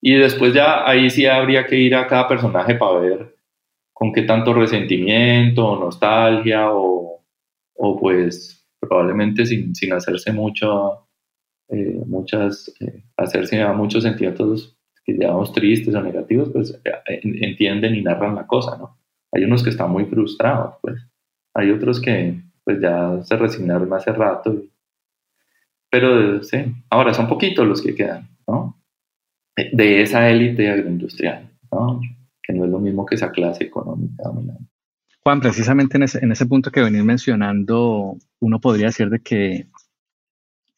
Y 0.00 0.14
después 0.14 0.52
ya 0.52 0.88
ahí 0.88 1.10
sí 1.10 1.26
habría 1.26 1.66
que 1.66 1.76
ir 1.76 1.94
a 1.94 2.06
cada 2.06 2.28
personaje 2.28 2.74
para 2.74 2.98
ver 2.98 3.37
con 3.98 4.12
qué 4.12 4.22
tanto 4.22 4.54
resentimiento, 4.54 5.76
nostalgia 5.76 6.72
o, 6.72 7.20
o 7.74 8.00
pues 8.00 8.64
probablemente 8.78 9.44
sin, 9.44 9.74
sin 9.74 9.92
hacerse 9.92 10.32
mucho, 10.32 11.08
eh, 11.68 12.00
muchas, 12.06 12.72
eh, 12.78 13.02
hacerse 13.16 13.60
a 13.60 13.72
muchos 13.72 14.04
sentimientos 14.04 14.78
que 15.04 15.14
llamamos 15.14 15.52
tristes 15.52 15.96
o 15.96 16.00
negativos, 16.00 16.48
pues 16.52 16.80
eh, 16.84 17.20
entienden 17.24 17.96
y 17.96 18.02
narran 18.02 18.36
la 18.36 18.46
cosa, 18.46 18.78
¿no? 18.78 18.96
Hay 19.32 19.42
unos 19.42 19.64
que 19.64 19.70
están 19.70 19.90
muy 19.90 20.04
frustrados, 20.04 20.76
pues. 20.80 21.04
Hay 21.54 21.72
otros 21.72 22.00
que 22.00 22.40
pues 22.62 22.80
ya 22.80 23.20
se 23.24 23.36
resignaron 23.36 23.92
hace 23.92 24.12
rato. 24.12 24.62
Pero 25.90 26.40
sí, 26.44 26.58
ahora 26.88 27.14
son 27.14 27.26
poquitos 27.26 27.66
los 27.66 27.82
que 27.82 27.96
quedan, 27.96 28.28
¿no? 28.46 28.80
De 29.56 30.02
esa 30.02 30.30
élite 30.30 30.70
agroindustrial, 30.70 31.50
¿no? 31.72 32.00
Que 32.48 32.54
no 32.54 32.64
es 32.64 32.70
lo 32.70 32.80
mismo 32.80 33.04
que 33.04 33.16
esa 33.16 33.30
clase 33.30 33.64
económica 33.64 34.22
dominante. 34.24 34.64
Juan, 35.20 35.40
precisamente 35.40 35.98
en 35.98 36.32
ese, 36.32 36.46
punto 36.46 36.70
que 36.70 36.80
venís 36.80 37.04
mencionando, 37.04 38.16
uno 38.40 38.60
podría 38.60 38.86
decir 38.86 39.10
de 39.10 39.20
que 39.20 39.66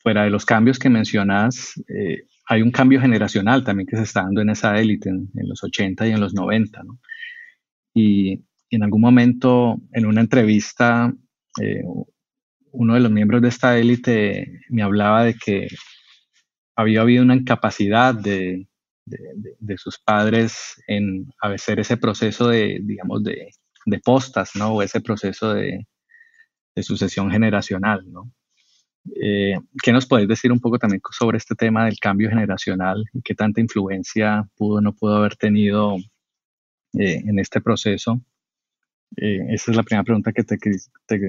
fuera 0.03 0.25
de 0.25 0.31
los 0.31 0.45
cambios 0.45 0.81
que 0.81 0.91
mencionas, 0.91 1.81
eh, 1.87 2.25
hay 2.49 2.63
un 2.63 2.73
cambio 2.73 3.01
generacional 3.01 3.63
también 3.63 3.87
que 3.87 3.97
se 3.97 4.03
está 4.03 4.23
dando 4.23 4.41
en 4.41 4.51
esa 4.51 4.77
élite, 4.81 5.09
en, 5.11 5.31
los 5.35 5.63
80 5.63 6.09
y 6.09 6.11
en 6.11 6.21
los 6.21 6.35
90, 6.35 6.83
¿no? 6.83 6.99
Y, 7.95 8.43
en 8.71 8.83
algún 8.83 9.03
momento, 9.03 9.81
en 9.93 10.07
una 10.07 10.21
entrevista, 10.21 11.15
eh, 11.63 11.85
uno 12.73 12.95
de 12.95 13.01
los 13.01 13.13
miembros 13.13 13.43
de 13.43 13.49
esta 13.49 13.79
élite 13.79 14.63
me 14.69 14.83
hablaba 14.83 15.23
de 15.23 15.35
que 15.35 15.69
había 16.75 17.03
habido 17.03 17.23
una 17.23 17.37
incapacidad 17.37 18.17
de, 18.17 18.67
de, 19.11 19.79
sus 19.79 19.99
padres 19.99 20.83
en 20.87 21.33
hacer 21.41 21.81
ese 21.81 21.97
proceso 21.97 22.49
de, 22.49 22.79
digamos, 22.83 23.23
de, 23.25 23.51
postas, 24.05 24.55
¿no? 24.55 24.75
O 24.75 24.83
ese 24.83 25.01
proceso 25.01 25.55
de, 25.55 25.87
sucesión 26.83 27.31
generacional, 27.31 28.11
¿no? 28.11 28.33
Eh, 29.21 29.55
¿Qué 29.83 29.93
nos 29.93 30.07
podéis 30.07 30.29
decir 30.29 30.53
un 30.53 30.61
poco 30.61 30.79
también 30.79 31.01
sobre 31.11 31.39
este 31.39 31.55
tema 31.55 31.85
del 31.85 31.99
cambio 31.99 32.31
generacional 32.31 33.05
y 33.13 33.23
qué 33.23 33.35
tanta 33.35 33.61
influencia 33.61 34.49
pudo 34.57 34.77
o 34.77 34.81
no 34.81 34.95
pudo 34.95 35.17
haber 35.17 35.37
tenido 35.37 35.97
eh, 36.95 37.23
en 37.27 37.39
este 37.39 37.61
proceso? 37.61 38.23
Eh, 39.17 39.47
esa 39.51 39.71
es 39.71 39.77
la 39.77 39.83
primera 39.83 40.05
pregunta 40.05 40.33
que, 40.33 40.45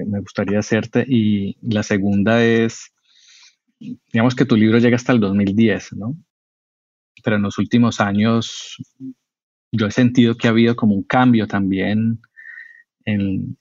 me 0.06 0.20
gustaría 0.20 0.58
hacerte. 0.58 1.04
Y 1.06 1.56
la 1.62 1.82
segunda 1.82 2.44
es, 2.44 2.92
digamos 3.78 4.34
que 4.34 4.44
tu 4.44 4.56
libro 4.56 4.78
llega 4.78 4.96
hasta 4.96 5.12
el 5.12 5.20
2010, 5.20 5.94
¿no? 5.94 6.16
Pero 7.22 7.36
en 7.36 7.42
los 7.42 7.58
últimos 7.58 8.00
años 8.00 8.76
yo 9.70 9.86
he 9.86 9.90
sentido 9.90 10.36
que 10.36 10.48
ha 10.48 10.50
habido 10.50 10.76
como 10.76 10.94
un 10.94 11.02
cambio 11.04 11.46
también 11.46 12.20
en 13.04 13.56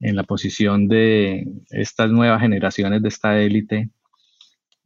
en 0.00 0.16
la 0.16 0.24
posición 0.24 0.88
de 0.88 1.46
estas 1.70 2.10
nuevas 2.10 2.40
generaciones 2.40 3.02
de 3.02 3.08
esta 3.08 3.40
élite 3.40 3.90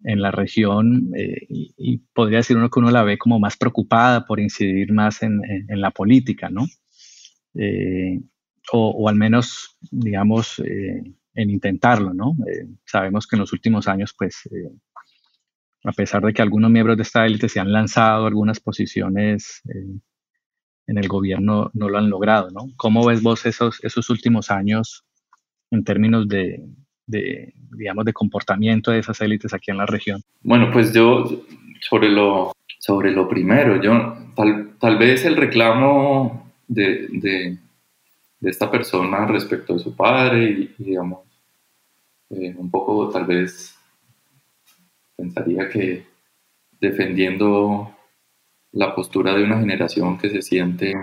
en 0.02 0.22
la 0.22 0.30
región 0.30 1.10
eh, 1.16 1.46
y, 1.48 1.98
podría 2.14 2.38
decir 2.38 2.56
uno 2.56 2.70
que 2.70 2.78
uno 2.80 2.90
la 2.90 3.02
ve 3.02 3.18
como 3.18 3.38
más 3.38 3.56
preocupada 3.56 4.24
por 4.24 4.40
incidir 4.40 4.92
más 4.92 5.22
en, 5.22 5.40
la 5.68 5.90
política, 5.90 6.48
¿no? 6.48 6.66
Eh, 7.54 8.20
o, 8.72 9.08
al 9.08 9.16
menos, 9.16 9.76
digamos, 9.90 10.60
eh, 10.60 11.02
en 11.34 11.50
intentarlo, 11.50 12.14
¿no? 12.14 12.36
sabemos 12.84 13.26
que 13.26 13.36
en 13.36 13.40
los 13.40 13.52
últimos 13.52 13.88
años, 13.88 14.14
pues, 14.16 14.48
a 15.84 15.92
pesar 15.92 16.22
de 16.22 16.32
que 16.32 16.42
algunos 16.42 16.70
miembros 16.70 16.96
de 16.96 17.02
esta 17.02 17.24
élite 17.26 17.48
se 17.48 17.60
han 17.60 17.72
lanzado 17.72 18.26
algunas 18.26 18.60
posiciones 18.60 19.62
en 20.90 20.98
el 20.98 21.08
gobierno 21.08 21.70
no 21.72 21.88
lo 21.88 21.98
han 21.98 22.10
logrado, 22.10 22.50
¿no? 22.50 22.72
¿Cómo 22.76 23.06
ves 23.06 23.22
vos 23.22 23.46
esos, 23.46 23.82
esos 23.84 24.10
últimos 24.10 24.50
años 24.50 25.04
en 25.70 25.84
términos 25.84 26.28
de, 26.28 26.64
digamos, 27.06 28.04
de 28.04 28.12
comportamiento 28.12 28.90
de 28.90 28.98
esas 28.98 29.20
élites 29.20 29.54
aquí 29.54 29.70
en 29.70 29.78
la 29.78 29.86
región? 29.86 30.20
Bueno, 30.42 30.70
pues 30.72 30.92
yo, 30.92 31.44
sobre 31.80 32.08
lo, 32.08 32.52
sobre 32.78 33.12
lo 33.12 33.28
primero, 33.28 33.80
yo, 33.80 34.16
tal, 34.80 34.98
vez 34.98 35.24
el 35.24 35.36
reclamo 35.36 36.50
de, 36.66 37.06
de, 37.12 37.58
esta 38.42 38.68
persona 38.68 39.26
respecto 39.26 39.74
de 39.74 39.78
su 39.78 39.94
padre 39.94 40.44
y, 40.44 40.74
digamos, 40.82 41.20
eh, 42.30 42.54
un 42.56 42.68
poco 42.68 43.10
tal 43.10 43.26
vez 43.26 43.76
pensaría 45.20 45.68
que 45.68 46.06
defendiendo 46.80 47.94
la 48.72 48.94
postura 48.94 49.36
de 49.36 49.44
una 49.44 49.58
generación 49.60 50.16
que 50.16 50.30
se 50.30 50.40
siente 50.40 50.94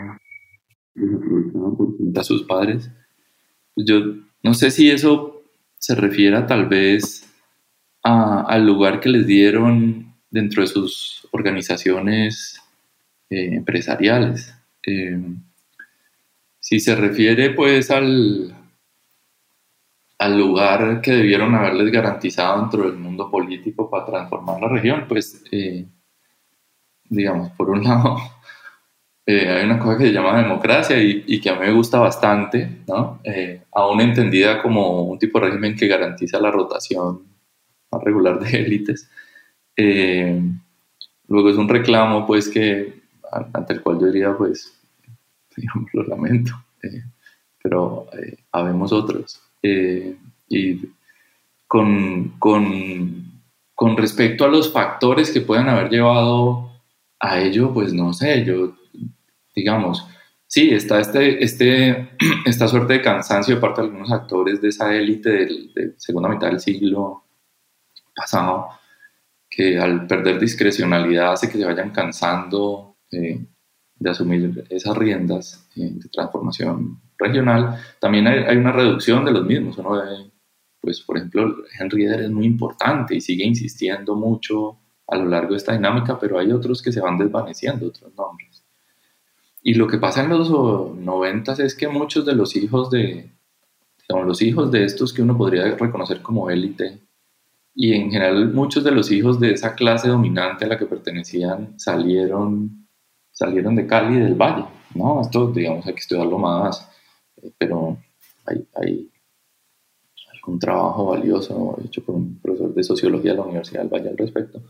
a 2.16 2.24
sus 2.24 2.44
padres. 2.44 2.90
Yo 3.76 4.16
no 4.42 4.54
sé 4.56 4.72
si 4.72 4.90
eso 4.90 5.44
se 5.78 5.94
refiere 5.94 6.42
tal 6.44 6.68
vez 6.68 7.32
al 8.02 8.66
lugar 8.66 9.00
que 9.00 9.10
les 9.10 9.28
dieron 9.28 10.16
dentro 10.32 10.62
de 10.62 10.68
sus 10.68 11.28
organizaciones 11.32 12.60
eh, 13.30 13.50
empresariales. 13.54 14.56
Eh, 14.86 15.22
si 16.60 16.80
se 16.80 16.96
refiere 16.96 17.52
pues 17.52 17.92
al, 17.92 18.56
al 20.20 20.38
lugar 20.38 21.02
que 21.02 21.12
debieron 21.12 21.54
haberles 21.56 21.92
garantizado 21.92 22.62
dentro 22.62 22.84
del 22.84 22.98
mundo 22.98 23.30
político 23.30 23.90
para 23.90 24.06
transformar 24.06 24.62
la 24.62 24.70
región, 24.70 25.06
pues 25.08 25.44
eh, 25.52 25.86
digamos, 27.10 27.52
por 27.52 27.70
un 27.70 27.84
lado, 27.84 28.18
eh, 29.26 29.50
hay 29.50 29.66
una 29.66 29.80
cosa 29.80 29.98
que 29.98 30.06
se 30.06 30.14
llama 30.14 30.42
democracia 30.42 31.02
y, 31.02 31.42
que 31.42 31.50
a 31.50 31.56
mí 31.56 31.60
me 31.60 31.74
gusta 31.74 32.00
bastante, 32.00 32.84
¿no? 32.88 33.20
Eh, 33.24 33.62
aún 33.74 34.00
entendida 34.02 34.62
como 34.62 35.02
un 35.04 35.20
tipo 35.20 35.40
de 35.40 35.48
régimen 35.48 35.76
que 35.76 35.88
garantiza 35.88 36.40
la 36.40 36.52
rotación 36.52 37.24
más 37.92 38.04
regular 38.04 38.40
de 38.40 38.58
élites. 38.58 39.10
Eh, 39.76 40.42
luego 41.28 41.50
es 41.50 41.58
un 41.58 41.68
reclamo, 41.68 42.26
pues, 42.26 42.48
que 42.48 43.02
ante 43.54 43.74
el 43.74 43.82
cual 43.82 44.00
yo 44.00 44.08
diría, 44.08 44.36
pues, 44.38 44.74
digamos, 45.58 45.90
lo 45.94 46.04
lamento, 46.04 46.54
pero 47.62 48.08
habemos 48.52 48.94
otros. 48.94 49.42
Y 49.62 50.82
con, 51.68 52.38
con, 52.40 53.42
con 53.76 53.98
respecto 53.98 54.46
a 54.46 54.50
los 54.50 54.72
factores 54.72 55.32
que 55.32 55.42
puedan 55.42 55.70
haber 55.70 55.90
llevado 55.90 56.72
a 57.20 57.40
ello, 57.40 57.74
pues 57.74 57.94
no 57.94 58.14
sé, 58.14 58.46
yo, 58.46 58.76
digamos, 59.56 60.08
sí, 60.48 60.70
está 60.70 61.00
este, 61.00 61.44
este, 61.44 62.10
esta 62.46 62.68
suerte 62.68 62.94
de 62.94 63.02
cansancio 63.02 63.56
de 63.56 63.62
parte 63.62 63.82
de 63.82 63.88
algunos 63.88 64.12
actores 64.12 64.62
de 64.62 64.70
esa 64.70 64.96
élite 64.96 65.30
de 65.76 65.94
segunda 65.98 66.30
mitad 66.30 66.48
del 66.48 66.60
siglo 66.60 67.26
pasado, 68.16 68.68
que 69.50 69.78
al 69.80 70.08
perder 70.08 70.40
discrecionalidad 70.40 71.34
hace 71.34 71.50
que 71.50 71.58
se 71.58 71.66
vayan 71.66 71.92
cansando 71.92 72.98
eh, 73.12 73.46
de 73.96 74.10
asumir 74.10 74.66
esas 74.70 74.96
riendas 74.98 75.68
eh, 75.76 75.92
de 75.94 76.10
transformación 76.10 77.02
regional. 77.18 77.80
También 78.00 78.28
hay, 78.28 78.58
una 78.58 78.72
reducción 78.72 79.26
de 79.26 79.32
los 79.32 79.46
mismos. 79.46 79.78
Uno 79.78 80.02
pues, 80.80 81.02
por 81.02 81.18
ejemplo, 81.18 81.56
Henry 81.80 82.06
Eder 82.06 82.22
es 82.22 82.32
muy 82.32 82.46
importante 82.46 83.16
y 83.16 83.22
sigue 83.22 83.44
insistiendo 83.44 84.16
mucho 84.16 84.78
a 85.08 85.18
lo 85.18 85.26
largo 85.26 85.52
de 85.52 85.58
esta 85.58 85.74
dinámica, 85.74 86.20
pero 86.20 86.38
hay 86.40 86.52
otros 86.52 86.82
que 86.82 86.92
se 86.92 87.02
van 87.02 87.18
desvaneciendo, 87.18 87.88
otros 87.88 88.14
nombres. 88.16 88.64
Y 89.62 89.74
lo 89.74 89.88
que 89.88 89.98
pasa 89.98 90.24
en 90.24 90.30
los 90.30 90.50
noventas 90.50 91.60
es 91.60 91.76
que 91.76 91.88
muchos 91.88 92.26
de 92.26 92.36
los 92.36 92.56
hijos 92.56 92.90
de, 92.90 93.30
digamos, 94.08 94.28
los 94.28 94.42
hijos 94.42 94.72
de 94.72 94.86
estos 94.86 95.14
que 95.14 95.22
uno 95.22 95.38
podría 95.38 95.76
reconocer 95.76 96.22
como 96.22 96.50
élite, 96.50 97.00
y 97.80 97.94
en 97.94 98.10
general 98.10 98.54
muchos 98.54 98.84
de 98.84 98.92
los 98.92 99.12
hijos 99.12 99.40
de 99.40 99.52
esa 99.52 99.76
clase 99.76 100.08
dominante 100.08 100.66
a 100.66 100.68
la 100.68 100.78
que 100.78 100.88
pertenecían 100.88 101.80
salieron, 101.80 102.88
salieron 103.32 103.76
de 103.76 103.86
Cali 103.86 104.16
y 104.16 104.20
del 104.20 104.34
Valle, 104.36 104.66
no, 104.96 105.22
esto, 105.22 105.52
digamos, 105.52 105.86
hay 105.86 105.94
que 105.94 106.00
estudiarlo 106.00 106.40
más, 106.40 106.90
pero 107.58 107.98
hay, 108.46 108.66
hay 108.76 109.10
algún 110.34 110.60
trabajo 110.60 111.06
valioso 111.08 111.78
hecho 111.84 112.04
por 112.04 112.16
un 112.16 112.40
profesor 112.40 112.74
de 112.74 112.84
sociología 112.84 113.32
de 113.32 113.38
la 113.38 113.44
Universidad 113.44 113.82
del 113.82 113.90
Valle 113.90 114.10
al 114.10 114.18
respecto. 114.18 114.62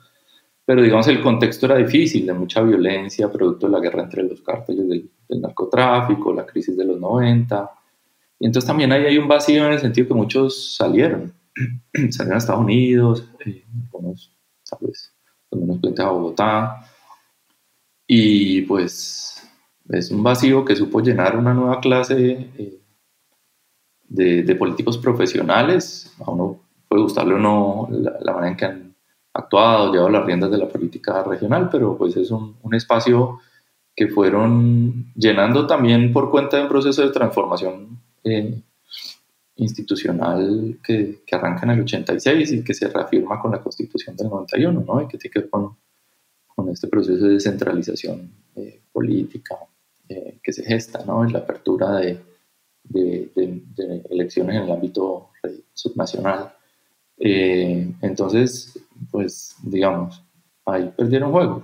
Pero, 0.66 0.82
digamos, 0.82 1.08
el 1.08 1.22
contexto 1.22 1.66
era 1.66 1.78
difícil, 1.78 2.26
de 2.26 2.34
mucha 2.34 2.62
violencia, 2.62 3.32
producto 3.32 3.68
de 3.68 3.72
la 3.72 3.80
guerra 3.80 4.04
entre 4.04 4.24
los 4.24 4.42
cárteles 4.42 4.88
del, 4.90 5.10
del 5.30 5.42
narcotráfico, 5.42 6.34
la 6.34 6.46
crisis 6.46 6.76
de 6.76 6.84
los 6.84 7.00
90. 7.00 7.72
Y 8.40 8.46
entonces 8.46 8.68
también 8.68 8.92
ahí 8.92 9.06
hay 9.06 9.18
un 9.18 9.28
vacío 9.28 9.66
en 9.66 9.74
el 9.74 9.80
sentido 9.80 10.10
que 10.10 10.14
muchos 10.14 10.76
salieron, 10.76 11.34
salieron 12.12 12.34
a 12.34 12.38
Estados 12.38 12.62
Unidos, 12.62 13.24
eh, 13.46 13.64
algunos, 13.86 14.32
tal 14.70 14.80
vez, 14.82 15.14
menos 15.52 16.00
a 16.00 16.10
Bogotá, 16.10 16.92
y 18.06 18.62
pues 18.62 19.37
es 19.90 20.12
un 20.12 20.24
vacío 20.24 20.66
que 20.66 20.76
supo 20.76 21.02
llenar 21.02 21.38
una 21.38 21.54
nueva 21.54 21.80
clase 21.80 22.50
eh, 22.58 22.80
de, 24.10 24.56
políticos 24.56 24.98
profesionales. 24.98 26.14
A 26.26 26.32
uno 26.32 26.60
puede 26.88 27.04
gustarle 27.04 27.36
o 27.36 27.40
no 27.40 27.88
la, 27.92 28.34
manera 28.34 28.50
en 28.50 28.58
que 28.58 28.66
han 28.66 28.96
actuado, 29.34 29.92
llevado 29.92 30.10
las 30.10 30.26
riendas 30.26 30.52
de 30.52 30.58
la 30.58 30.68
política 30.68 31.24
regional, 31.24 31.70
pero 31.72 31.98
pues 31.98 32.18
es 32.18 32.32
un, 32.32 32.58
espacio 32.74 33.40
que 33.96 34.08
fueron 34.08 35.12
llenando 35.16 35.66
también 35.66 36.12
por 36.12 36.30
cuenta 36.30 36.58
de 36.58 36.64
un 36.64 36.70
proceso 36.70 37.02
de 37.04 37.12
transformación 37.12 38.00
eh, 38.24 38.62
institucional 39.56 40.80
que, 40.84 41.24
arranca 41.32 41.64
en 41.64 41.72
el 41.72 41.82
86 41.82 42.52
y 42.52 42.64
que 42.64 42.74
se 42.74 42.90
reafirma 42.90 43.40
con 43.40 43.52
la 43.52 43.62
constitución 43.62 44.16
del 44.16 44.30
91, 44.30 44.84
¿no? 44.86 45.02
y 45.02 45.08
que 45.08 45.18
tiene 45.18 45.34
que 45.34 45.40
ver 45.40 45.50
con, 45.50 45.78
con 46.48 46.70
este 46.70 46.88
proceso 46.88 47.26
de 47.26 47.34
descentralización 47.34 48.32
eh, 48.56 48.82
política 48.92 49.56
eh, 50.10 50.40
que 50.44 50.54
se 50.54 50.64
gesta, 50.64 51.04
¿no? 51.06 51.24
En 51.24 51.34
la 51.34 51.40
apertura 51.40 51.98
de, 51.98 52.20
de, 52.84 54.04
elecciones 54.10 54.56
en 54.56 54.64
el 54.64 54.72
ámbito 54.72 55.30
subnacional. 55.74 56.54
Eh, 57.20 57.92
entonces, 58.02 58.80
pues, 59.12 59.56
digamos, 59.64 60.24
ahí 60.66 60.92
perdieron 60.96 61.32
juego. 61.32 61.64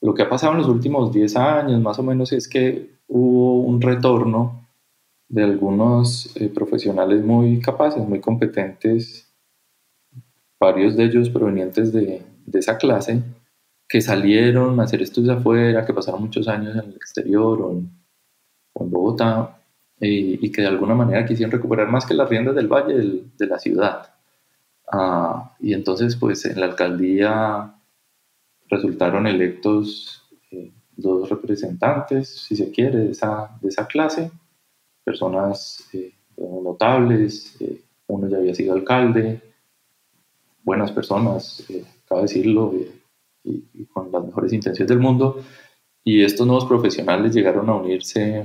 lo 0.00 0.14
que 0.14 0.22
ha 0.22 0.28
pasado 0.28 0.52
en 0.52 0.58
los 0.58 0.68
últimos 0.68 1.12
10 1.12 1.36
años, 1.36 1.80
más 1.80 1.98
o 1.98 2.02
menos, 2.02 2.32
es 2.32 2.48
que 2.48 2.90
hubo 3.08 3.62
un 3.62 3.80
retorno 3.80 4.66
de 5.28 5.44
algunos 5.44 6.34
profesionales 6.54 7.24
muy 7.24 7.60
capaces, 7.60 8.06
muy 8.06 8.20
competentes, 8.20 9.26
varios 10.60 10.96
de 10.96 11.04
ellos 11.04 11.30
provenientes 11.30 11.92
de, 11.92 12.22
de 12.46 12.58
esa 12.58 12.78
clase 12.78 13.22
que 13.94 14.00
salieron 14.00 14.80
a 14.80 14.82
hacer 14.82 15.02
estudios 15.02 15.38
afuera, 15.38 15.86
que 15.86 15.94
pasaron 15.94 16.22
muchos 16.22 16.48
años 16.48 16.74
en 16.74 16.90
el 16.90 16.96
exterior 16.96 17.62
o 17.62 17.70
en, 17.70 18.90
Bogotá 18.90 19.56
y, 20.00 20.50
que 20.50 20.62
de 20.62 20.66
alguna 20.66 20.96
manera 20.96 21.24
quisieron 21.24 21.52
recuperar 21.52 21.86
más 21.88 22.04
que 22.04 22.14
las 22.14 22.28
riendas 22.28 22.56
del 22.56 22.66
valle 22.66 23.22
de 23.38 23.46
la 23.46 23.56
ciudad. 23.60 24.12
Ah, 24.90 25.54
y 25.60 25.74
entonces, 25.74 26.16
pues 26.16 26.44
en 26.44 26.58
la 26.58 26.66
alcaldía 26.66 27.72
resultaron 28.68 29.28
electos 29.28 30.24
eh, 30.50 30.72
dos 30.96 31.28
representantes, 31.28 32.28
si 32.28 32.56
se 32.56 32.72
quiere, 32.72 32.98
de 32.98 33.10
esa, 33.12 33.56
de 33.62 33.68
esa 33.68 33.86
clase, 33.86 34.28
personas 35.04 35.88
eh, 35.92 36.12
notables, 36.36 37.56
eh, 37.60 37.80
uno 38.08 38.26
ya 38.26 38.38
había 38.38 38.56
sido 38.56 38.74
alcalde, 38.74 39.40
buenas 40.64 40.90
personas, 40.90 41.64
cabe 42.08 42.22
decirlo, 42.22 42.74
con 43.92 44.10
las 44.10 44.24
mejores 44.24 44.52
intenciones 44.52 44.88
del 44.88 44.98
mundo. 44.98 45.42
Y 46.02 46.22
estos 46.22 46.46
nuevos 46.46 46.66
profesionales 46.66 47.34
llegaron 47.34 47.68
a 47.68 47.76
unirse 47.76 48.44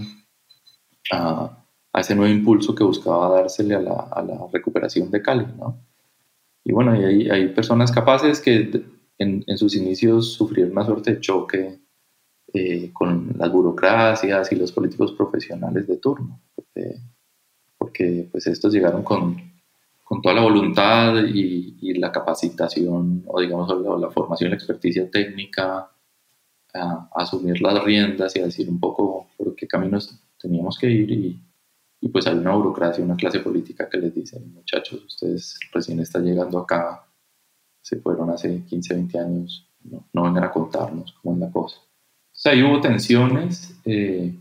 a, 1.11 1.55
ese 1.93 2.15
nuevo 2.15 2.31
impulso 2.31 2.73
que 2.73 2.83
buscaba 2.83 3.29
dársele 3.29 3.75
a 3.75 3.81
la, 3.81 4.47
recuperación 4.53 5.11
de 5.11 5.21
Cali. 5.21 5.45
¿no? 5.57 5.77
Y 6.63 6.71
bueno, 6.71 6.91
hay, 6.91 7.47
personas 7.49 7.91
capaces 7.91 8.39
que 8.39 8.83
en, 9.17 9.43
en, 9.45 9.57
sus 9.57 9.75
inicios 9.75 10.33
sufrieron 10.33 10.71
una 10.71 10.85
suerte 10.85 11.15
de 11.15 11.19
choque 11.19 11.79
eh, 12.53 12.91
con 12.93 13.35
las 13.37 13.51
burocracias 13.51 14.51
y 14.51 14.55
los 14.55 14.71
políticos 14.71 15.11
profesionales 15.11 15.85
de 15.87 15.97
turno, 15.97 16.41
porque, 16.55 16.95
porque 17.77 18.27
pues 18.31 18.47
estos 18.47 18.73
llegaron 18.73 19.03
con, 19.03 19.37
con 20.09 20.23
toda 20.23 20.33
la 20.33 20.41
voluntad 20.41 21.23
y, 21.23 21.93
la 21.99 22.11
capacitación 22.11 23.23
o 23.27 23.39
digamos 23.41 23.69
la, 23.99 24.09
formación 24.09 24.47
y 24.47 24.51
la 24.51 24.55
experticia 24.55 25.09
técnica 25.11 25.91
a, 26.73 27.09
asumir 27.13 27.61
las 27.61 27.83
riendas 27.83 28.35
y 28.35 28.39
a 28.39 28.45
decir 28.45 28.67
un 28.69 28.79
poco 28.79 29.27
por 29.37 29.55
qué 29.55 29.67
caminos 29.67 30.19
teníamos 30.39 30.79
que 30.79 30.89
ir 30.89 31.11
y, 31.11 31.39
y, 32.01 32.09
pues 32.09 32.25
hay 32.25 32.37
una 32.37 32.55
burocracia, 32.55 33.03
una 33.03 33.17
clase 33.17 33.39
política 33.39 33.87
que 33.87 33.99
les 33.99 34.15
dice, 34.15 34.39
muchachos, 34.39 35.03
ustedes 35.05 35.59
recién 35.71 35.99
están 35.99 36.25
llegando 36.25 36.57
acá, 36.57 37.05
se 37.81 37.97
fueron 37.97 38.31
hace 38.31 38.63
15, 38.65 38.93
20 38.95 39.19
años, 39.19 39.67
no, 39.83 40.07
no 40.11 40.23
vengan 40.23 40.45
a 40.45 40.51
contarnos 40.51 41.13
cómo 41.21 41.35
es 41.35 41.41
la 41.41 41.51
cosa. 41.51 41.77
O 41.77 42.41
sea, 42.41 42.53
ahí 42.53 42.63
hubo 42.63 42.81
tensiones. 42.81 43.75
Eh, 43.85 44.33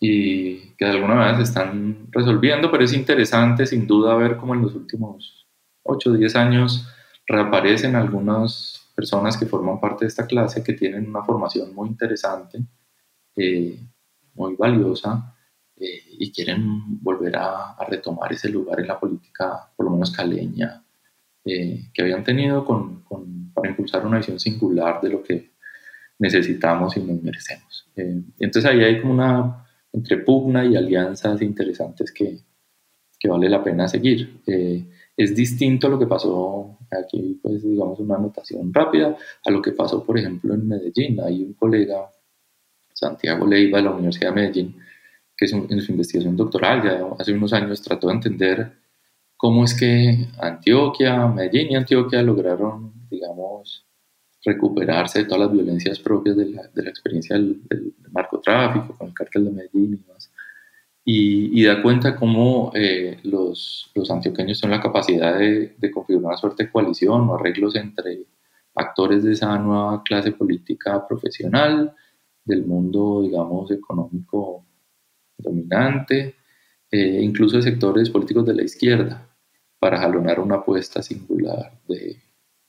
y 0.00 0.74
que 0.76 0.84
de 0.84 0.90
alguna 0.92 1.14
manera 1.14 1.36
se 1.38 1.42
están 1.44 2.06
resolviendo, 2.10 2.70
pero 2.70 2.84
es 2.84 2.92
interesante 2.92 3.66
sin 3.66 3.86
duda 3.86 4.14
ver 4.14 4.36
cómo 4.36 4.54
en 4.54 4.62
los 4.62 4.74
últimos 4.74 5.48
8 5.82 6.10
o 6.10 6.12
10 6.14 6.36
años 6.36 6.88
reaparecen 7.26 7.96
algunas 7.96 8.90
personas 8.94 9.36
que 9.36 9.46
forman 9.46 9.80
parte 9.80 10.04
de 10.04 10.08
esta 10.08 10.26
clase 10.26 10.62
que 10.62 10.72
tienen 10.72 11.08
una 11.08 11.22
formación 11.22 11.74
muy 11.74 11.88
interesante, 11.88 12.58
eh, 13.36 13.78
muy 14.34 14.54
valiosa, 14.56 15.34
eh, 15.76 16.02
y 16.18 16.32
quieren 16.32 17.00
volver 17.00 17.36
a, 17.36 17.76
retomar 17.88 18.32
ese 18.32 18.48
lugar 18.48 18.80
en 18.80 18.88
la 18.88 18.98
política, 18.98 19.70
por 19.76 19.86
lo 19.86 19.92
menos 19.92 20.10
caleña, 20.10 20.82
eh, 21.44 21.90
que 21.94 22.02
habían 22.02 22.24
tenido 22.24 22.64
con, 22.64 23.02
con, 23.02 23.52
para 23.52 23.70
impulsar 23.70 24.04
una 24.04 24.18
visión 24.18 24.38
singular 24.38 25.00
de 25.00 25.10
lo 25.10 25.22
que 25.22 25.52
necesitamos 26.18 26.96
y 26.96 27.00
nos 27.00 27.22
merecemos. 27.22 27.88
entonces 27.94 28.64
ahí 28.64 28.82
hay 28.82 29.00
como 29.00 29.14
una 29.14 29.67
entre 29.92 30.18
pugna 30.18 30.64
y 30.64 30.76
alianzas 30.76 31.42
interesantes 31.42 32.12
que, 32.12 32.40
vale 33.28 33.48
la 33.48 33.62
pena 33.62 33.88
seguir. 33.88 34.42
Eh, 34.46 34.84
es 35.16 35.34
distinto 35.34 35.88
lo 35.88 35.98
que 35.98 36.06
pasó 36.06 36.78
aquí, 36.90 37.40
pues 37.42 37.62
digamos 37.62 37.98
una 37.98 38.16
anotación 38.16 38.72
rápida, 38.72 39.16
a 39.44 39.50
lo 39.50 39.60
que 39.60 39.72
pasó, 39.72 40.04
por 40.04 40.18
ejemplo, 40.18 40.54
en 40.54 40.68
Medellín. 40.68 41.20
Hay 41.20 41.42
un 41.42 41.54
colega, 41.54 42.10
Santiago 42.92 43.46
Leiva, 43.46 43.78
de 43.78 43.84
la 43.84 43.90
Universidad 43.90 44.30
de 44.30 44.40
Medellín, 44.40 44.76
que 45.36 45.46
es 45.46 45.52
en 45.52 45.80
su 45.80 45.92
investigación 45.92 46.36
doctoral, 46.36 46.82
ya 46.82 47.06
hace 47.18 47.32
unos 47.32 47.52
años 47.52 47.82
trató 47.82 48.08
de 48.08 48.14
entender 48.14 48.72
cómo 49.36 49.64
es 49.64 49.74
que 49.74 50.28
Antioquia, 50.40 51.26
Medellín 51.28 51.72
y 51.72 51.76
Antioquia 51.76 52.22
lograron, 52.22 52.92
digamos, 53.08 53.87
recuperarse 54.48 55.20
de 55.20 55.24
todas 55.26 55.40
las 55.40 55.52
violencias 55.52 55.98
propias 55.98 56.36
de 56.36 56.46
la, 56.46 56.68
de 56.68 56.82
la 56.82 56.90
experiencia 56.90 57.36
del, 57.36 57.60
narcotráfico, 58.12 58.94
con 58.96 59.08
el 59.08 59.14
cártel 59.14 59.44
de 59.46 59.50
Medellín 59.50 59.94
y 59.94 59.96
demás. 59.96 60.30
Y, 61.04 61.64
da 61.64 61.80
cuenta 61.80 62.16
cómo 62.16 62.70
eh, 62.74 63.18
los, 63.22 63.90
los, 63.94 64.10
antioqueños 64.10 64.58
son 64.58 64.70
la 64.70 64.80
capacidad 64.80 65.38
de, 65.38 65.74
de, 65.78 65.90
configurar 65.90 66.28
una 66.32 66.36
suerte 66.36 66.64
de 66.64 66.70
coalición 66.70 67.28
o 67.28 67.34
arreglos 67.34 67.76
entre 67.76 68.26
actores 68.74 69.24
de 69.24 69.32
esa 69.32 69.58
nueva 69.58 70.02
clase 70.02 70.32
política 70.32 71.06
profesional, 71.08 71.94
del 72.48 72.64
mundo, 72.64 73.22
digamos, 73.22 73.70
económico 73.70 74.64
dominante, 75.36 76.34
eh, 76.90 77.20
incluso 77.22 77.56
de 77.56 77.62
sectores 77.62 78.08
políticos 78.10 78.46
de 78.46 78.54
la 78.54 78.64
izquierda, 78.64 79.28
para 79.78 79.98
jalonar 79.98 80.40
una 80.40 80.56
apuesta 80.56 81.02
singular 81.02 81.78
de, 81.86 82.16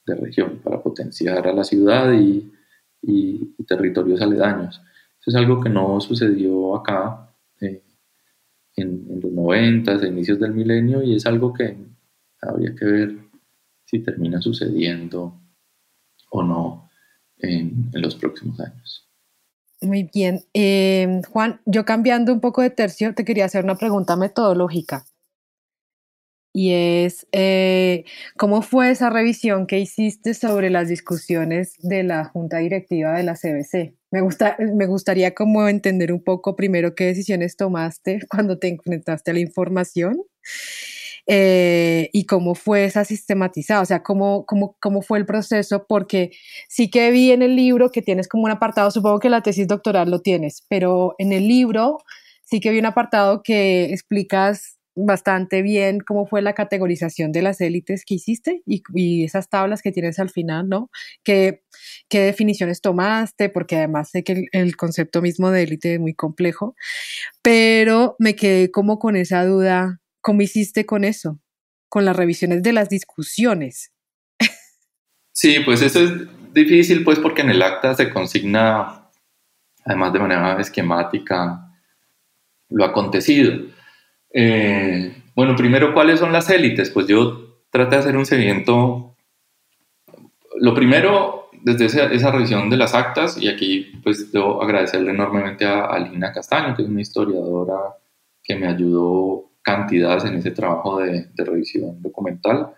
de 0.10 0.16
región, 0.16 0.60
para 0.64 0.82
potenciar 0.82 1.48
a 1.48 1.54
la 1.54 1.64
ciudad 1.64 2.12
y, 2.14 2.52
territorios 3.68 4.20
aledaños. 4.22 4.82
Es 5.26 5.36
algo 5.36 5.62
que 5.62 5.70
no 5.70 6.02
sucedió 6.02 6.76
acá 6.76 7.36
eh, 7.62 7.84
en, 8.76 9.22
los 9.22 9.32
90, 9.32 10.08
inicios 10.08 10.40
del 10.40 10.54
milenio, 10.54 11.04
y 11.04 11.16
es 11.16 11.26
algo 11.28 11.54
que 11.54 11.78
habría 12.42 12.74
que 12.74 12.86
ver 12.86 13.16
si 13.86 14.00
termina 14.00 14.42
sucediendo 14.42 15.40
o 16.32 16.42
no 16.42 16.90
en, 17.38 17.92
en 17.94 18.02
los 18.02 18.16
próximos 18.16 18.60
años. 18.60 19.08
Muy 19.82 20.10
bien. 20.12 20.42
Eh, 20.54 21.22
Juan, 21.30 21.62
yo 21.66 21.86
cambiando 21.86 22.34
un 22.34 22.42
poco 22.42 22.62
de 22.62 22.72
tercio, 22.72 23.14
te 23.14 23.24
quería 23.24 23.46
hacer 23.46 23.64
una 23.64 23.76
pregunta 23.76 24.16
metodológica 24.16 25.06
y 26.54 26.74
es 26.74 27.28
eh, 27.32 28.06
cómo 28.38 28.62
fue 28.62 28.92
esa 28.92 29.10
revisión 29.10 29.68
que 29.68 29.80
hiciste 29.80 30.34
sobre 30.34 30.70
las 30.70 30.88
discusiones 30.88 31.74
de 31.80 32.04
la 32.04 32.26
junta 32.26 32.58
directiva 32.58 33.14
de 33.14 33.24
la 33.24 33.36
CBC. 33.36 33.94
Me, 34.12 34.22
gusta, 34.22 34.58
me 34.60 34.88
gustaría 34.88 35.36
como 35.36 35.68
entender 35.68 36.12
un 36.12 36.24
poco 36.24 36.56
primero 36.56 36.96
qué 36.96 37.06
decisiones 37.06 37.56
tomaste 37.56 38.20
cuando 38.30 38.58
te 38.58 38.68
enfrentaste 38.68 39.32
a 39.32 39.34
la 39.36 39.40
información 39.42 40.24
eh, 41.28 42.10
y 42.12 42.26
cómo 42.26 42.56
fue 42.56 42.86
esa 42.86 43.06
sistematizada, 43.06 43.82
o 43.82 43.86
sea, 43.86 44.02
cómo, 44.02 44.48
cómo, 44.48 44.76
cómo 44.80 45.04
fue 45.04 45.20
el 45.20 45.28
proceso, 45.28 45.86
porque 45.88 46.32
sí 46.68 46.90
que 46.90 47.12
vi 47.12 47.32
en 47.32 47.44
el 47.44 47.56
libro 47.56 47.92
que 47.92 48.02
tienes 48.02 48.28
como 48.28 48.46
un 48.46 48.52
apartado, 48.52 48.90
supongo 48.90 49.20
que 49.20 49.30
la 49.30 49.44
tesis 49.44 49.68
doctoral 49.68 50.10
lo 50.10 50.22
tienes, 50.22 50.66
pero 50.70 51.14
en 51.20 51.32
el 51.32 51.48
libro 51.48 52.00
sí 52.46 52.60
que 52.60 52.72
vi 52.72 52.80
un 52.80 52.88
apartado 52.88 53.44
que 53.44 53.94
explicas 53.94 54.79
bastante 54.96 55.62
bien 55.62 56.00
cómo 56.00 56.26
fue 56.26 56.42
la 56.42 56.54
categorización 56.54 57.32
de 57.32 57.42
las 57.42 57.62
élites 57.62 58.04
que 58.06 58.16
hiciste 58.16 58.62
y, 58.66 59.24
esas 59.24 59.50
tablas 59.50 59.82
que 59.82 59.92
tienes 59.92 60.20
al 60.20 60.30
final, 60.30 60.68
¿no? 60.68 60.90
¿Qué, 61.24 61.64
qué 62.10 62.22
definiciones 62.22 62.82
tomaste? 62.82 63.50
Porque 63.50 63.78
además 63.78 64.10
sé 64.12 64.24
que 64.24 64.46
el, 64.52 64.76
concepto 64.76 65.22
mismo 65.22 65.52
de 65.52 65.64
élite 65.64 65.96
es 65.96 66.00
muy 66.00 66.14
complejo, 66.14 66.76
pero 67.42 68.16
me 68.20 68.36
quedé 68.36 68.72
como 68.72 69.00
con 69.00 69.16
esa 69.16 69.46
duda, 69.46 70.00
¿cómo 70.22 70.42
hiciste 70.42 70.86
con 70.86 71.04
eso? 71.04 71.40
Con 71.90 72.06
las 72.06 72.16
revisiones 72.16 72.64
de 72.64 72.74
las 72.74 72.90
discusiones. 72.90 73.92
Sí, 75.32 75.60
pues 75.64 75.82
eso 75.82 76.02
es 76.02 76.12
difícil, 76.54 77.04
pues 77.06 77.18
porque 77.18 77.42
en 77.42 77.50
el 77.50 77.62
acta 77.62 77.94
se 77.94 78.10
consigna, 78.10 79.10
además 79.86 80.12
de 80.12 80.20
manera 80.20 80.60
esquemática, 80.60 81.72
lo 82.68 82.84
acontecido. 82.84 83.54
Eh, 84.32 85.24
bueno, 85.36 85.56
primero, 85.56 85.94
¿cuáles 85.94 86.20
son 86.20 86.32
las 86.32 86.50
élites? 86.50 86.90
Pues 86.90 87.08
yo 87.08 87.60
traté 87.70 87.96
de 87.96 88.02
hacer 88.02 88.18
un 88.18 88.26
seguimiento. 88.26 89.16
Lo 90.58 90.74
primero, 90.74 91.50
desde 91.64 91.86
esa, 91.86 92.32
revisión 92.32 92.70
de 92.70 92.78
las 92.78 92.94
actas, 92.94 93.38
y 93.38 93.48
aquí 93.48 93.92
pues 94.04 94.32
debo 94.32 94.62
agradecerle 94.62 95.12
enormemente 95.12 95.66
a, 95.66 95.98
Lina 96.00 96.32
Castaño, 96.34 96.76
que 96.76 96.84
es 96.84 96.90
una 96.90 97.02
historiadora 97.02 97.96
que 98.44 98.56
me 98.56 98.68
ayudó 98.68 99.52
cantidades 99.62 100.26
en 100.26 100.36
ese 100.36 100.52
trabajo 100.52 101.00
de, 101.00 101.30
revisión 101.38 102.02
documental. 102.02 102.74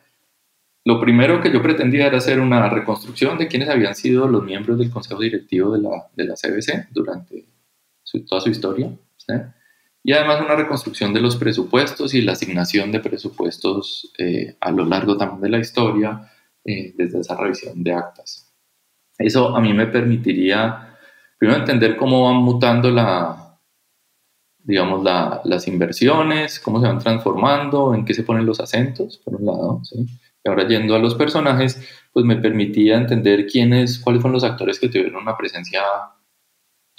Lo 0.83 0.99
primero 0.99 1.41
que 1.41 1.51
yo 1.51 1.61
pretendía 1.61 2.07
era 2.07 2.17
hacer 2.17 2.39
una 2.39 2.67
reconstrucción 2.67 3.37
de 3.37 3.47
quiénes 3.47 3.69
habían 3.69 3.95
sido 3.95 4.27
los 4.27 4.43
miembros 4.43 4.79
del 4.79 4.89
consejo 4.89 5.21
directivo 5.21 5.73
de 5.73 5.81
la, 5.81 6.07
de 6.15 6.23
la 6.25 6.33
CBC 6.33 6.89
durante 6.91 7.45
toda 8.27 8.41
su 8.41 8.49
historia. 8.49 8.91
¿sí? 9.17 9.33
Y 10.03 10.13
además 10.13 10.41
una 10.41 10.55
reconstrucción 10.55 11.13
de 11.13 11.21
los 11.21 11.35
presupuestos 11.35 12.13
y 12.13 12.21
la 12.21 12.33
asignación 12.33 12.91
de 12.91 12.99
presupuestos 12.99 14.11
eh, 14.17 14.55
a 14.59 14.71
lo 14.71 14.85
largo 14.85 15.17
también 15.17 15.41
de 15.41 15.49
la 15.49 15.59
historia 15.59 16.31
eh, 16.65 16.93
desde 16.97 17.19
esa 17.19 17.35
revisión 17.35 17.83
de 17.83 17.93
actas. 17.93 18.51
Eso 19.17 19.55
a 19.55 19.61
mí 19.61 19.73
me 19.73 19.87
permitiría 19.87 20.97
primero 21.37 21.59
entender 21.59 21.97
cómo 21.97 22.25
van 22.25 22.37
mutando 22.37 22.89
la, 22.89 23.59
digamos, 24.63 25.03
las 25.43 25.67
inversiones, 25.67 26.59
cómo 26.59 26.79
se 26.79 26.87
van 26.87 26.99
transformando, 26.99 27.93
en 27.93 28.05
qué 28.05 28.13
se 28.13 28.23
ponen 28.23 28.45
los 28.45 28.59
acentos, 28.59 29.19
por 29.23 29.35
un 29.35 29.45
lado, 29.45 29.81
y 30.43 30.49
ahora 30.49 30.67
yendo 30.67 30.95
a 30.95 30.99
los 30.99 31.15
personajes, 31.15 31.87
pues 32.11 32.25
me 32.25 32.35
permitía 32.35 32.97
entender 32.97 33.45
quiénes, 33.45 33.99
cuáles 33.99 34.21
fueron 34.21 34.33
los 34.33 34.43
actores 34.43 34.79
que 34.79 34.89
tuvieron 34.89 35.21
una 35.21 35.37
presencia 35.37 35.81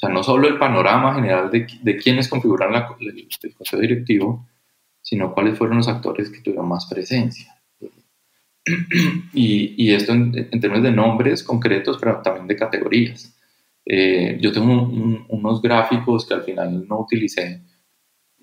sea, 0.03 0.09
no 0.09 0.23
solo 0.23 0.49
el 0.49 0.59
panorama 0.59 1.15
general 1.15 1.51
de, 1.51 1.67
de 1.81 1.97
quiénes 1.97 2.29
configuran 2.29 2.73
la, 2.73 2.97
el, 2.99 3.55
consejo 3.55 3.81
directivo, 3.81 4.49
sino 5.01 5.33
cuáles 5.33 5.57
fueron 5.57 5.77
los 5.77 5.89
actores 5.89 6.29
que 6.29 6.41
tuvieron 6.41 6.69
más 6.69 6.87
presencia. 6.87 7.55
Y, 9.35 9.75
y 9.77 9.93
esto 9.93 10.13
en, 10.13 10.33
términos 10.61 10.85
de 10.85 10.93
nombres 10.93 11.43
concretos, 11.43 11.99
pero 11.99 12.21
también 12.23 12.47
de 12.47 12.55
categorías. 12.55 13.37
Eh, 13.85 14.39
yo 14.41 14.53
tengo 14.53 14.83
unos 15.29 15.61
gráficos 15.61 16.27
que 16.27 16.35
al 16.35 16.43
final 16.43 16.87
no 16.87 17.01
utilicé, 17.01 17.63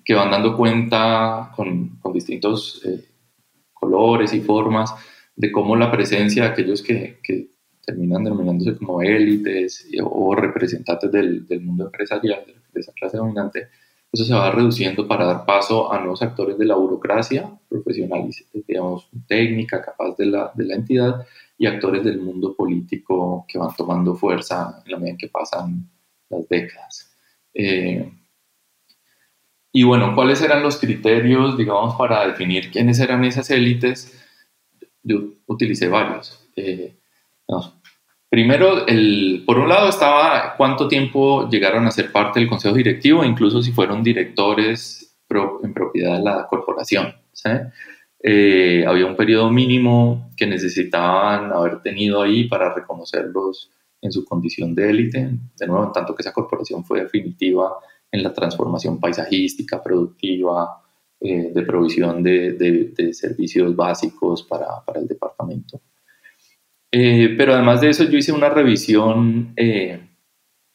que 0.04 0.14
van 0.14 0.30
dando 0.30 0.56
cuenta 0.56 1.52
con, 1.56 1.98
con 2.00 2.12
distintos 2.12 2.82
eh, 2.84 3.02
colores 3.72 4.34
y 4.34 4.40
formas 4.40 4.94
de 5.34 5.50
cómo 5.50 5.74
la 5.76 5.90
presencia 5.90 6.42
de 6.42 6.48
aquellos 6.50 6.82
que, 6.82 7.20
que 7.22 7.48
terminan 7.90 8.24
denominándose 8.24 8.76
como 8.76 9.02
élites 9.02 9.88
o 10.02 10.34
representantes 10.34 11.10
del, 11.10 11.60
mundo 11.60 11.86
empresarial, 11.86 12.44
de 12.72 12.80
esa 12.80 12.92
clase 12.92 13.16
dominante, 13.16 13.68
eso 14.12 14.24
se 14.24 14.34
va 14.34 14.50
reduciendo 14.50 15.06
para 15.06 15.24
dar 15.24 15.44
paso 15.44 15.92
a 15.92 15.98
nuevos 15.98 16.22
actores 16.22 16.58
de 16.58 16.66
la 16.66 16.74
burocracia, 16.74 17.50
profesionales, 17.68 18.44
digamos, 18.66 19.08
técnica, 19.26 19.82
capaz 19.82 20.16
de 20.16 20.26
la, 20.26 20.52
de 20.54 20.64
la 20.64 20.74
entidad, 20.74 21.26
y 21.58 21.66
actores 21.66 22.02
del 22.04 22.20
mundo 22.20 22.54
político 22.56 23.44
que 23.46 23.58
van 23.58 23.74
tomando 23.76 24.14
fuerza 24.14 24.82
en 24.84 24.92
la 24.92 24.98
medida 24.98 25.12
en 25.12 25.18
que 25.18 25.28
pasan 25.28 25.90
las 26.28 26.48
décadas. 26.48 27.12
Eh, 27.52 28.10
y 29.72 29.82
bueno, 29.84 30.14
¿cuáles 30.14 30.40
eran 30.42 30.62
los 30.62 30.78
criterios, 30.78 31.56
digamos, 31.56 31.94
para 31.96 32.26
definir 32.26 32.70
quiénes 32.70 32.98
eran 32.98 33.24
esas 33.24 33.50
élites? 33.50 34.18
Yo 35.02 35.18
utilicé 35.46 35.88
varios. 35.88 36.48
Eh, 36.56 36.96
Primero, 38.30 38.86
el, 38.86 39.42
por 39.44 39.58
un 39.58 39.68
lado 39.68 39.88
estaba 39.88 40.54
cuánto 40.56 40.86
tiempo 40.86 41.48
llegaron 41.48 41.84
a 41.86 41.90
ser 41.90 42.12
parte 42.12 42.38
del 42.38 42.48
consejo 42.48 42.76
directivo, 42.76 43.24
incluso 43.24 43.60
si 43.60 43.72
fueron 43.72 44.04
directores 44.04 45.18
en 45.62 45.74
propiedad 45.74 46.16
de 46.16 46.22
la 46.22 46.46
corporación. 46.48 47.12
Eh, 48.22 48.84
había 48.86 49.06
un 49.06 49.16
periodo 49.16 49.50
mínimo 49.50 50.30
que 50.36 50.46
necesitaban 50.46 51.52
haber 51.52 51.82
tenido 51.82 52.22
ahí 52.22 52.44
para 52.44 52.72
reconocerlos 52.72 53.72
en 54.00 54.12
su 54.12 54.24
condición 54.24 54.76
de 54.76 54.90
élite, 54.90 55.30
de 55.58 55.66
nuevo, 55.66 55.86
en 55.86 55.92
tanto 55.92 56.14
que 56.14 56.22
esa 56.22 56.32
corporación 56.32 56.84
fue 56.84 57.00
definitiva 57.00 57.72
en 58.12 58.22
la 58.22 58.32
transformación 58.32 59.00
paisajística, 59.00 59.82
productiva, 59.82 60.82
eh, 61.18 61.50
de 61.52 61.62
provisión 61.62 62.22
de, 62.22 62.92
servicios 63.12 63.74
básicos 63.74 64.44
para 64.44 64.84
el 64.94 65.08
departamento. 65.08 65.80
Eh, 66.92 67.34
pero 67.36 67.54
además 67.54 67.80
de 67.80 67.90
eso, 67.90 68.04
yo 68.04 68.18
hice 68.18 68.32
una 68.32 68.48
revisión, 68.48 69.52
eh, 69.56 70.00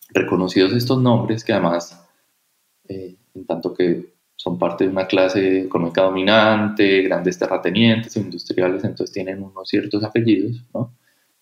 reconocidos 0.10 0.74
estos 0.74 1.02
nombres, 1.02 1.44
que 1.44 1.54
además, 1.54 2.08
eh, 2.88 3.16
en 3.34 3.46
tanto 3.46 3.74
que 3.74 4.14
son 4.38 4.58
parte 4.58 4.86
de 4.86 4.92
una 4.92 5.08
clase 5.08 5.62
económica 5.62 6.04
dominante, 6.04 7.02
grandes 7.02 7.38
terratenientes, 7.38 8.16
industriales, 8.16 8.84
entonces 8.84 9.14
tienen 9.14 9.44
unos 9.44 9.68
ciertos 9.68 10.04
apellidos, 10.04 10.64
¿no? 10.74 10.94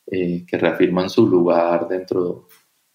que 0.05 0.57
reafirman 0.59 1.09
su 1.09 1.26
lugar 1.26 1.88
dentro 1.88 2.47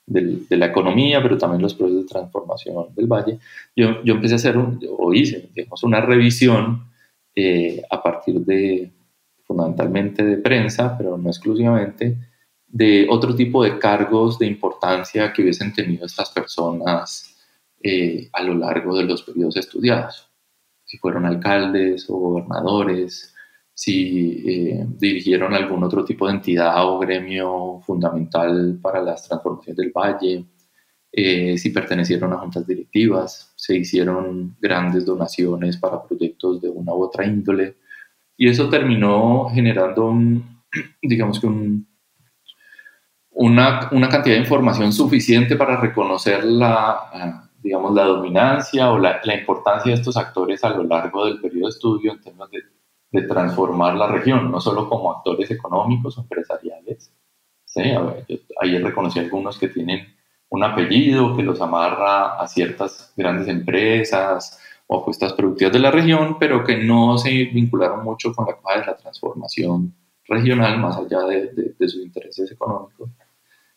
de 0.06 0.56
la 0.56 0.66
economía, 0.66 1.20
pero 1.20 1.36
también 1.36 1.62
los 1.62 1.74
procesos 1.74 2.02
de 2.02 2.08
transformación 2.08 2.94
del 2.94 3.08
valle. 3.08 3.38
Yo, 3.74 4.04
yo 4.04 4.14
empecé 4.14 4.34
a 4.34 4.36
hacer, 4.36 4.56
un, 4.56 4.78
o 4.96 5.12
hice, 5.12 5.48
digamos, 5.52 5.82
una 5.82 6.00
revisión 6.00 6.84
a 7.90 8.02
partir 8.02 8.40
de 8.40 8.92
fundamentalmente 9.48 10.22
de 10.24 10.36
prensa, 10.36 10.96
pero 10.96 11.16
no 11.16 11.30
exclusivamente, 11.30 12.18
de 12.68 13.08
otro 13.10 13.34
tipo 13.34 13.64
de 13.64 13.78
cargos 13.78 14.38
de 14.38 14.46
importancia 14.46 15.32
que 15.32 15.42
hubiesen 15.42 15.72
tenido 15.72 16.04
estas 16.06 16.30
personas 16.30 17.34
eh, 17.82 18.28
a 18.32 18.42
lo 18.42 18.54
largo 18.54 18.96
de 18.96 19.04
los 19.04 19.22
periodos 19.22 19.56
estudiados. 19.56 20.30
Si 20.84 20.98
fueron 20.98 21.24
alcaldes 21.24 22.08
o 22.10 22.16
gobernadores, 22.18 23.34
si 23.72 24.42
eh, 24.46 24.86
dirigieron 24.86 25.54
algún 25.54 25.82
otro 25.84 26.04
tipo 26.04 26.26
de 26.26 26.34
entidad 26.34 26.86
o 26.86 26.98
gremio 26.98 27.80
fundamental 27.86 28.78
para 28.82 29.00
las 29.00 29.26
transformaciones 29.26 29.76
del 29.76 29.92
valle, 29.92 30.44
eh, 31.10 31.56
si 31.56 31.70
pertenecieron 31.70 32.32
a 32.32 32.38
juntas 32.38 32.66
directivas, 32.66 33.52
se 33.56 33.76
hicieron 33.76 34.56
grandes 34.60 35.06
donaciones 35.06 35.78
para 35.78 36.02
proyectos 36.02 36.60
de 36.60 36.68
una 36.68 36.92
u 36.92 37.04
otra 37.04 37.24
índole, 37.24 37.76
y 38.38 38.48
eso 38.48 38.70
terminó 38.70 39.50
generando 39.52 40.06
un, 40.06 40.62
digamos 41.02 41.40
que 41.40 41.46
un, 41.46 41.86
una, 43.32 43.88
una, 43.92 44.08
cantidad 44.08 44.36
de 44.36 44.42
información 44.42 44.92
suficiente 44.92 45.56
para 45.56 45.76
reconocer 45.80 46.44
la, 46.44 47.10
eh, 47.12 47.48
digamos, 47.60 47.92
la 47.94 48.04
dominancia 48.04 48.90
o 48.90 48.98
la, 48.98 49.20
la, 49.24 49.34
importancia 49.34 49.92
de 49.92 49.98
estos 49.98 50.16
actores 50.16 50.64
a 50.64 50.70
lo 50.70 50.84
largo 50.84 51.26
del 51.26 51.40
periodo 51.40 51.66
de 51.66 51.70
estudio 51.70 52.12
en 52.12 52.20
términos 52.20 52.50
de, 52.50 52.62
de 53.10 53.26
transformar 53.26 53.96
la 53.96 54.06
región, 54.06 54.50
no 54.50 54.60
solo 54.60 54.88
como 54.88 55.12
actores 55.12 55.50
económicos 55.50 56.16
o 56.16 56.22
empresariales. 56.22 57.12
¿sí? 57.64 57.82
ahí 58.60 58.78
reconocí 58.78 59.18
algunos 59.18 59.58
que 59.58 59.68
tienen 59.68 60.14
un 60.50 60.64
apellido 60.64 61.36
que 61.36 61.42
los 61.42 61.60
amarra 61.60 62.40
a 62.40 62.48
ciertas 62.48 63.12
grandes 63.16 63.48
empresas, 63.48 64.58
o 64.88 65.00
apuestas 65.00 65.34
productivas 65.34 65.72
de 65.72 65.78
la 65.78 65.90
región, 65.90 66.38
pero 66.38 66.64
que 66.64 66.76
no 66.76 67.18
se 67.18 67.30
vincularon 67.30 68.02
mucho 68.02 68.32
con 68.32 68.46
la 68.46 68.80
de 68.80 68.86
la 68.86 68.96
transformación 68.96 69.94
regional, 70.24 70.78
más 70.78 70.96
allá 70.96 71.20
de, 71.26 71.74
de, 71.78 71.88
sus 71.88 72.02
intereses 72.02 72.50
económicos. 72.50 73.10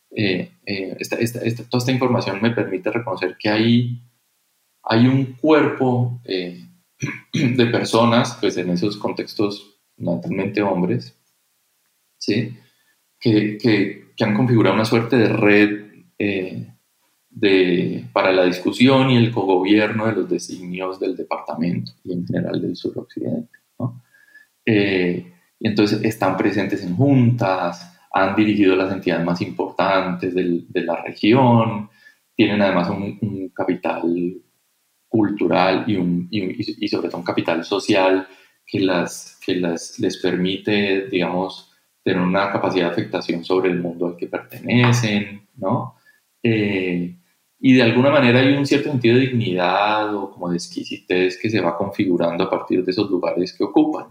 Eh, 0.10 0.52
eh, 0.66 0.98
esta, 1.00 1.18
esta, 1.18 1.64
toda 1.70 1.80
esta 1.80 1.92
información 1.92 2.42
me 2.42 2.52
permite 2.52 2.92
reconocer 2.92 3.38
que 3.38 3.50
hay, 3.50 4.02
hay 4.84 5.08
un 5.08 5.34
cuerpo 5.34 6.22
eh, 6.26 6.66
de 7.34 7.66
personas, 7.68 8.38
pues 8.40 8.56
en 8.58 8.70
esos 8.70 8.96
contextos 8.96 9.80
naturalmente 9.98 10.62
hombres, 10.62 11.18
¿sí? 12.18 12.58
que, 13.20 13.58
que, 13.58 14.14
que 14.16 14.24
han 14.24 14.34
configurado 14.34 14.76
una 14.76 14.86
suerte 14.86 15.18
de 15.18 15.28
red 15.28 15.82
de, 17.32 18.06
para 18.14 18.32
la 18.32 18.46
discusión 18.46 19.10
y 19.10 19.18
el 19.18 19.32
cogobierno 19.32 20.06
de 20.06 20.14
los 20.14 20.30
designios 20.30 21.00
del 21.00 21.16
departamento 21.16 21.94
y 22.04 22.14
en 22.14 22.28
general 22.28 22.62
del 22.62 22.76
suroccidente. 22.76 23.58
¿no? 23.80 24.04
Eh, 24.66 25.34
y 25.60 25.68
entonces 25.68 26.04
están 26.04 26.38
presentes 26.38 26.84
en 26.84 26.96
juntas, 26.96 27.98
han 28.14 28.36
dirigido 28.36 28.76
las 28.76 28.92
entidades 28.92 29.26
más 29.26 29.42
importantes 29.42 30.36
de 30.36 30.82
la 30.82 31.02
región, 31.02 31.90
tienen 32.36 32.62
además 32.62 32.90
un, 32.90 33.52
capital 33.54 34.02
cultural 35.08 35.84
y, 35.88 35.96
un, 35.96 36.28
y, 36.32 36.88
sobre 36.88 37.10
todo 37.10 37.20
un 37.20 37.24
capital 37.24 37.64
social 37.64 38.28
que, 38.66 38.80
las, 38.80 39.40
que 39.46 39.56
las, 39.56 40.00
les 40.00 40.18
permite, 40.18 41.08
digamos, 41.08 41.72
tener 42.04 42.22
una 42.22 42.52
capacidad 42.52 42.88
de 42.88 42.92
afectación 42.92 43.44
sobre 43.44 43.70
el 43.70 43.80
mundo 43.80 44.08
al 44.08 44.18
que 44.18 44.28
pertenecen, 44.28 45.48
¿no? 45.58 45.96
Eh, 46.42 47.16
y 47.64 47.76
de 47.76 47.84
alguna 47.84 48.10
manera 48.10 48.40
hay 48.40 48.54
un 48.54 48.66
cierto 48.66 48.90
sentido 48.90 49.16
de 49.16 49.22
dignidad 49.22 50.16
o 50.16 50.32
como 50.32 50.50
de 50.50 50.58
exquisitez 50.58 51.38
que 51.40 51.50
se 51.50 51.62
va 51.62 51.78
configurando 51.78 52.44
a 52.44 52.50
partir 52.50 52.84
de 52.84 52.92
esos 52.92 53.10
lugares 53.10 53.54
que 53.54 53.64
ocupan. 53.64 54.08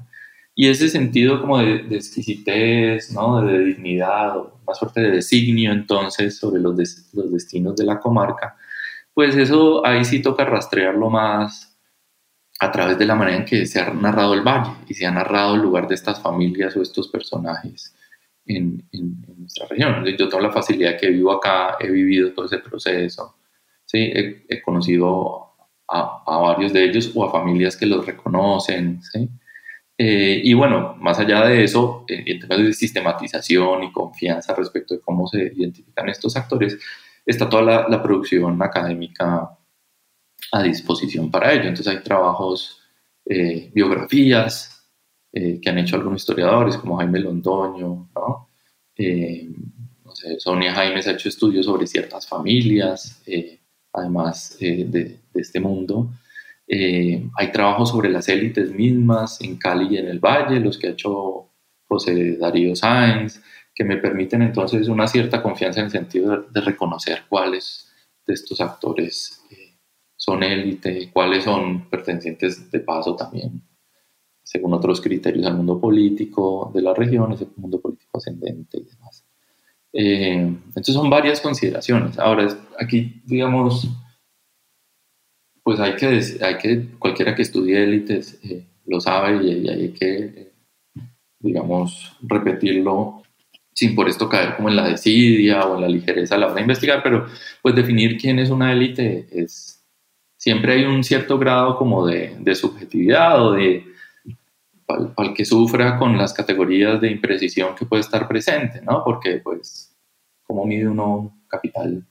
Y 0.55 0.69
ese 0.69 0.89
sentido 0.89 1.41
como 1.41 1.59
de, 1.59 1.85
exquisitez, 1.91 3.13
¿no? 3.13 3.43
de 3.43 3.59
dignidad, 3.65 4.37
o 4.37 4.61
más 4.65 4.79
fuerte 4.79 5.01
de 5.01 5.11
designio 5.11 5.73
entonces 5.73 6.39
sobre 6.39 6.61
los, 6.61 6.77
los 7.13 7.33
destinos 7.33 7.75
de 7.75 7.85
la 7.85 7.99
comarca, 7.99 8.57
pues 9.13 9.35
eso 9.37 9.85
ahí 9.85 10.05
sí 10.05 10.23
toca 10.23 10.45
rastrearlo 10.45 11.11
más 11.11 11.77
a 12.61 12.71
través 12.71 12.99
de 12.99 13.07
la 13.07 13.17
manera 13.17 13.39
en 13.39 13.45
que 13.45 13.67
se 13.67 13.81
ha 13.81 13.93
narrado 13.93 14.35
el 14.35 14.43
valle 14.43 14.71
y 14.87 14.95
se 14.95 15.07
ha 15.07 15.11
narrado 15.11 15.57
el 15.57 15.63
lugar 15.63 15.89
de 15.89 15.97
estas 15.97 16.21
familias 16.21 16.77
o 16.77 16.83
estos 16.83 17.09
personajes 17.09 17.97
en, 18.47 18.87
en, 18.93 19.25
nuestra 19.39 19.67
región. 19.67 20.05
Yo 20.05 20.29
tengo 20.29 20.43
la 20.43 20.53
facilidad 20.53 20.97
que 20.97 21.09
vivo 21.09 21.33
acá, 21.33 21.77
he 21.81 21.91
vivido 21.91 22.33
todo 22.33 22.47
ese 22.47 22.59
proceso, 22.59 23.40
¿sí? 23.91 24.13
he, 24.49 24.63
conocido 24.63 25.53
a, 25.89 26.23
a, 26.27 26.39
varios 26.39 26.73
de 26.73 26.85
ellos 26.85 27.11
o 27.15 27.25
a 27.25 27.33
familias 27.33 27.77
que 27.77 27.87
los 27.87 28.07
reconocen. 28.07 29.03
¿sí? 29.03 29.29
Eh, 30.03 30.41
y 30.45 30.55
bueno, 30.55 30.97
más 30.99 31.19
allá 31.19 31.45
de 31.45 31.63
eso, 31.63 32.07
eh, 32.09 32.25
en 32.25 32.41
términos 32.41 32.69
de 32.69 32.73
sistematización 32.73 33.85
y 33.85 33.93
confianza 33.93 34.55
respecto 34.55 34.95
de 34.95 35.01
cómo 35.01 35.27
se 35.27 35.53
identifican 35.55 36.09
estos 36.09 36.37
actores, 36.37 36.79
está 37.27 37.51
toda 37.51 37.87
la, 37.87 38.03
producción 38.03 38.63
académica 38.63 39.59
a 40.53 40.63
disposición 40.63 41.31
para 41.31 41.53
ello. 41.53 41.65
Entonces 41.65 41.89
hay 41.89 42.03
trabajos, 42.03 42.81
eh, 43.27 43.71
biografías 43.75 44.77
que 45.33 45.71
han 45.71 45.79
hecho 45.79 45.95
algunos 45.97 46.23
historiadores 46.23 46.77
como 46.77 46.97
Jaime 46.97 47.21
Londoño, 47.21 48.11
¿no? 48.15 48.49
Sonia 50.39 50.75
Jaime 50.75 51.01
ha 51.01 51.11
hecho 51.11 51.29
estudios 51.29 51.67
sobre 51.67 51.87
ciertas 51.87 52.27
familias, 52.27 53.23
además 53.93 54.57
de, 54.59 55.21
este 55.35 55.61
mundo. 55.61 56.11
Eh, 56.67 57.29
hay 57.37 57.53
trabajos 57.53 57.91
sobre 57.91 58.11
las 58.11 58.29
élites 58.29 58.73
mismas 58.73 59.41
en 59.41 59.57
Cali 59.57 59.95
y 59.95 59.99
en 59.99 60.09
el 60.09 60.21
Valle, 60.21 60.61
los 60.61 60.79
que 60.79 60.89
ha 60.89 60.91
hecho 60.91 61.49
José 61.89 62.37
Darío 62.37 62.77
Sáenz, 62.77 63.43
que 63.75 63.85
me 63.85 63.97
permiten 63.97 64.43
entonces 64.43 64.89
una 64.89 65.07
cierta 65.07 65.43
confianza 65.43 65.81
en 65.81 65.87
el 65.87 65.91
sentido 65.91 66.45
de, 66.51 66.61
reconocer 66.61 67.23
cuáles 67.29 67.91
de 68.27 68.35
estos 68.35 68.61
actores 68.61 69.43
eh, 69.51 69.79
son 70.17 70.43
élite, 70.43 71.11
cuáles 71.13 71.45
son 71.45 71.89
pertenecientes 71.89 72.71
de 72.71 72.81
paso 72.81 73.17
también, 73.17 73.63
según 74.43 74.75
otros 74.75 75.01
criterios, 75.01 75.47
al 75.47 75.57
mundo 75.57 75.81
político 75.81 76.71
de 76.75 76.83
la 76.83 76.95
región, 76.95 77.33
ese 77.33 77.49
mundo 77.57 77.81
político 77.81 78.19
ascendente 78.19 78.79
y 78.79 78.85
demás. 78.85 79.20
Eh, 79.93 80.33
entonces 80.33 80.95
son 80.95 81.11
varias 81.11 81.41
consideraciones. 81.41 82.19
Ahora, 82.19 82.49
aquí, 82.79 83.23
digamos, 83.25 83.89
pues 85.63 85.81
hay 85.81 85.97
que, 85.97 86.21
hay 86.45 86.59
que 86.59 86.87
cualquiera 86.99 87.35
que 87.35 87.43
estudie 87.43 87.83
élites 87.83 88.39
eh, 88.45 88.67
lo 88.87 89.01
sabe 89.01 89.45
y, 89.45 89.69
hay 89.69 89.89
que, 89.91 90.17
eh, 90.17 90.53
digamos, 91.39 92.17
repetirlo 92.23 93.23
sin 93.73 93.95
por 93.95 94.09
esto 94.09 94.29
caer 94.29 94.57
como 94.57 94.69
en 94.69 94.77
la 94.77 94.89
desidia 94.89 95.65
o 95.65 95.77
en 95.77 95.83
la 95.83 95.89
ligereza 95.89 96.35
a 96.35 96.39
la 96.39 96.47
hora 96.47 96.57
de 96.57 96.61
investigar, 96.63 97.03
pero 97.03 97.27
pues 97.63 97.75
definir 97.75 98.19
quién 98.19 98.39
es 98.39 98.51
una 98.51 98.73
élite 98.73 99.27
es, 99.31 99.83
siempre 100.37 100.75
hay 100.75 100.85
un 100.85 101.03
cierto 101.05 101.39
grado 101.39 101.77
como 101.79 102.07
de, 102.07 102.37
de 102.41 102.55
subjetividad 102.55 103.47
o 103.47 103.53
de, 103.53 103.90
al, 105.17 105.35
que 105.35 105.45
sufra 105.45 105.99
con 105.99 106.17
las 106.17 106.33
categorías 106.33 107.01
de 107.01 107.11
imprecisión 107.11 107.75
que 107.75 107.87
puede 107.87 108.01
estar 108.01 108.27
presente, 108.29 108.83
¿no? 108.83 109.03
Porque 109.05 109.41
pues, 109.43 109.97
¿cómo 110.43 110.65
mide 110.65 110.89
uno 110.89 111.43
capital 111.49 112.05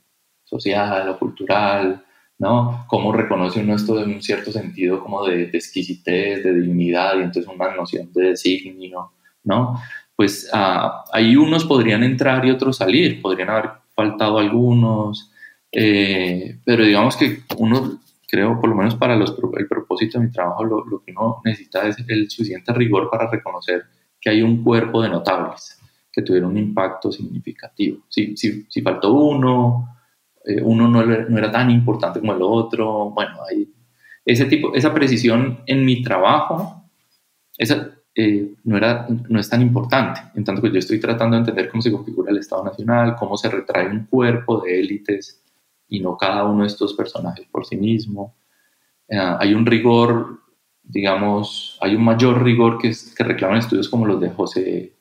social 0.44 1.08
o 1.08 1.18
cultural? 1.18 2.04
¿no? 2.40 2.86
Cómo 2.88 3.12
reconoce 3.12 3.60
uno 3.60 3.76
esto 3.76 4.02
en 4.02 4.14
un 4.14 4.22
cierto 4.22 4.50
sentido 4.50 5.02
como 5.02 5.26
de, 5.26 5.42
exquisitez, 5.52 6.42
de 6.42 6.54
dignidad 6.54 7.18
y 7.18 7.22
entonces 7.22 7.46
una 7.46 7.74
noción 7.76 8.10
de 8.14 8.30
designio, 8.30 9.12
¿no? 9.44 9.78
Pues 10.16 10.48
ah, 10.54 11.04
ahí 11.12 11.36
unos 11.36 11.66
podrían 11.66 12.02
entrar 12.02 12.44
y 12.46 12.50
otros 12.50 12.78
salir, 12.78 13.20
podrían 13.20 13.50
haber 13.50 13.70
faltado 13.94 14.38
algunos, 14.38 15.30
eh, 15.70 16.58
pero 16.64 16.84
digamos 16.84 17.16
que 17.16 17.40
uno, 17.58 18.00
creo, 18.30 18.60
por 18.60 18.70
lo 18.70 18.76
menos 18.76 18.94
para 18.94 19.16
los, 19.16 19.36
el 19.58 19.66
propósito 19.66 20.18
de 20.18 20.26
mi 20.26 20.30
trabajo, 20.30 20.64
lo, 20.64 20.84
lo, 20.84 21.02
que 21.02 21.12
uno 21.12 21.40
necesita 21.44 21.86
es 21.88 21.96
el 22.06 22.30
suficiente 22.30 22.72
rigor 22.72 23.10
para 23.10 23.28
reconocer 23.28 23.84
que 24.20 24.30
hay 24.30 24.42
un 24.42 24.62
cuerpo 24.62 25.02
de 25.02 25.08
notables 25.08 25.78
que 26.12 26.22
tuvieron 26.22 26.52
un 26.52 26.58
impacto 26.58 27.10
significativo. 27.10 28.04
Si, 28.08 28.36
si, 28.36 28.66
si 28.68 28.82
faltó 28.82 29.12
uno, 29.12 29.96
eh, 30.44 30.60
uno 30.62 30.88
no, 30.88 31.04
no, 31.04 31.38
era 31.38 31.50
tan 31.50 31.70
importante 31.70 32.20
como 32.20 32.34
el 32.34 32.42
otro. 32.42 33.10
Bueno, 33.10 33.38
hay 33.48 33.72
ese 34.24 34.46
tipo, 34.46 34.74
esa 34.74 34.92
precisión 34.94 35.60
en 35.66 35.84
mi 35.84 36.02
trabajo, 36.02 36.84
esa, 37.56 37.90
eh, 38.14 38.54
no, 38.64 38.76
era, 38.76 39.06
no 39.08 39.40
es 39.40 39.48
tan 39.48 39.62
importante. 39.62 40.20
En 40.34 40.44
tanto 40.44 40.62
que 40.62 40.70
yo 40.70 40.78
estoy 40.78 41.00
tratando 41.00 41.36
de 41.36 41.40
entender 41.40 41.68
cómo 41.68 41.82
se 41.82 41.92
configura 41.92 42.30
el 42.30 42.38
Estado 42.38 42.64
Nacional, 42.64 43.16
cómo 43.18 43.36
se 43.36 43.48
retrae 43.48 43.88
un 43.88 44.06
cuerpo 44.06 44.60
de 44.60 44.80
élites 44.80 45.39
y 45.90 46.00
no 46.00 46.16
cada 46.16 46.44
uno 46.46 46.62
de 46.62 46.68
estos 46.68 46.94
personajes 46.94 47.46
por 47.50 47.66
sí 47.66 47.76
mismo. 47.76 48.36
Eh, 49.08 49.18
hay 49.18 49.52
un 49.52 49.66
rigor, 49.66 50.40
digamos, 50.82 51.76
hay 51.80 51.96
un 51.96 52.04
mayor 52.04 52.42
rigor 52.42 52.78
que, 52.78 52.92
que 53.16 53.24
reclaman 53.24 53.58
estudios 53.58 53.88
como 53.88 54.06
los 54.06 54.20
de 54.20 54.30
José 54.30 54.94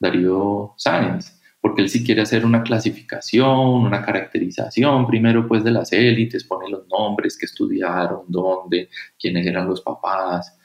Darío 0.00 0.74
Sáenz, 0.78 1.38
porque 1.60 1.82
él 1.82 1.90
sí 1.90 2.02
quiere 2.02 2.22
hacer 2.22 2.46
una 2.46 2.62
clasificación, 2.62 3.48
una 3.48 4.02
caracterización, 4.02 5.06
primero 5.06 5.46
pues 5.46 5.62
de 5.62 5.72
las 5.72 5.92
élites, 5.92 6.44
pone 6.44 6.70
los 6.70 6.88
nombres 6.88 7.36
que 7.36 7.44
estudiaron, 7.44 8.22
dónde, 8.28 8.88
quiénes 9.18 9.46
eran 9.46 9.68
los 9.68 9.82
papás, 9.82 10.56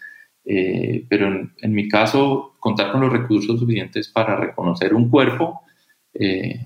eh, 0.46 1.06
pero 1.10 1.28
en, 1.58 1.74
mi 1.74 1.90
caso, 1.90 2.56
contar 2.60 2.92
con 2.92 3.02
los 3.02 3.12
recursos 3.12 3.60
suficientes 3.60 4.08
para 4.10 4.38
reconocer 4.38 4.94
un 4.94 5.10
cuerpo 5.10 5.62
eh, 6.14 6.66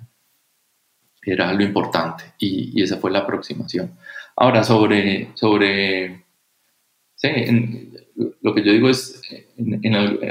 era 1.21 1.53
lo 1.53 1.63
importante 1.63 2.23
y, 2.39 2.81
esa 2.81 2.97
fue 2.97 3.11
la 3.11 3.19
aproximación. 3.19 3.91
Ahora, 4.35 4.63
sobre, 4.63 5.31
sobre 5.35 6.25
sí, 7.15 7.91
lo 8.41 8.53
que 8.53 8.63
yo 8.63 8.71
digo 8.71 8.89
es, 8.89 9.21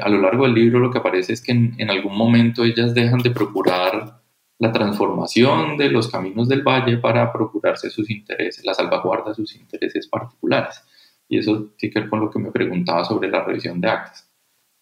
a 0.02 0.08
lo 0.08 0.20
largo 0.20 0.44
del 0.44 0.54
libro 0.54 0.78
lo 0.78 0.90
que 0.90 0.98
aparece 0.98 1.32
es 1.32 1.42
que 1.42 1.52
en, 1.52 1.90
algún 1.90 2.16
momento 2.16 2.64
ellas 2.64 2.94
dejan 2.94 3.20
de 3.20 3.30
procurar 3.30 4.22
la 4.58 4.72
transformación 4.72 5.76
de 5.76 5.90
los 5.90 6.08
caminos 6.08 6.48
del 6.48 6.62
valle 6.62 6.98
para 6.98 7.32
procurarse 7.32 7.90
sus 7.90 8.10
intereses, 8.10 8.64
la 8.64 8.74
salvaguarda 8.74 9.30
de 9.30 9.34
sus 9.34 9.54
intereses 9.54 10.08
particulares. 10.08 10.82
Y 11.28 11.38
eso 11.38 11.74
tiene 11.76 11.92
que 11.92 12.08
con 12.08 12.20
lo 12.20 12.30
que 12.30 12.38
me 12.38 12.50
preguntaba 12.50 13.04
sobre 13.04 13.28
la 13.28 13.44
revisión 13.44 13.80
de 13.80 13.88
actas. 13.88 14.28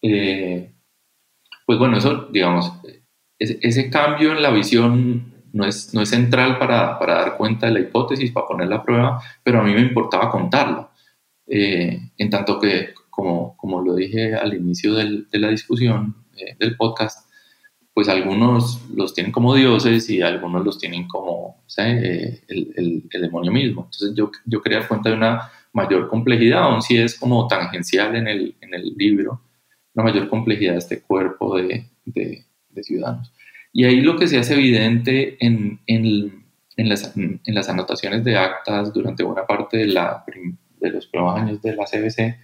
Eh, 0.00 0.72
pues 1.66 1.78
bueno, 1.78 1.98
eso, 1.98 2.28
digamos, 2.30 2.72
ese, 3.38 3.90
cambio 3.90 4.32
en 4.32 4.42
la 4.42 4.50
visión 4.50 5.34
no 5.56 5.64
es, 5.64 5.94
no 5.94 6.02
es 6.02 6.10
central 6.10 6.58
para, 6.58 6.98
para, 6.98 7.14
dar 7.14 7.36
cuenta 7.36 7.66
de 7.66 7.72
la 7.72 7.80
hipótesis, 7.80 8.30
para 8.30 8.46
poner 8.46 8.68
la 8.68 8.82
prueba, 8.82 9.22
pero 9.42 9.60
a 9.60 9.64
mí 9.64 9.72
me 9.72 9.80
importaba 9.80 10.30
contarlo. 10.30 10.90
Eh, 11.46 12.10
en 12.18 12.30
tanto 12.30 12.60
que, 12.60 12.92
como, 13.08 13.56
como, 13.56 13.80
lo 13.80 13.94
dije 13.94 14.34
al 14.34 14.52
inicio 14.52 14.94
de 14.94 15.24
la 15.32 15.48
discusión 15.48 16.14
eh, 16.36 16.56
del 16.58 16.76
podcast, 16.76 17.30
pues 17.94 18.10
algunos 18.10 18.82
los 18.90 19.14
tienen 19.14 19.32
como 19.32 19.54
dioses 19.54 20.10
y 20.10 20.20
algunos 20.20 20.62
los 20.62 20.78
tienen 20.78 21.08
como 21.08 21.64
eh, 21.78 22.42
el, 22.48 23.04
el, 23.10 23.22
demonio 23.22 23.50
mismo. 23.50 23.84
Entonces 23.84 24.12
yo, 24.14 24.30
yo 24.44 24.60
quería 24.60 24.80
dar 24.80 24.88
cuenta 24.88 25.08
de 25.08 25.16
una 25.16 25.50
mayor 25.72 26.08
complejidad, 26.08 26.64
aun 26.64 26.82
si 26.82 26.98
es 26.98 27.18
como 27.18 27.46
tangencial 27.46 28.14
en 28.16 28.28
el, 28.28 28.56
en 28.60 28.74
el 28.74 28.94
libro, 28.96 29.40
una 29.94 30.04
mayor 30.04 30.28
complejidad 30.28 30.72
de 30.72 30.78
este 30.78 31.00
cuerpo 31.00 31.56
de, 31.56 31.88
de 32.04 32.82
ciudadanos. 32.82 33.32
Y 33.78 33.84
ahí 33.84 34.00
lo 34.00 34.16
que 34.16 34.26
se 34.26 34.38
hace 34.38 34.54
evidente 34.54 35.36
en, 35.38 35.80
en, 35.86 36.46
en, 36.78 36.88
las, 36.88 37.14
en, 37.14 37.42
las, 37.44 37.68
anotaciones 37.68 38.24
de 38.24 38.34
actas 38.34 38.90
durante 38.90 39.22
buena 39.22 39.46
parte 39.46 39.76
de 39.76 39.88
la, 39.88 40.24
de 40.80 40.90
los 40.90 41.06
primeros 41.08 41.38
años 41.38 41.60
de 41.60 41.76
la 41.76 41.84
CBC, 41.84 42.38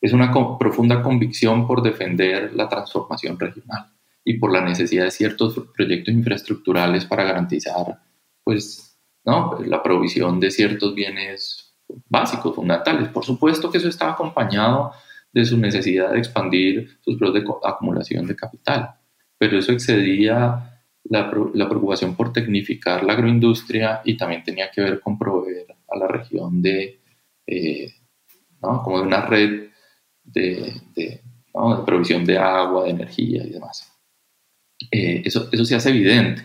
es 0.00 0.12
una 0.14 0.32
profunda 0.58 1.02
convicción 1.02 1.66
por 1.66 1.82
defender 1.82 2.54
la 2.54 2.66
transformación 2.66 3.38
regional 3.38 3.92
y 4.24 4.38
por 4.38 4.50
la 4.54 4.62
necesidad 4.62 5.04
de 5.04 5.10
ciertos 5.10 5.54
proyectos 5.76 6.14
infraestructurales 6.14 7.04
para 7.04 7.24
garantizar 7.24 8.00
pues, 8.42 8.98
¿no? 9.26 9.58
la 9.62 9.82
provisión 9.82 10.40
de 10.40 10.50
ciertos 10.50 10.94
bienes 10.94 11.74
básicos, 12.08 12.56
fundamentales. 12.56 13.10
Por 13.10 13.26
supuesto 13.26 13.70
que 13.70 13.76
eso 13.76 13.88
está 13.90 14.12
acompañado 14.12 14.92
de 15.30 15.44
su 15.44 15.58
necesidad 15.58 16.12
de 16.12 16.20
expandir 16.20 16.98
sus 17.02 17.18
procesos 17.18 17.60
de 17.60 17.68
acumulación 17.68 18.26
de 18.26 18.34
capital. 18.34 18.94
Pero 19.36 19.58
eso 19.58 19.72
excedía 19.72 20.69
la, 21.10 21.28
preocupación 21.68 22.14
por 22.14 22.32
tecnificar 22.32 23.02
la 23.02 23.14
agroindustria 23.14 24.00
y 24.04 24.16
también 24.16 24.44
tenía 24.44 24.70
que 24.70 24.80
ver 24.80 25.00
con 25.00 25.18
proveer 25.18 25.66
a 25.88 25.98
la 25.98 26.06
región 26.06 26.62
de, 26.62 27.00
eh, 27.46 27.92
como 28.60 29.02
una 29.02 29.26
red 29.26 29.70
de, 30.22 30.72
provisión 31.84 32.24
de 32.24 32.38
agua, 32.38 32.84
de 32.84 32.90
energía 32.90 33.44
y 33.44 33.50
demás. 33.50 33.92
Eh, 34.90 35.22
eso, 35.24 35.48
eso 35.50 35.64
se 35.64 35.74
hace 35.74 35.90
evidente. 35.90 36.42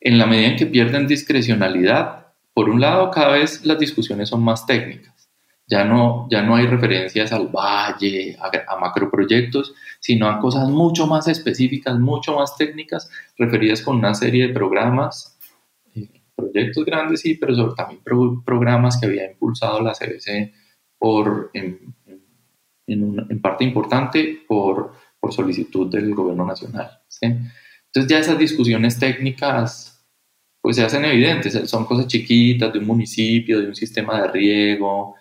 En 0.00 0.18
la 0.18 0.26
medida 0.26 0.48
en 0.48 0.56
que 0.56 0.66
pierden 0.66 1.06
discrecionalidad, 1.06 2.34
por 2.52 2.68
un 2.68 2.80
lado, 2.80 3.10
cada 3.10 3.32
vez 3.32 3.64
las 3.64 3.78
discusiones 3.78 4.28
son 4.28 4.42
más 4.42 4.66
técnicas 4.66 5.17
ya 5.68 5.84
no, 5.84 6.26
ya 6.30 6.42
no 6.42 6.56
hay 6.56 6.66
referencias 6.66 7.30
al 7.32 7.48
valle, 7.48 8.36
a, 8.40 8.76
macroproyectos, 8.80 9.74
sino 10.00 10.26
a 10.26 10.40
cosas 10.40 10.68
mucho 10.70 11.06
más 11.06 11.28
específicas, 11.28 11.98
mucho 11.98 12.34
más 12.34 12.56
técnicas, 12.56 13.10
referidas 13.36 13.82
con 13.82 13.96
una 13.96 14.14
serie 14.14 14.48
de 14.48 14.54
programas, 14.54 15.38
eh, 15.94 16.08
proyectos 16.34 16.86
grandes, 16.86 17.20
sí, 17.20 17.34
pero 17.34 17.74
también 17.74 18.00
programas 18.44 18.98
que 18.98 19.06
había 19.06 19.30
impulsado 19.30 19.82
la 19.82 19.92
CBC 19.92 20.54
por, 20.98 21.50
en, 21.52 21.94
en, 22.86 23.42
parte 23.42 23.64
importante 23.64 24.40
por, 24.48 24.92
por, 25.20 25.34
solicitud 25.34 25.90
del 25.90 26.14
gobierno 26.14 26.46
nacional. 26.46 26.90
Entonces 27.20 28.10
ya 28.10 28.18
esas 28.18 28.38
discusiones 28.38 28.98
técnicas 28.98 29.94
pues 30.62 30.76
se 30.76 30.84
hacen 30.84 31.04
evidentes, 31.04 31.68
son 31.68 31.84
cosas 31.84 32.06
chiquitas 32.06 32.72
de 32.72 32.78
un 32.78 32.86
municipio, 32.86 33.60
de 33.60 33.68
un 33.68 33.74
sistema 33.74 34.22
de 34.22 34.28
riego, 34.28 35.17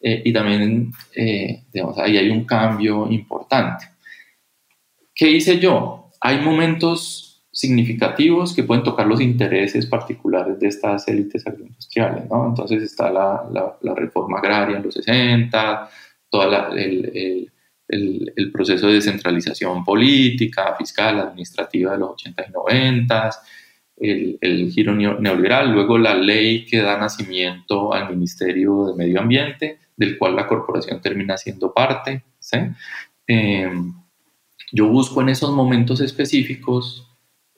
eh, 0.00 0.22
y 0.24 0.32
también, 0.32 0.92
eh, 1.14 1.64
digamos, 1.72 1.98
ahí 1.98 2.16
hay 2.16 2.30
un 2.30 2.44
cambio 2.44 3.10
importante. 3.10 3.86
¿Qué 5.14 5.30
hice 5.30 5.58
yo? 5.58 6.10
Hay 6.20 6.40
momentos 6.40 7.30
significativos 7.52 8.54
que 8.54 8.62
pueden 8.62 8.82
tocar 8.84 9.06
los 9.06 9.20
intereses 9.20 9.84
particulares 9.84 10.58
de 10.58 10.68
estas 10.68 11.06
élites 11.08 11.46
agroindustriales, 11.46 12.28
¿no? 12.30 12.48
Entonces 12.48 12.82
está 12.82 13.10
la, 13.10 13.76
la, 13.82 13.94
reforma 13.94 14.38
agraria 14.38 14.78
en 14.78 14.84
los 14.84 14.94
60, 14.94 15.90
todo 16.30 16.72
el, 16.72 17.50
el, 17.88 18.32
el, 18.36 18.52
proceso 18.52 18.86
de 18.86 18.94
descentralización 18.94 19.84
política, 19.84 20.74
fiscal, 20.78 21.20
administrativa 21.20 21.92
de 21.92 21.98
los 21.98 22.10
80 22.12 22.46
y 22.48 22.52
90, 22.52 23.30
el, 23.96 24.38
el, 24.40 24.70
giro 24.70 24.94
neoliberal, 24.94 25.72
luego 25.72 25.98
la 25.98 26.14
ley 26.14 26.64
que 26.64 26.78
da 26.78 26.96
nacimiento 26.96 27.92
al 27.92 28.10
Ministerio 28.10 28.86
de 28.86 28.94
Medio 28.94 29.20
Ambiente, 29.20 29.79
del 30.00 30.16
cual 30.16 30.34
la 30.34 30.46
corporación 30.46 30.98
termina 31.02 31.36
siendo 31.36 31.74
parte. 31.74 32.24
Em, 33.26 33.92
yo 34.72 34.88
busco 34.88 35.20
en 35.20 35.28
esos 35.28 35.52
momentos 35.52 36.00
específicos 36.00 37.06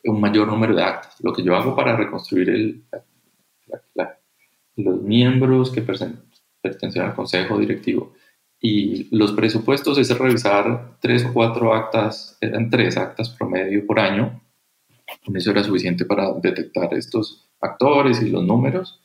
un 0.02 0.20
mayor 0.20 0.48
número 0.48 0.74
de 0.74 0.82
actas. 0.82 1.14
Lo 1.20 1.32
que 1.32 1.44
yo 1.44 1.54
hago 1.54 1.76
para 1.76 1.96
reconstruir 1.96 2.50
el, 2.50 2.84
los 4.74 5.02
miembros 5.02 5.70
que 5.70 5.82
pertenecen 5.82 7.02
al 7.02 7.14
consejo 7.14 7.58
directivo 7.58 8.12
y 8.60 9.14
los 9.16 9.32
presupuestos 9.32 9.98
es 9.98 10.18
revisar 10.18 10.96
tres 11.00 11.24
o 11.24 11.32
cuatro 11.32 11.72
actas, 11.72 12.36
eran 12.40 12.70
tres 12.70 12.96
actas 12.96 13.30
promedio 13.30 13.86
por 13.86 14.00
año. 14.00 14.42
Eso 15.32 15.52
era 15.52 15.62
suficiente 15.62 16.04
para 16.04 16.32
detectar 16.32 16.92
estos 16.94 17.48
actores 17.60 18.20
y 18.20 18.30
los 18.30 18.42
números 18.42 19.01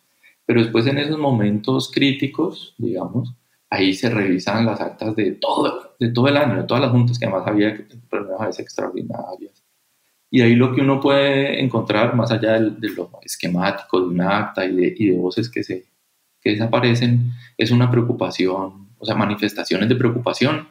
pero 0.48 0.62
después 0.62 0.88
en 0.88 0.98
esos 0.98 1.20
momentos 1.20 1.92
críticos, 1.94 2.74
digamos, 2.78 3.36
ahí 3.70 3.94
se 3.94 4.10
revisan 4.10 4.66
las 4.66 4.80
actas 4.80 5.14
de 5.16 5.34
todo, 5.34 5.96
de 6.00 6.10
todo 6.10 6.30
el 6.30 6.38
año, 6.38 6.56
de 6.56 6.64
todas 6.64 6.82
las 6.82 6.92
juntas 6.92 7.20
que 7.20 7.26
además 7.26 7.46
había 7.46 7.78
reuniones 8.10 8.48
veces 8.48 8.60
extraordinarias. 8.60 9.64
Y 10.32 10.42
ahí 10.42 10.56
lo 10.56 10.74
que 10.74 10.82
uno 10.82 11.02
puede 11.02 11.62
encontrar, 11.62 12.16
más 12.16 12.32
allá 12.32 12.54
de, 12.54 12.90
lo 12.90 13.12
esquemático 13.22 14.00
de 14.00 14.08
una 14.08 14.38
acta 14.38 14.66
y 14.66 14.74
de, 14.74 14.96
y 14.98 15.10
de 15.10 15.18
voces 15.18 15.50
que, 15.50 15.64
se, 15.64 15.86
que 16.42 16.52
desaparecen, 16.52 17.32
es 17.58 17.72
una 17.72 17.92
preocupación, 17.92 18.90
o 18.98 19.06
sea, 19.06 19.16
manifestaciones 19.16 19.90
de 19.90 19.96
preocupación 19.96 20.70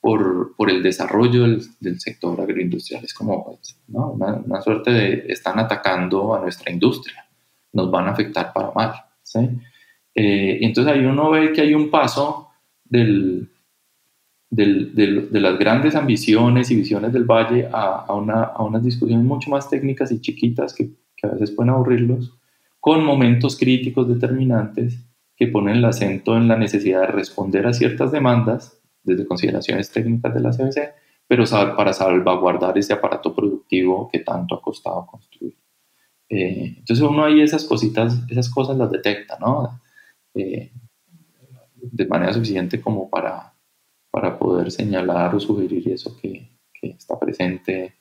por, 0.00 0.54
por 0.54 0.70
el 0.70 0.84
desarrollo 0.84 1.42
del, 1.42 1.62
del, 1.80 1.98
sector 1.98 2.40
agroindustrial. 2.40 3.04
Es 3.04 3.12
como 3.12 3.58
¿no? 3.88 4.10
una, 4.12 4.34
una 4.34 4.62
suerte 4.62 4.92
de 4.92 5.24
están 5.28 5.58
atacando 5.58 6.32
a 6.32 6.40
nuestra 6.40 6.70
industria, 6.70 7.26
nos 7.72 7.90
van 7.90 8.06
a 8.06 8.12
afectar 8.12 8.52
para 8.52 8.70
mal. 8.70 8.94
Eh, 10.14 10.58
entonces 10.62 10.92
ahí 10.92 11.04
uno 11.04 11.30
ve 11.30 11.52
que 11.52 11.60
hay 11.60 11.74
un 11.74 11.90
paso 11.90 12.48
del, 12.84 13.50
de 14.50 15.40
las 15.40 15.58
grandes 15.58 15.94
ambiciones 15.94 16.70
y 16.70 16.76
visiones 16.76 17.12
del 17.12 17.24
valle 17.24 17.68
a, 17.72 18.04
a, 18.06 18.14
una, 18.14 18.44
a, 18.44 18.62
unas 18.62 18.82
discusiones 18.82 19.24
mucho 19.24 19.50
más 19.50 19.68
técnicas 19.68 20.12
y 20.12 20.20
chiquitas 20.20 20.72
que, 20.72 20.90
que, 21.16 21.26
a 21.26 21.30
veces 21.30 21.50
pueden 21.50 21.70
aburrirlos, 21.70 22.32
con 22.80 23.04
momentos 23.04 23.56
críticos 23.56 24.08
determinantes 24.08 24.98
que 25.36 25.48
ponen 25.48 25.76
el 25.76 25.84
acento 25.84 26.36
en 26.36 26.48
la 26.48 26.56
necesidad 26.56 27.00
de 27.02 27.08
responder 27.08 27.66
a 27.66 27.72
ciertas 27.72 28.12
demandas 28.12 28.80
desde 29.02 29.26
consideraciones 29.26 29.90
técnicas 29.90 30.32
de 30.32 30.40
la 30.40 30.50
CBC, 30.50 30.94
pero 31.28 31.44
para 31.76 31.92
salvaguardar 31.92 32.78
ese 32.78 32.92
aparato 32.92 33.34
productivo 33.34 34.08
que 34.10 34.20
tanto 34.20 34.54
ha 34.54 34.62
costado. 34.62 35.06
Eh, 36.28 36.74
entonces 36.78 37.04
uno 37.04 37.24
ahí 37.24 37.40
esas 37.40 37.64
cositas, 37.64 38.18
esas 38.28 38.50
cosas 38.50 38.76
las 38.76 38.90
detecta, 38.90 39.38
¿no? 39.38 39.80
Eh, 40.34 40.72
de 41.76 42.06
manera 42.06 42.32
suficiente 42.32 42.80
como 42.80 43.08
para, 43.08 43.54
para 44.10 44.38
poder 44.38 44.70
señalar 44.72 45.34
o 45.34 45.40
sugerir 45.40 45.88
eso 45.88 46.16
que, 46.16 46.48
que 46.72 46.88
está 46.90 47.18
presente 47.18 47.94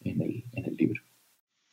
en 0.00 0.22
el, 0.22 0.44
en 0.52 0.64
el, 0.64 0.76
libro. 0.76 1.02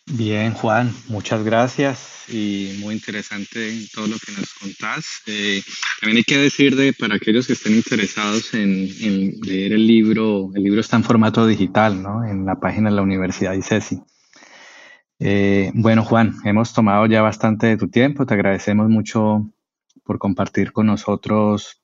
Bien, 0.05 0.53
Juan, 0.53 0.93
muchas 1.07 1.43
gracias 1.43 2.25
y 2.29 2.77
muy 2.79 2.95
interesante 2.95 3.71
todo 3.93 4.07
lo 4.07 4.17
que 4.17 4.33
nos 4.33 4.53
contás. 4.53 5.21
Eh, 5.25 5.61
también 6.01 6.17
hay 6.17 6.23
que 6.23 6.37
decir 6.37 6.75
de, 6.75 6.93
para 6.93 7.15
aquellos 7.15 7.47
que 7.47 7.53
estén 7.53 7.75
interesados 7.75 8.53
en, 8.53 8.89
en, 9.01 9.39
leer 9.41 9.73
el 9.73 9.87
libro, 9.87 10.49
el 10.53 10.63
libro 10.63 10.81
está 10.81 10.97
en 10.97 11.03
formato 11.03 11.47
digital, 11.47 12.01
¿no? 12.01 12.25
En 12.25 12.45
la 12.45 12.59
página 12.59 12.89
de 12.89 12.95
la 12.95 13.01
Universidad 13.01 13.53
ICESI. 13.53 14.01
Eh, 15.19 15.71
bueno, 15.73 16.03
Juan, 16.03 16.35
hemos 16.45 16.73
tomado 16.73 17.05
ya 17.07 17.21
bastante 17.21 17.67
de 17.67 17.77
tu 17.77 17.89
tiempo. 17.89 18.25
Te 18.25 18.33
agradecemos 18.33 18.89
mucho 18.89 19.51
por 20.03 20.19
compartir 20.19 20.71
con 20.71 20.87
nosotros 20.87 21.81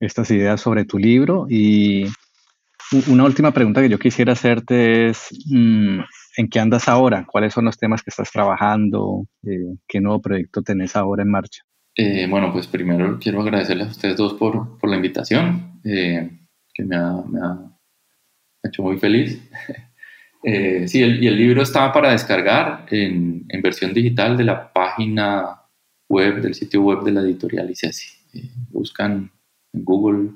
estas 0.00 0.30
ideas 0.30 0.60
sobre 0.60 0.84
tu 0.84 0.98
libro. 0.98 1.46
Y 1.48 2.06
una 3.08 3.24
última 3.24 3.52
pregunta 3.52 3.80
que 3.80 3.88
yo 3.88 3.98
quisiera 3.98 4.32
hacerte 4.32 5.08
es, 5.08 5.28
mm, 5.46 6.00
¿en 6.36 6.48
qué 6.50 6.60
andas 6.60 6.88
ahora? 6.88 7.26
¿Cuáles 7.26 7.54
son 7.54 7.64
los 7.64 7.78
temas 7.78 8.02
que 8.02 8.10
estás 8.10 8.30
trabajando? 8.30 9.26
Eh, 9.42 9.76
¿Qué 9.88 10.00
nuevo 10.00 10.20
proyecto 10.20 10.62
tenés 10.62 10.94
ahora 10.94 11.22
en 11.22 11.30
marcha? 11.30 11.62
Eh, 11.96 12.26
bueno, 12.28 12.52
pues 12.52 12.66
primero 12.66 13.18
quiero 13.18 13.40
agradecerles 13.40 13.88
a 13.88 13.90
ustedes 13.90 14.16
dos 14.18 14.34
por, 14.34 14.78
por 14.78 14.90
la 14.90 14.96
invitación, 14.96 15.80
que 15.82 16.84
me 16.84 16.96
ha, 16.96 17.12
me 17.26 17.40
ha 17.40 17.58
hecho 18.62 18.82
muy 18.82 18.98
feliz. 18.98 19.40
Eh, 20.42 20.86
sí, 20.86 21.00
y 21.00 21.26
el 21.26 21.36
libro 21.36 21.62
está 21.62 21.92
para 21.92 22.12
descargar 22.12 22.86
en, 22.90 23.46
versión 23.62 23.92
digital 23.92 24.36
de 24.36 24.44
la 24.44 24.72
página 24.72 25.62
web, 26.08 26.40
del 26.40 26.54
sitio 26.54 26.82
web 26.82 27.02
de 27.02 27.12
la 27.12 27.22
editorial 27.22 27.70
ICESI. 27.70 28.38
Eh, 28.38 28.50
buscan 28.70 29.30
en 29.72 29.84
Google 29.84 30.30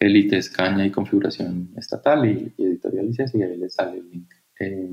élites, 0.00 0.50
caña 0.50 0.86
y 0.86 0.90
configuración 0.90 1.70
estatal 1.76 2.24
y, 2.26 2.52
editorial 2.58 3.08
ICESI 3.10 3.38
y 3.38 3.42
ahí 3.42 3.56
les 3.56 3.74
sale 3.74 3.98
el 3.98 4.10
link. 4.10 4.30
Eh, 4.60 4.90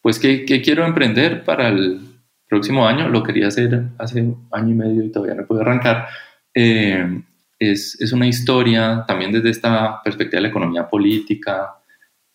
pues, 0.00 0.18
¿qué, 0.18 0.44
¿qué, 0.46 0.62
quiero 0.62 0.86
emprender 0.86 1.44
para 1.44 1.68
el 1.68 2.00
próximo 2.48 2.86
año? 2.86 3.08
Lo 3.08 3.22
quería 3.22 3.48
hacer 3.48 3.88
hace 3.98 4.20
año 4.52 4.70
y 4.70 4.74
medio 4.74 5.04
y 5.04 5.12
todavía 5.12 5.34
no 5.34 5.46
puedo 5.46 5.60
arrancar. 5.60 6.06
es, 6.54 8.00
es 8.00 8.12
una 8.12 8.26
historia 8.26 9.04
también 9.06 9.32
desde 9.32 9.50
esta 9.50 10.02
perspectiva 10.02 10.38
de 10.38 10.42
la 10.42 10.48
economía 10.48 10.88
política, 10.88 11.79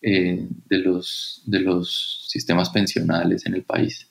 eh, 0.02 0.46
de, 0.66 0.78
los, 0.78 1.42
de 1.46 1.60
los 1.60 2.28
sistemas 2.28 2.70
pensionales 2.70 3.46
en 3.46 3.54
el 3.54 3.62
país. 3.64 4.10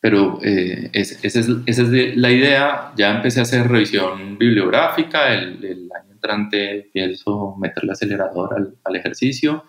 Pero 0.00 0.38
eh, 0.42 0.90
esa 0.92 1.18
es, 1.22 1.36
es 1.66 2.16
la 2.16 2.30
idea. 2.30 2.92
Ya 2.96 3.14
empecé 3.14 3.40
a 3.40 3.42
hacer 3.42 3.68
revisión 3.68 4.38
bibliográfica. 4.38 5.34
El, 5.34 5.90
año 5.94 6.12
entrante 6.12 6.90
pienso 6.92 7.56
meterle 7.58 7.92
acelerador 7.92 8.54
al, 8.54 8.74
al 8.84 8.96
ejercicio 8.96 9.64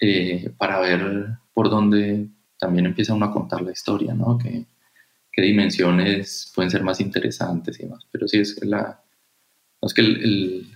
eh, 0.00 0.50
para 0.56 0.78
ver 0.78 1.26
por 1.52 1.70
dónde 1.70 2.28
también 2.58 2.86
empieza 2.86 3.14
uno 3.14 3.26
a 3.26 3.32
contar 3.32 3.62
la 3.62 3.72
historia, 3.72 4.14
¿no? 4.14 4.38
qué 4.38 5.42
dimensiones 5.42 6.50
pueden 6.54 6.70
ser 6.70 6.82
más 6.82 7.00
interesantes 7.00 7.78
y 7.78 7.82
demás. 7.82 8.06
Pero 8.10 8.26
sí 8.26 8.38
es 8.38 8.64
la... 8.64 9.02
es 9.82 9.92
que 9.92 10.00
el, 10.00 10.24
el 10.24 10.75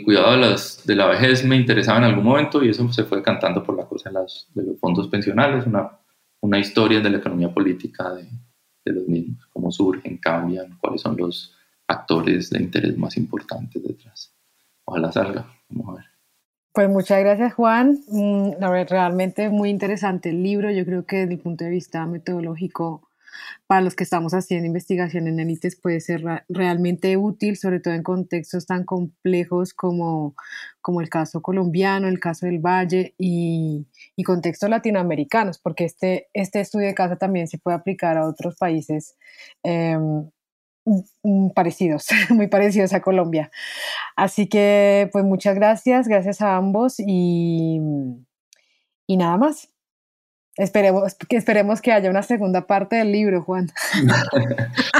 cuidado 0.00 0.32
de, 0.32 0.38
las, 0.38 0.86
de 0.86 0.96
la 0.96 1.06
vejez 1.06 1.44
me 1.44 1.56
interesaba 1.56 1.98
en 1.98 2.04
algún 2.04 2.24
momento 2.24 2.64
y 2.64 2.70
eso 2.70 2.90
se 2.92 3.04
fue 3.04 3.22
cantando 3.22 3.62
por 3.62 3.76
la 3.76 3.84
cosa 3.84 4.08
de, 4.08 4.14
las, 4.14 4.48
de 4.54 4.62
los 4.62 4.78
fondos 4.78 5.08
pensionales, 5.08 5.66
una, 5.66 5.98
una 6.40 6.58
historia 6.58 7.00
de 7.00 7.10
la 7.10 7.18
economía 7.18 7.52
política 7.52 8.14
de, 8.14 8.26
de 8.84 8.92
los 8.92 9.06
mismos, 9.06 9.46
cómo 9.52 9.70
surgen, 9.70 10.18
cambian, 10.18 10.78
cuáles 10.80 11.02
son 11.02 11.16
los 11.16 11.54
actores 11.86 12.50
de 12.50 12.62
interés 12.62 12.96
más 12.96 13.16
importantes 13.16 13.82
detrás. 13.82 14.34
ojalá 14.84 15.12
salga. 15.12 15.46
Vamos 15.68 15.88
a 15.88 16.00
ver. 16.00 16.12
Pues 16.72 16.88
muchas 16.88 17.20
gracias 17.20 17.52
Juan. 17.52 17.98
Mm, 18.08 18.52
realmente 18.88 19.50
muy 19.50 19.68
interesante 19.68 20.30
el 20.30 20.42
libro. 20.42 20.70
Yo 20.70 20.86
creo 20.86 21.04
que 21.04 21.16
desde 21.18 21.34
el 21.34 21.40
punto 21.40 21.64
de 21.64 21.70
vista 21.70 22.06
metodológico 22.06 23.10
para 23.66 23.80
los 23.80 23.94
que 23.94 24.04
estamos 24.04 24.34
haciendo 24.34 24.66
investigación 24.66 25.26
en 25.26 25.40
élites 25.40 25.76
puede 25.76 26.00
ser 26.00 26.22
realmente 26.48 27.16
útil, 27.16 27.56
sobre 27.56 27.80
todo 27.80 27.94
en 27.94 28.02
contextos 28.02 28.66
tan 28.66 28.84
complejos 28.84 29.74
como, 29.74 30.34
como 30.80 31.00
el 31.00 31.08
caso 31.08 31.42
colombiano, 31.42 32.08
el 32.08 32.20
caso 32.20 32.46
del 32.46 32.58
Valle 32.58 33.14
y, 33.18 33.86
y 34.16 34.22
contextos 34.24 34.70
latinoamericanos, 34.70 35.58
porque 35.58 35.84
este, 35.84 36.28
este 36.32 36.60
estudio 36.60 36.86
de 36.86 36.94
caso 36.94 37.16
también 37.16 37.48
se 37.48 37.58
puede 37.58 37.76
aplicar 37.76 38.16
a 38.16 38.26
otros 38.26 38.56
países. 38.56 39.16
Em, 39.62 40.30
parecidos, 41.54 42.06
muy 42.30 42.48
parecidos 42.48 42.92
a 42.92 43.00
Colombia. 43.00 43.50
Así 44.16 44.48
que, 44.48 45.08
pues 45.12 45.24
muchas 45.24 45.54
gracias, 45.54 46.08
gracias 46.08 46.40
a 46.40 46.56
ambos 46.56 46.96
y, 46.98 47.80
y 49.06 49.16
nada 49.16 49.36
más. 49.36 49.71
Esperemos 50.56 51.14
que, 51.14 51.36
esperemos 51.36 51.80
que 51.80 51.92
haya 51.92 52.10
una 52.10 52.22
segunda 52.22 52.66
parte 52.66 52.96
del 52.96 53.10
libro, 53.12 53.42
Juan. 53.42 53.68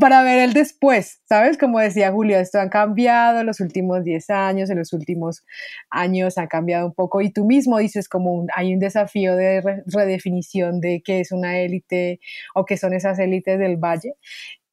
Para 0.00 0.22
ver 0.22 0.40
el 0.40 0.52
después, 0.52 1.22
¿sabes? 1.28 1.56
Como 1.56 1.78
decía 1.78 2.10
Julio, 2.10 2.38
esto 2.38 2.58
ha 2.58 2.68
cambiado 2.68 3.40
en 3.40 3.46
los 3.46 3.60
últimos 3.60 4.02
10 4.02 4.30
años, 4.30 4.70
en 4.70 4.78
los 4.78 4.92
últimos 4.92 5.44
años 5.90 6.36
ha 6.38 6.48
cambiado 6.48 6.86
un 6.86 6.94
poco 6.94 7.20
y 7.20 7.32
tú 7.32 7.44
mismo 7.44 7.78
dices 7.78 8.08
como 8.08 8.46
hay 8.54 8.74
un 8.74 8.80
desafío 8.80 9.36
de 9.36 9.82
redefinición 9.86 10.80
de 10.80 11.02
qué 11.04 11.20
es 11.20 11.30
una 11.30 11.60
élite 11.60 12.18
o 12.54 12.64
qué 12.64 12.76
son 12.76 12.92
esas 12.92 13.18
élites 13.20 13.58
del 13.58 13.76
valle 13.76 14.14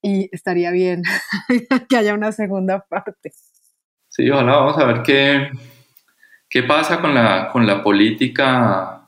y 0.02 0.30
estaría 0.32 0.72
bien 0.72 1.04
que 1.90 1.98
haya 1.98 2.16
una 2.16 2.32
segunda 2.32 2.86
parte. 2.90 3.32
Sí, 4.10 4.30
ojalá 4.30 4.58
vamos 4.58 4.78
a 4.78 4.86
ver 4.86 5.04
qué, 5.04 5.50
¿Qué 6.52 6.64
pasa 6.64 7.00
con 7.00 7.14
la, 7.16 7.50
con 7.50 7.66
la 7.66 7.82
política 7.82 9.08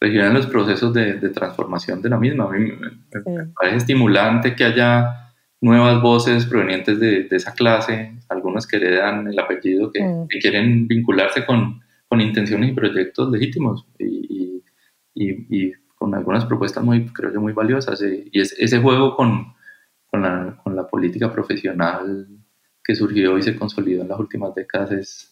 regional 0.00 0.30
en 0.30 0.34
los 0.34 0.46
procesos 0.48 0.92
de, 0.92 1.14
transformación 1.28 2.02
de 2.02 2.08
la 2.08 2.18
misma? 2.18 2.46
A 2.46 2.48
mí 2.48 2.66
me, 2.66 3.46
parece 3.54 3.76
estimulante 3.76 4.56
que 4.56 4.64
haya 4.64 5.32
nuevas 5.60 6.02
voces 6.02 6.46
provenientes 6.46 6.98
de, 6.98 7.28
esa 7.30 7.54
clase, 7.54 8.18
algunos 8.28 8.66
que 8.66 8.78
heredan 8.78 9.28
el 9.28 9.38
apellido, 9.38 9.92
que, 9.92 10.00
quieren 10.40 10.88
vincularse 10.88 11.46
con, 11.46 11.80
con, 12.08 12.20
intenciones 12.20 12.70
y 12.70 12.74
proyectos 12.74 13.30
legítimos 13.30 13.86
y, 13.96 14.64
y, 15.14 15.72
con 15.94 16.12
algunas 16.16 16.44
propuestas 16.46 16.82
muy, 16.82 17.06
creo 17.06 17.32
yo, 17.32 17.40
muy 17.40 17.52
valiosas. 17.52 18.02
Y 18.02 18.40
ese 18.40 18.78
juego 18.80 19.14
con, 19.14 19.54
con, 20.08 20.22
la, 20.22 20.58
con 20.64 20.74
la 20.74 20.88
política 20.88 21.32
profesional 21.32 22.26
que 22.82 22.96
surgió 22.96 23.38
y 23.38 23.42
se 23.42 23.54
consolidó 23.54 24.02
en 24.02 24.08
las 24.08 24.18
últimas 24.18 24.52
décadas 24.56 24.90
es, 24.90 25.29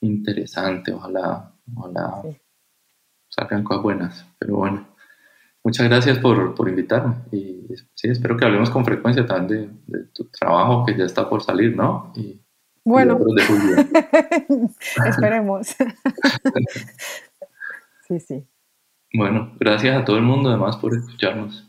interesante, 0.00 0.92
ojalá, 0.92 1.52
ojalá 1.74 2.22
salgan 3.28 3.64
cosas 3.64 3.82
buenas, 3.82 4.26
pero 4.38 4.56
bueno. 4.56 4.86
Muchas 5.66 5.88
gracias 5.88 6.18
por, 6.20 6.54
por 6.54 6.68
invitarme 6.68 7.16
y 7.32 7.66
sí, 7.92 8.06
espero 8.06 8.36
que 8.36 8.44
hablemos 8.44 8.70
con 8.70 8.84
frecuencia 8.84 9.26
también 9.26 9.82
de, 9.88 10.04
tu 10.14 10.26
trabajo 10.26 10.86
que 10.86 10.96
ya 10.96 11.04
está 11.04 11.28
por 11.28 11.42
salir, 11.42 11.76
¿no? 11.76 12.12
Y, 12.14 12.40
bueno, 12.84 13.18
esperemos. 15.08 15.66
sí, 18.06 18.20
sí. 18.20 18.46
Bueno, 19.12 19.56
gracias 19.58 20.00
a 20.00 20.04
todo 20.04 20.18
el 20.18 20.22
mundo 20.22 20.50
además 20.50 20.76
por 20.76 20.94
escucharnos 20.94 21.68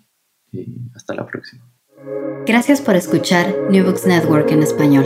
y 0.51 0.77
hasta 0.93 1.15
la 1.15 1.25
próxima. 1.25 1.65
Gracias 2.45 2.81
por 2.81 2.95
escuchar 2.95 3.47
New 3.71 3.83
Books 3.83 4.05
Network 4.05 4.51
en 4.51 4.61
español. 4.61 5.05